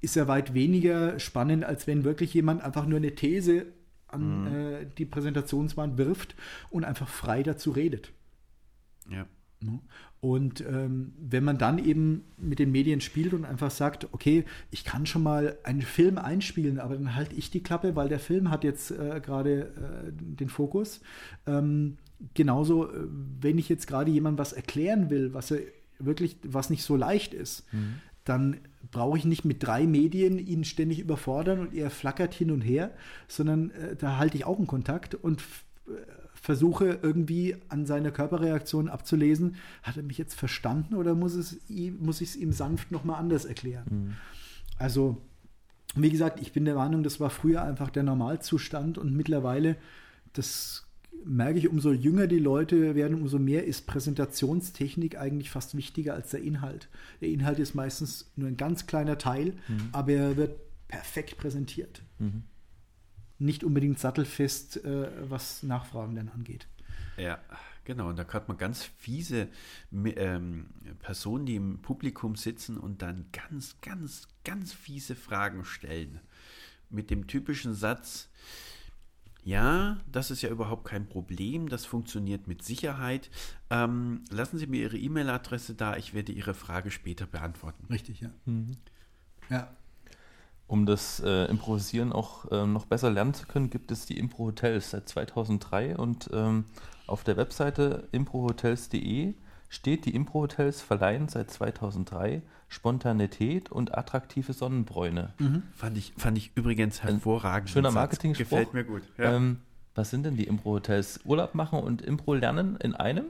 [0.00, 3.66] ist ja weit weniger spannend, als wenn wirklich jemand einfach nur eine These
[4.08, 4.56] an mhm.
[4.56, 6.34] äh, die Präsentationswand wirft
[6.70, 8.12] und einfach frei dazu redet.
[9.10, 9.26] Ja.
[10.20, 14.84] Und ähm, wenn man dann eben mit den Medien spielt und einfach sagt, okay, ich
[14.84, 18.50] kann schon mal einen Film einspielen, aber dann halte ich die Klappe, weil der Film
[18.50, 21.00] hat jetzt äh, gerade äh, den Fokus.
[21.46, 21.96] Ähm,
[22.34, 23.06] genauso, äh,
[23.40, 25.60] wenn ich jetzt gerade jemandem was erklären will, was er
[25.98, 28.58] wirklich, was nicht so leicht ist, mhm dann
[28.90, 32.90] brauche ich nicht mit drei Medien ihn ständig überfordern und er flackert hin und her,
[33.28, 35.40] sondern äh, da halte ich Augenkontakt und
[35.88, 35.92] äh,
[36.34, 41.56] versuche irgendwie an seiner Körperreaktion abzulesen, hat er mich jetzt verstanden oder muss, es,
[41.98, 43.86] muss ich es ihm sanft nochmal anders erklären?
[43.88, 44.12] Mhm.
[44.78, 45.22] Also,
[45.94, 49.76] wie gesagt, ich bin der Meinung, das war früher einfach der Normalzustand und mittlerweile,
[50.32, 50.85] das
[51.24, 56.30] merke ich, umso jünger die Leute werden, umso mehr ist Präsentationstechnik eigentlich fast wichtiger als
[56.30, 56.88] der Inhalt.
[57.20, 59.88] Der Inhalt ist meistens nur ein ganz kleiner Teil, mhm.
[59.92, 60.58] aber er wird
[60.88, 62.02] perfekt präsentiert.
[62.18, 62.44] Mhm.
[63.38, 66.66] Nicht unbedingt sattelfest, äh, was Nachfragen dann angeht.
[67.16, 67.38] Ja,
[67.84, 68.08] genau.
[68.08, 69.48] Und da hat man ganz fiese
[69.92, 70.66] ähm,
[71.00, 76.20] Personen, die im Publikum sitzen und dann ganz, ganz, ganz fiese Fragen stellen.
[76.88, 78.28] Mit dem typischen Satz,
[79.46, 83.30] ja, das ist ja überhaupt kein Problem, das funktioniert mit Sicherheit.
[83.70, 87.86] Ähm, lassen Sie mir Ihre E-Mail-Adresse da, ich werde Ihre Frage später beantworten.
[87.88, 88.30] Richtig, ja.
[88.44, 88.76] Mhm.
[89.48, 89.68] Ja.
[90.66, 94.90] Um das äh, Improvisieren auch äh, noch besser lernen zu können, gibt es die Impro-Hotels
[94.90, 96.64] seit 2003 und ähm,
[97.06, 99.34] auf der Webseite improhotels.de
[99.68, 105.32] steht, die Impro-Hotels verleihen seit 2003 Spontanität und attraktive Sonnenbräune.
[105.38, 105.62] Mhm.
[105.74, 107.68] Fand, ich, fand ich übrigens hervorragend.
[107.68, 109.02] Ein schöner marketing Gefällt mir gut.
[109.18, 109.36] Ja.
[109.36, 109.58] Ähm,
[109.94, 111.20] was sind denn die Impro-Hotels?
[111.24, 113.24] Urlaub machen und Impro lernen in einem?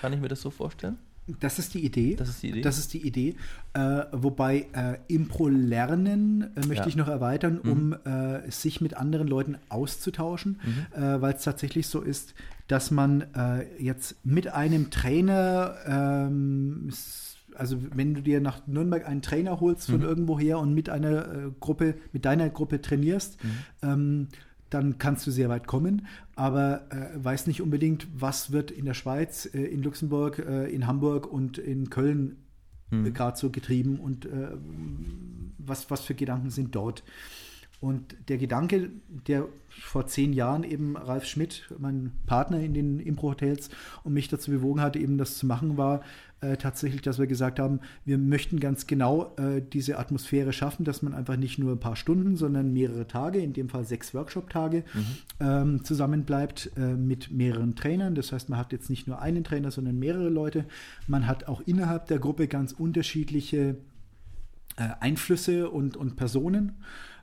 [0.00, 0.98] Kann ich mir das so vorstellen?
[1.38, 2.16] Das ist die Idee.
[2.16, 2.60] Das ist die Idee.
[2.62, 3.36] Das ist die Idee.
[3.74, 6.86] Äh, wobei äh, Impro-Lernen äh, möchte ja.
[6.86, 7.70] ich noch erweitern, mhm.
[7.70, 11.00] um äh, sich mit anderen Leuten auszutauschen, mhm.
[11.00, 12.34] Äh, weil es tatsächlich so ist,
[12.66, 16.90] dass man äh, jetzt mit einem Trainer ähm,
[17.54, 20.06] also wenn du dir nach Nürnberg einen Trainer holst von mhm.
[20.06, 23.50] irgendwoher und mit einer äh, Gruppe, mit deiner Gruppe trainierst, mhm.
[23.82, 24.28] ähm,
[24.70, 28.94] dann kannst du sehr weit kommen, aber äh, weiß nicht unbedingt, was wird in der
[28.94, 32.36] Schweiz, äh, in Luxemburg, äh, in Hamburg und in Köln
[32.90, 33.12] mhm.
[33.12, 34.48] gerade so getrieben und äh,
[35.58, 37.02] was, was für Gedanken sind dort.
[37.80, 38.90] Und der Gedanke,
[39.26, 43.70] der vor zehn Jahren eben Ralf Schmidt, mein Partner in den Impro-Hotels,
[44.04, 46.02] und mich dazu bewogen hat, eben das zu machen, war
[46.40, 51.02] äh, tatsächlich, dass wir gesagt haben, wir möchten ganz genau äh, diese Atmosphäre schaffen, dass
[51.02, 54.84] man einfach nicht nur ein paar Stunden, sondern mehrere Tage, in dem Fall sechs Workshop-Tage,
[54.94, 55.06] mhm.
[55.40, 58.14] ähm, zusammenbleibt äh, mit mehreren Trainern.
[58.14, 60.64] Das heißt, man hat jetzt nicht nur einen Trainer, sondern mehrere Leute.
[61.06, 63.76] Man hat auch innerhalb der Gruppe ganz unterschiedliche
[64.76, 66.76] äh, Einflüsse und, und Personen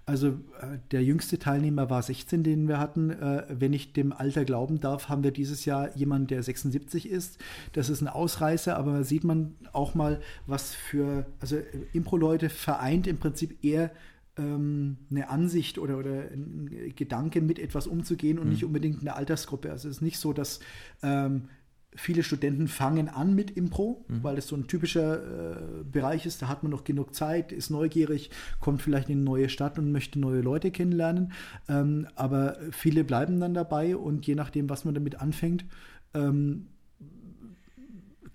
[0.08, 3.10] Also äh, der jüngste Teilnehmer war 16, den wir hatten.
[3.10, 7.40] Äh, wenn ich dem Alter glauben darf, haben wir dieses Jahr jemanden, der 76 ist.
[7.74, 11.58] Das ist ein Ausreißer, aber da sieht man auch mal, was für, also
[11.92, 13.92] Impro-Leute vereint im Prinzip eher
[14.38, 18.52] ähm, eine Ansicht oder, oder ein Gedanke, mit etwas umzugehen und mhm.
[18.52, 19.72] nicht unbedingt eine Altersgruppe.
[19.72, 20.62] Also es ist nicht so, dass
[21.04, 21.50] ähm,
[21.98, 24.24] viele Studenten fangen an mit Impro, mhm.
[24.24, 26.42] weil das so ein typischer äh, Bereich ist.
[26.42, 28.30] Da hat man noch genug Zeit, ist neugierig,
[28.60, 31.34] kommt vielleicht in eine neue Stadt und möchte neue Leute kennenlernen.
[31.68, 35.66] Ähm, aber viele bleiben dann dabei und je nachdem, was man damit anfängt,
[36.14, 36.68] ähm,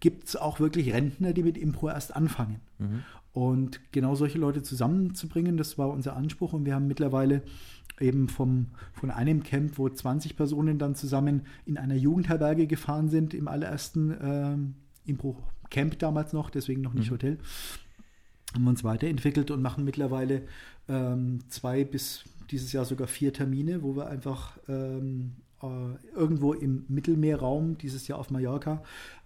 [0.00, 2.60] gibt es auch wirklich Rentner, die mit Impro erst anfangen.
[2.78, 3.04] Mhm.
[3.32, 6.52] Und genau solche Leute zusammenzubringen, das war unser Anspruch.
[6.52, 7.42] Und wir haben mittlerweile
[8.00, 13.34] eben vom, von einem Camp, wo 20 Personen dann zusammen in einer Jugendherberge gefahren sind,
[13.34, 14.56] im allerersten äh,
[15.10, 17.14] Impro-Camp damals noch, deswegen noch nicht mhm.
[17.14, 17.38] Hotel,
[18.54, 20.42] haben wir uns weiterentwickelt und machen mittlerweile
[20.88, 25.32] ähm, zwei bis dieses Jahr sogar vier Termine, wo wir einfach ähm,
[25.62, 25.66] äh,
[26.14, 28.82] irgendwo im Mittelmeerraum, dieses Jahr auf Mallorca,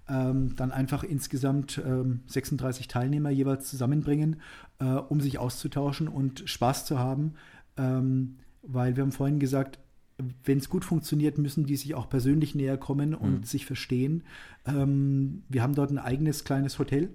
[0.09, 4.41] ähm, dann einfach insgesamt ähm, 36 Teilnehmer jeweils zusammenbringen,
[4.79, 7.35] äh, um sich auszutauschen und Spaß zu haben.
[7.77, 8.37] Ähm,
[8.67, 9.79] weil wir haben vorhin gesagt,
[10.45, 13.43] wenn es gut funktioniert, müssen die sich auch persönlich näher kommen und mhm.
[13.45, 14.25] sich verstehen.
[14.65, 17.11] Ähm, wir haben dort ein eigenes kleines Hotel,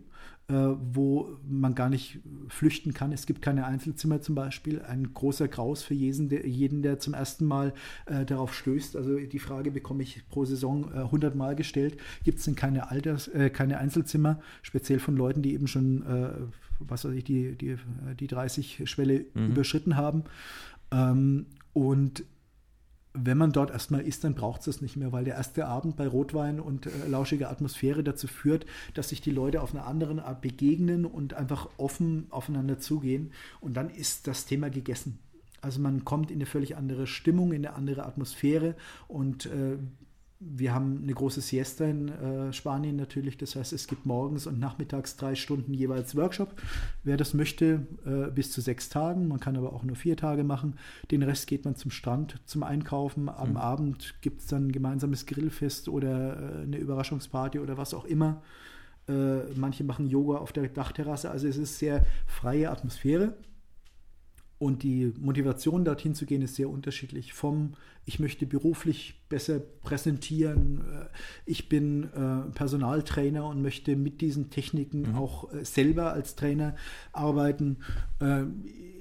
[0.48, 2.20] äh, wo man gar nicht
[2.50, 3.12] flüchten kann.
[3.12, 4.82] Es gibt keine Einzelzimmer zum Beispiel.
[4.82, 7.74] Ein großer Graus für jeden, der, jeden, der zum ersten Mal
[8.06, 8.96] äh, darauf stößt.
[8.96, 11.98] Also die Frage bekomme ich pro Saison äh, 100 Mal gestellt.
[12.24, 16.30] Gibt es denn keine, Alters, äh, keine Einzelzimmer, speziell von Leuten, die eben schon, äh,
[16.80, 17.78] was weiß ich, die, die,
[18.20, 19.52] die 30-Schwelle mhm.
[19.52, 20.24] überschritten haben?
[20.92, 22.24] Ähm, und
[23.14, 25.98] wenn man dort erstmal ist, dann braucht es das nicht mehr, weil der erste Abend
[25.98, 30.24] bei Rotwein und äh, lauschiger Atmosphäre dazu führt, dass sich die Leute auf eine andere
[30.24, 33.32] Art begegnen und einfach offen aufeinander zugehen.
[33.60, 35.20] Und dann ist das Thema gegessen.
[35.62, 38.76] Also man kommt in eine völlig andere Stimmung, in eine andere Atmosphäre
[39.08, 39.78] und äh,
[40.44, 43.38] wir haben eine große Siesta in äh, Spanien natürlich.
[43.38, 46.60] Das heißt, es gibt morgens und nachmittags drei Stunden jeweils Workshop.
[47.04, 49.28] Wer das möchte, äh, bis zu sechs Tagen.
[49.28, 50.76] Man kann aber auch nur vier Tage machen.
[51.12, 53.30] Den Rest geht man zum Strand zum Einkaufen.
[53.30, 53.58] Am mhm.
[53.58, 58.42] Abend gibt es dann ein gemeinsames Grillfest oder äh, eine Überraschungsparty oder was auch immer.
[59.08, 61.30] Äh, manche machen Yoga auf der Dachterrasse.
[61.30, 63.36] Also es ist sehr freie Atmosphäre.
[64.62, 67.34] Und die Motivation, dorthin zu gehen, ist sehr unterschiedlich.
[67.34, 67.74] Vom
[68.06, 71.06] ich möchte beruflich besser präsentieren, äh,
[71.48, 75.16] ich bin äh, Personaltrainer und möchte mit diesen Techniken mhm.
[75.16, 76.76] auch äh, selber als Trainer
[77.12, 77.78] arbeiten.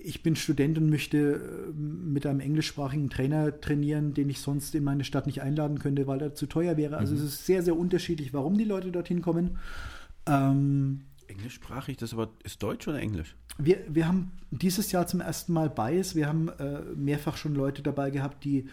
[0.03, 5.05] Ich bin Student und möchte mit einem englischsprachigen Trainer trainieren, den ich sonst in meine
[5.05, 6.97] Stadt nicht einladen könnte, weil er zu teuer wäre.
[6.97, 7.21] Also mhm.
[7.21, 9.59] es ist sehr, sehr unterschiedlich, warum die Leute dorthin kommen.
[10.25, 13.37] Ähm, Englischsprachig, das aber ist Deutsch oder Englisch?
[13.59, 16.15] Wir, wir haben dieses Jahr zum ersten Mal Bias.
[16.15, 18.69] Wir haben äh, mehrfach schon Leute dabei gehabt, die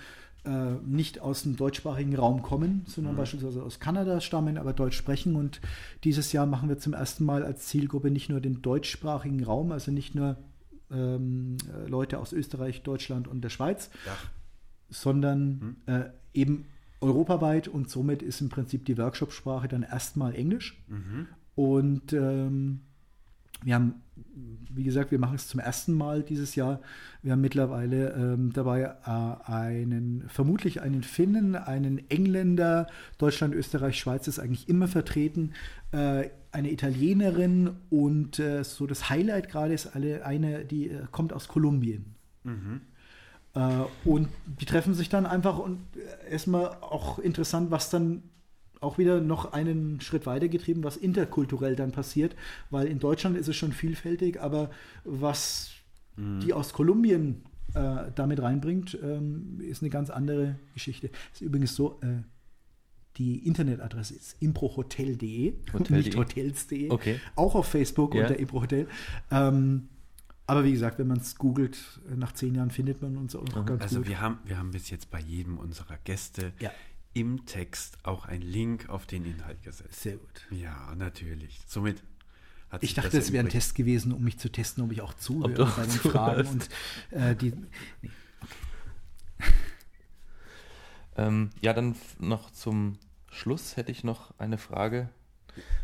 [0.45, 3.17] äh, nicht aus dem deutschsprachigen Raum kommen, sondern mhm.
[3.17, 5.35] beispielsweise aus Kanada stammen, aber Deutsch sprechen.
[5.35, 5.61] Und
[6.03, 9.91] dieses Jahr machen wir zum ersten Mal als Zielgruppe nicht nur den deutschsprachigen Raum, also
[9.91, 10.37] nicht nur
[10.89, 11.57] ähm,
[11.87, 14.13] Leute aus Österreich, Deutschland und der Schweiz, ja.
[14.89, 15.75] sondern mhm.
[15.93, 16.65] äh, eben
[17.01, 20.81] europaweit und somit ist im Prinzip die Workshop-Sprache dann erstmal Englisch.
[20.87, 21.27] Mhm.
[21.57, 22.81] Und ähm,
[23.63, 23.95] wir haben,
[24.69, 26.81] wie gesagt, wir machen es zum ersten Mal dieses Jahr.
[27.23, 32.85] Wir haben mittlerweile ähm, dabei äh, einen, vermutlich einen Finnen, einen Engländer,
[33.17, 35.53] Deutschland, Österreich, Schweiz ist eigentlich immer vertreten,
[35.93, 41.33] äh, eine Italienerin und äh, so das Highlight gerade ist alle, eine, die äh, kommt
[41.33, 42.13] aus Kolumbien.
[42.43, 42.81] Mhm.
[43.55, 48.21] Äh, und die treffen sich dann einfach und äh, erstmal auch interessant, was dann
[48.81, 52.35] auch wieder noch einen Schritt weiter getrieben, was interkulturell dann passiert,
[52.69, 54.69] weil in Deutschland ist es schon vielfältig, aber
[55.03, 55.71] was
[56.15, 56.39] mhm.
[56.41, 57.43] die aus Kolumbien
[57.73, 61.09] äh, damit reinbringt, ähm, ist eine ganz andere Geschichte.
[61.33, 62.23] Ist übrigens so, äh,
[63.17, 66.91] die Internetadresse ist improhotel.de, Hotel nicht hotels.de.
[66.91, 67.19] Okay.
[67.35, 68.21] Auch auf Facebook ja.
[68.21, 68.87] unter improhotel.
[69.31, 69.89] Ähm,
[70.45, 73.65] aber wie gesagt, wenn man es googelt, nach zehn Jahren findet man uns auch mhm.
[73.65, 74.05] ganz also gut.
[74.05, 76.71] Also wir haben, wir haben bis jetzt bei jedem unserer Gäste ja
[77.19, 80.01] im Text auch ein Link auf den Inhalt gesetzt.
[80.01, 80.47] Sehr gut.
[80.51, 81.59] Ja, natürlich.
[81.65, 82.03] Somit
[82.69, 85.15] hat ich dachte, es wäre ein Test gewesen, um mich zu testen, ob ich auch
[85.15, 86.69] zuhöre bei den Fragen und
[87.11, 87.53] äh, die.
[88.01, 88.11] Nee.
[89.39, 89.51] Okay.
[91.17, 92.99] ähm, ja, dann noch zum
[93.31, 95.09] Schluss hätte ich noch eine Frage.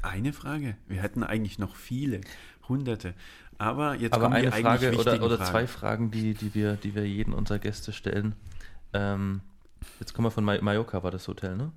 [0.03, 0.77] Eine Frage?
[0.87, 2.21] Wir hätten eigentlich noch viele,
[2.67, 3.15] hunderte.
[3.57, 7.07] Aber jetzt Aber kommen eine Frage oder, oder zwei Fragen, die, die, wir, die wir
[7.07, 8.35] jeden unserer Gäste stellen.
[8.93, 9.41] Ähm,
[9.99, 11.71] Jetzt kommen wir von Mallorca, war das Hotel, ne?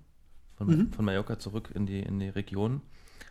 [0.57, 0.93] Von, mhm.
[0.93, 2.81] von Mallorca zurück in die, in die Region.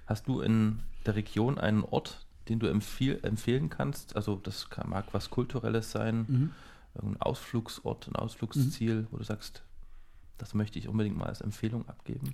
[0.06, 4.16] Hast du in der Region einen Ort, den du empfehl, empfehlen kannst?
[4.16, 6.52] Also das kann, mag was Kulturelles sein, mhm.
[7.02, 9.08] ein Ausflugsort, ein Ausflugsziel, mhm.
[9.12, 9.64] wo du sagst,
[10.38, 12.34] das möchte ich unbedingt mal als Empfehlung abgeben.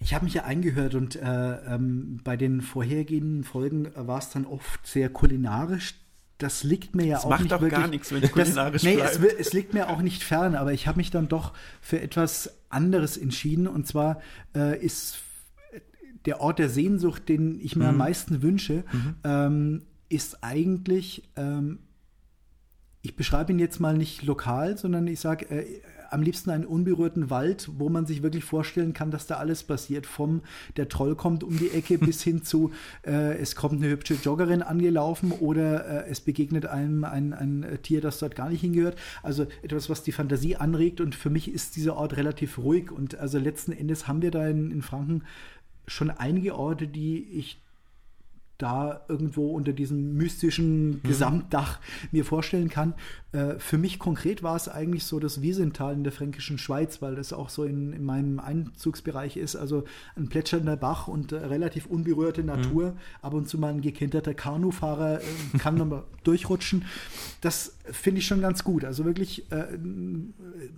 [0.00, 4.46] Ich habe mich ja eingehört und äh, ähm, bei den vorhergehenden Folgen war es dann
[4.46, 5.94] oft sehr kulinarisch.
[6.42, 8.82] Das liegt mir ja das auch macht nicht doch wirklich, gar nichts, wenn es kulinarisch
[8.82, 9.16] nee, bleibt.
[9.16, 12.54] Es, es, liegt mir auch nicht fern, aber ich habe mich dann doch für etwas
[12.70, 13.66] anderes entschieden.
[13.66, 14.20] Und zwar
[14.56, 15.18] äh, ist
[16.24, 17.90] der Ort der Sehnsucht, den ich mir mhm.
[17.90, 19.14] am meisten wünsche, mhm.
[19.24, 21.80] ähm, ist eigentlich, ähm,
[23.02, 25.80] ich beschreibe ihn jetzt mal nicht lokal, sondern ich sage, äh,
[26.10, 30.06] am liebsten einen unberührten Wald, wo man sich wirklich vorstellen kann, dass da alles passiert.
[30.06, 30.42] Vom
[30.76, 32.72] der Troll kommt um die Ecke bis hin zu,
[33.06, 38.00] äh, es kommt eine hübsche Joggerin angelaufen oder äh, es begegnet einem ein, ein Tier,
[38.00, 38.98] das dort gar nicht hingehört.
[39.22, 41.00] Also etwas, was die Fantasie anregt.
[41.00, 42.90] Und für mich ist dieser Ort relativ ruhig.
[42.90, 45.22] Und also letzten Endes haben wir da in, in Franken
[45.86, 47.58] schon einige Orte, die ich
[48.60, 51.02] da irgendwo unter diesem mystischen mhm.
[51.02, 51.80] Gesamtdach
[52.12, 52.94] mir vorstellen kann.
[53.32, 57.14] Äh, für mich konkret war es eigentlich so das Wiesental in der fränkischen Schweiz, weil
[57.14, 59.56] das auch so in, in meinem Einzugsbereich ist.
[59.56, 59.84] Also
[60.16, 62.92] ein plätschernder Bach und äh, relativ unberührte Natur.
[62.92, 62.96] Mhm.
[63.22, 66.84] Ab und zu mal ein gekenterter Kanufahrer äh, kann nochmal durchrutschen.
[67.40, 68.84] Das finde ich schon ganz gut.
[68.84, 69.78] Also wirklich äh,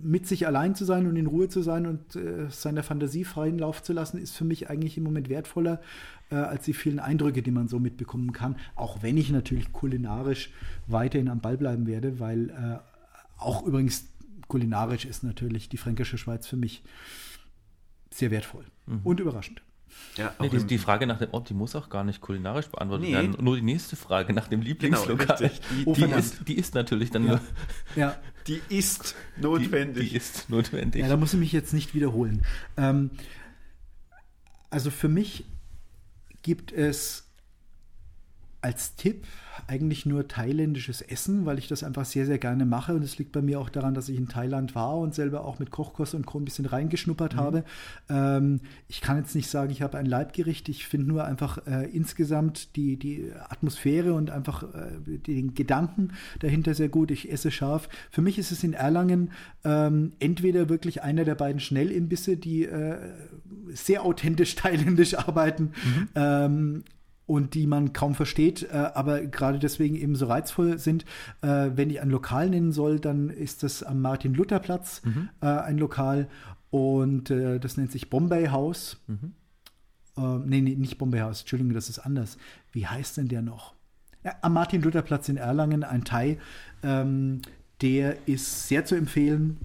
[0.01, 3.59] mit sich allein zu sein und in Ruhe zu sein und äh, seiner Fantasie freien
[3.59, 5.81] Lauf zu lassen, ist für mich eigentlich im Moment wertvoller
[6.33, 8.55] äh, als die vielen Eindrücke, die man so mitbekommen kann.
[8.75, 10.49] Auch wenn ich natürlich kulinarisch
[10.87, 12.79] weiterhin am Ball bleiben werde, weil äh,
[13.37, 14.07] auch übrigens
[14.47, 16.83] kulinarisch ist natürlich die fränkische Schweiz für mich
[18.09, 19.01] sehr wertvoll mhm.
[19.03, 19.61] und überraschend.
[20.15, 23.07] Ja, nee, die, die, Frage nach dem Ort, die muss auch gar nicht kulinarisch beantwortet
[23.07, 23.13] nee.
[23.13, 23.37] werden.
[23.39, 26.73] Nur die nächste Frage nach dem genau, Lieblingslokal, genau, die, oh, die, ist, die, ist,
[26.73, 27.29] natürlich dann ja.
[27.29, 27.41] nur.
[27.95, 28.17] Ja.
[28.47, 30.09] Die ist notwendig.
[30.09, 31.01] Die, ist notwendig.
[31.01, 32.41] Ja, da muss ich mich jetzt nicht wiederholen.
[32.75, 33.11] Ähm,
[34.71, 35.45] also für mich
[36.43, 37.23] gibt es
[38.61, 39.25] als Tipp
[39.67, 42.93] eigentlich nur thailändisches Essen, weil ich das einfach sehr, sehr gerne mache.
[42.93, 45.59] Und es liegt bei mir auch daran, dass ich in Thailand war und selber auch
[45.59, 46.39] mit Kochkurs und Co.
[46.39, 47.39] ein bisschen reingeschnuppert mhm.
[47.39, 47.63] habe.
[48.09, 50.69] Ähm, ich kann jetzt nicht sagen, ich habe ein Leibgericht.
[50.69, 56.73] Ich finde nur einfach äh, insgesamt die, die Atmosphäre und einfach äh, den Gedanken dahinter
[56.73, 57.11] sehr gut.
[57.11, 57.89] Ich esse scharf.
[58.11, 59.31] Für mich ist es in Erlangen
[59.63, 62.97] ähm, entweder wirklich einer der beiden Schnellimbisse, die äh,
[63.73, 65.71] sehr authentisch thailändisch arbeiten.
[65.83, 66.09] Mhm.
[66.15, 66.83] Ähm,
[67.25, 71.05] und die man kaum versteht, äh, aber gerade deswegen eben so reizvoll sind.
[71.41, 75.29] Äh, wenn ich ein Lokal nennen soll, dann ist das am Martin-Luther-Platz mhm.
[75.41, 76.27] äh, ein Lokal
[76.69, 78.97] und äh, das nennt sich Bombay House.
[79.07, 79.33] Mhm.
[80.17, 82.37] Äh, nee, nee, nicht Bombay House, Entschuldigung, das ist anders.
[82.71, 83.73] Wie heißt denn der noch?
[84.23, 86.39] Ja, am Martin-Luther-Platz in Erlangen, ein Thai,
[86.81, 87.41] ähm,
[87.81, 89.57] der ist sehr zu empfehlen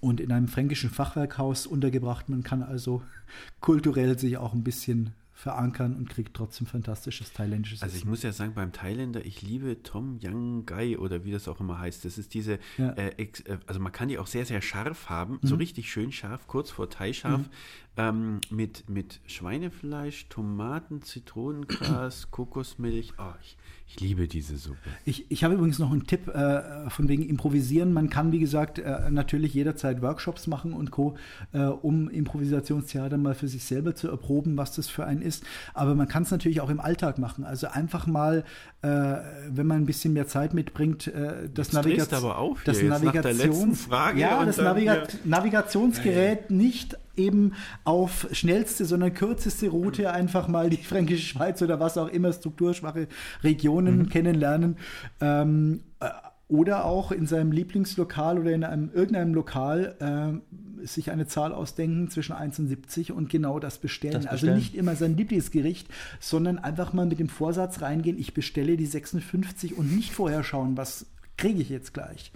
[0.00, 2.28] und in einem fränkischen Fachwerkhaus untergebracht.
[2.28, 3.02] Man kann also
[3.60, 8.32] kulturell sich auch ein bisschen verankern und kriegt trotzdem fantastisches thailändisches Also ich muss ja
[8.32, 12.06] sagen, beim Thailänder, ich liebe Tom Yang Gai oder wie das auch immer heißt.
[12.06, 12.92] Das ist diese, ja.
[12.92, 13.28] äh, äh
[13.66, 15.46] also man kann die auch sehr, sehr scharf haben, mhm.
[15.46, 17.50] so richtig schön scharf, kurz vor Thai-scharf, mhm.
[17.96, 23.14] Ähm, mit, mit Schweinefleisch, Tomaten, Zitronengras, Kokosmilch.
[23.18, 23.56] Oh, ich,
[23.88, 24.90] ich liebe diese Suppe.
[25.04, 27.92] Ich, ich habe übrigens noch einen Tipp äh, von wegen Improvisieren.
[27.92, 31.16] Man kann, wie gesagt, äh, natürlich jederzeit Workshops machen und Co.,
[31.52, 35.44] äh, um Improvisationstheater mal für sich selber zu erproben, was das für einen ist.
[35.72, 37.44] Aber man kann es natürlich auch im Alltag machen.
[37.44, 38.44] Also einfach mal,
[38.82, 43.88] äh, wenn man ein bisschen mehr Zeit mitbringt, äh, das, Navigat aber auf das Navigations
[44.16, 51.26] ja, das Naviga Navigationsgerät nicht eben auf schnellste, sondern kürzeste Route einfach mal die Fränkische
[51.26, 53.08] Schweiz oder was auch immer, strukturschwache
[53.42, 54.08] Regionen mhm.
[54.08, 54.76] kennenlernen.
[55.20, 56.08] Ähm, äh,
[56.48, 62.08] oder auch in seinem Lieblingslokal oder in einem, irgendeinem Lokal äh, sich eine Zahl ausdenken
[62.08, 64.14] zwischen 1 und 70 und genau das bestellen.
[64.14, 64.52] das bestellen.
[64.52, 65.88] Also nicht immer sein Lieblingsgericht,
[66.20, 70.76] sondern einfach mal mit dem Vorsatz reingehen, ich bestelle die 56 und nicht vorher schauen,
[70.76, 71.06] was
[71.36, 72.30] kriege ich jetzt gleich.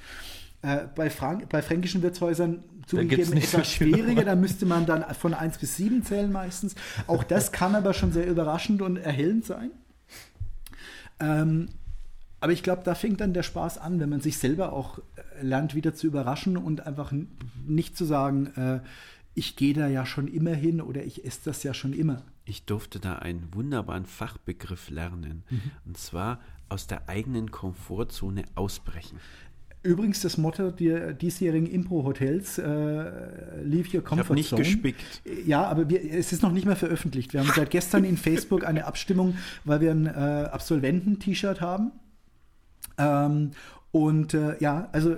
[0.63, 5.59] Äh, bei, Frank bei fränkischen Wirtshäusern zugegeben etwas schwieriger, da müsste man dann von 1
[5.59, 6.75] bis 7 zählen meistens.
[7.07, 9.71] Auch das kann aber schon sehr überraschend und erhellend sein.
[11.19, 11.69] Ähm,
[12.41, 15.43] aber ich glaube, da fängt dann der Spaß an, wenn man sich selber auch äh,
[15.43, 17.13] lernt, wieder zu überraschen und einfach
[17.67, 18.81] nicht zu sagen, äh,
[19.35, 22.23] ich gehe da ja schon immer hin oder ich esse das ja schon immer.
[22.45, 25.45] Ich durfte da einen wunderbaren Fachbegriff lernen.
[25.49, 25.71] Mhm.
[25.87, 29.19] Und zwar aus der eigenen Komfortzone ausbrechen.
[29.83, 32.63] Übrigens das Motto der diesjährigen Impro-Hotels, äh,
[33.63, 34.61] Leave Your Comfort ich Zone.
[34.61, 35.23] nicht gespickt.
[35.47, 37.33] Ja, aber wir, es ist noch nicht mehr veröffentlicht.
[37.33, 41.93] Wir haben seit gestern in Facebook eine Abstimmung, weil wir ein äh, Absolventen-T-Shirt haben.
[42.99, 43.53] Ähm,
[43.91, 45.17] und äh, ja, also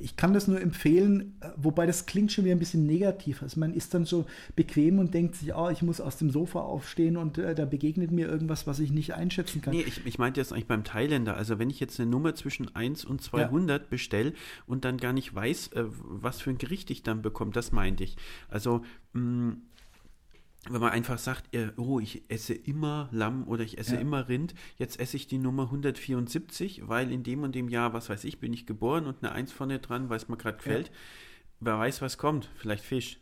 [0.00, 3.42] ich kann das nur empfehlen, äh, wobei das klingt schon wieder ein bisschen negativ.
[3.42, 4.26] Also man ist dann so
[4.56, 8.10] bequem und denkt sich, oh, ich muss aus dem Sofa aufstehen und äh, da begegnet
[8.10, 9.74] mir irgendwas, was ich nicht einschätzen kann.
[9.74, 11.36] Nee, ich, ich meinte jetzt eigentlich beim Thailänder.
[11.36, 13.88] Also wenn ich jetzt eine Nummer zwischen 1 und 200 ja.
[13.88, 14.32] bestelle
[14.66, 18.04] und dann gar nicht weiß, äh, was für ein Gericht ich dann bekomme, das meinte
[18.04, 18.16] ich.
[18.48, 18.82] Also
[19.12, 19.62] mh, mm,
[20.70, 24.00] wenn man einfach sagt, oh, ich esse immer Lamm oder ich esse ja.
[24.00, 28.08] immer Rind, jetzt esse ich die Nummer 174, weil in dem und dem Jahr, was
[28.08, 30.88] weiß ich, bin ich geboren und eine Eins vorne dran, weil es mir gerade gefällt.
[30.88, 30.94] Ja.
[31.60, 33.18] Wer weiß, was kommt, vielleicht Fisch.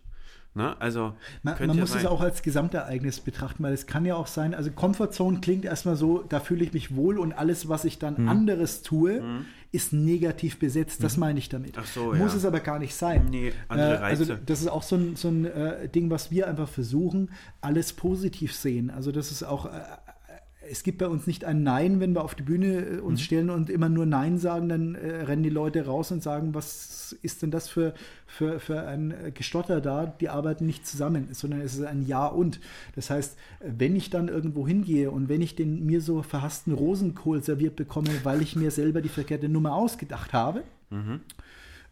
[0.52, 0.74] Ne?
[0.80, 1.14] Also
[1.44, 4.72] man, man muss es auch als Gesamtereignis betrachten, weil es kann ja auch sein, also
[4.72, 8.28] Comfortzone klingt erstmal so, da fühle ich mich wohl und alles, was ich dann hm.
[8.28, 9.44] anderes tue, hm.
[9.70, 11.04] ist negativ besetzt.
[11.04, 11.20] Das hm.
[11.20, 11.78] meine ich damit.
[11.78, 12.38] Ach so, muss ja.
[12.38, 13.28] es aber gar nicht sein.
[13.30, 14.32] Nee, andere äh, also Reize.
[14.32, 17.92] Also das ist auch so ein, so ein äh, Ding, was wir einfach versuchen, alles
[17.92, 18.90] positiv sehen.
[18.90, 19.70] Also das ist auch äh,
[20.70, 23.24] es gibt bei uns nicht ein Nein, wenn wir auf die Bühne äh, uns mhm.
[23.24, 27.16] stellen und immer nur Nein sagen, dann äh, rennen die Leute raus und sagen, was
[27.22, 27.92] ist denn das für,
[28.26, 30.06] für, für ein äh, Gestotter da?
[30.06, 32.60] Die arbeiten nicht zusammen, sondern es ist ein Ja und.
[32.94, 37.42] Das heißt, wenn ich dann irgendwo hingehe und wenn ich den mir so verhassten Rosenkohl
[37.42, 41.20] serviert bekomme, weil ich mir selber die verkehrte Nummer ausgedacht habe, mhm.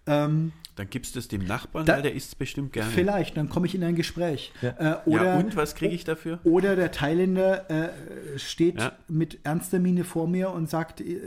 [0.09, 2.93] Ähm, dann gibst du es dem Nachbarn, da, weil der isst es bestimmt gerne.
[2.93, 4.52] Vielleicht, dann komme ich in ein Gespräch.
[4.62, 6.39] Ja, äh, oder, ja und was kriege ich dafür?
[6.44, 8.93] Oder der Thailänder äh, steht ja.
[9.09, 11.18] mit ernster Miene vor mir und sagt, äh,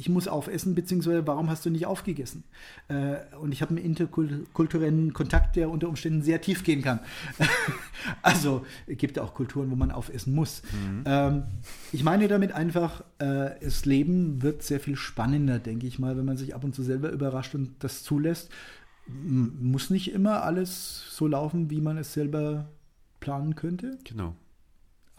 [0.00, 2.44] ich muss aufessen, beziehungsweise warum hast du nicht aufgegessen?
[2.88, 7.00] Äh, und ich habe einen interkulturellen Kontakt, der unter Umständen sehr tief gehen kann.
[8.22, 10.62] also gibt auch Kulturen, wo man aufessen muss.
[10.72, 11.02] Mhm.
[11.04, 11.42] Ähm,
[11.92, 16.24] ich meine damit einfach, äh, das Leben wird sehr viel spannender, denke ich mal, wenn
[16.24, 18.50] man sich ab und zu selber überrascht und das zulässt
[19.12, 22.68] muss nicht immer alles so laufen, wie man es selber
[23.18, 23.98] planen könnte.
[24.04, 24.34] Genau.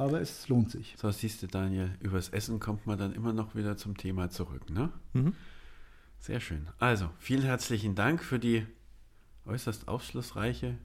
[0.01, 0.95] Aber es lohnt sich.
[0.97, 4.67] So, siehst du, Daniel, übers Essen kommt man dann immer noch wieder zum Thema zurück,
[4.71, 4.89] ne?
[5.13, 5.33] Mhm.
[6.19, 6.67] Sehr schön.
[6.79, 8.65] Also, vielen herzlichen Dank für die
[9.45, 10.75] äußerst aufschlussreiche,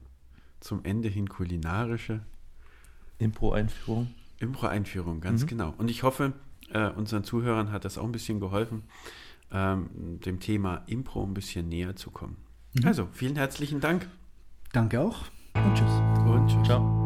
[0.59, 2.21] zum Ende hin kulinarische
[3.17, 4.13] Impro-Einführung.
[4.37, 5.47] Impro-Einführung, ganz mhm.
[5.47, 5.73] genau.
[5.79, 6.33] Und ich hoffe,
[6.69, 8.83] äh, unseren Zuhörern hat das auch ein bisschen geholfen,
[9.51, 12.37] ähm, dem Thema Impro ein bisschen näher zu kommen.
[12.73, 12.85] Mhm.
[12.85, 14.07] Also, vielen herzlichen Dank.
[14.73, 15.23] Danke auch
[15.55, 15.91] und tschüss.
[16.27, 16.67] Und tschüss.
[16.67, 16.96] Ciao.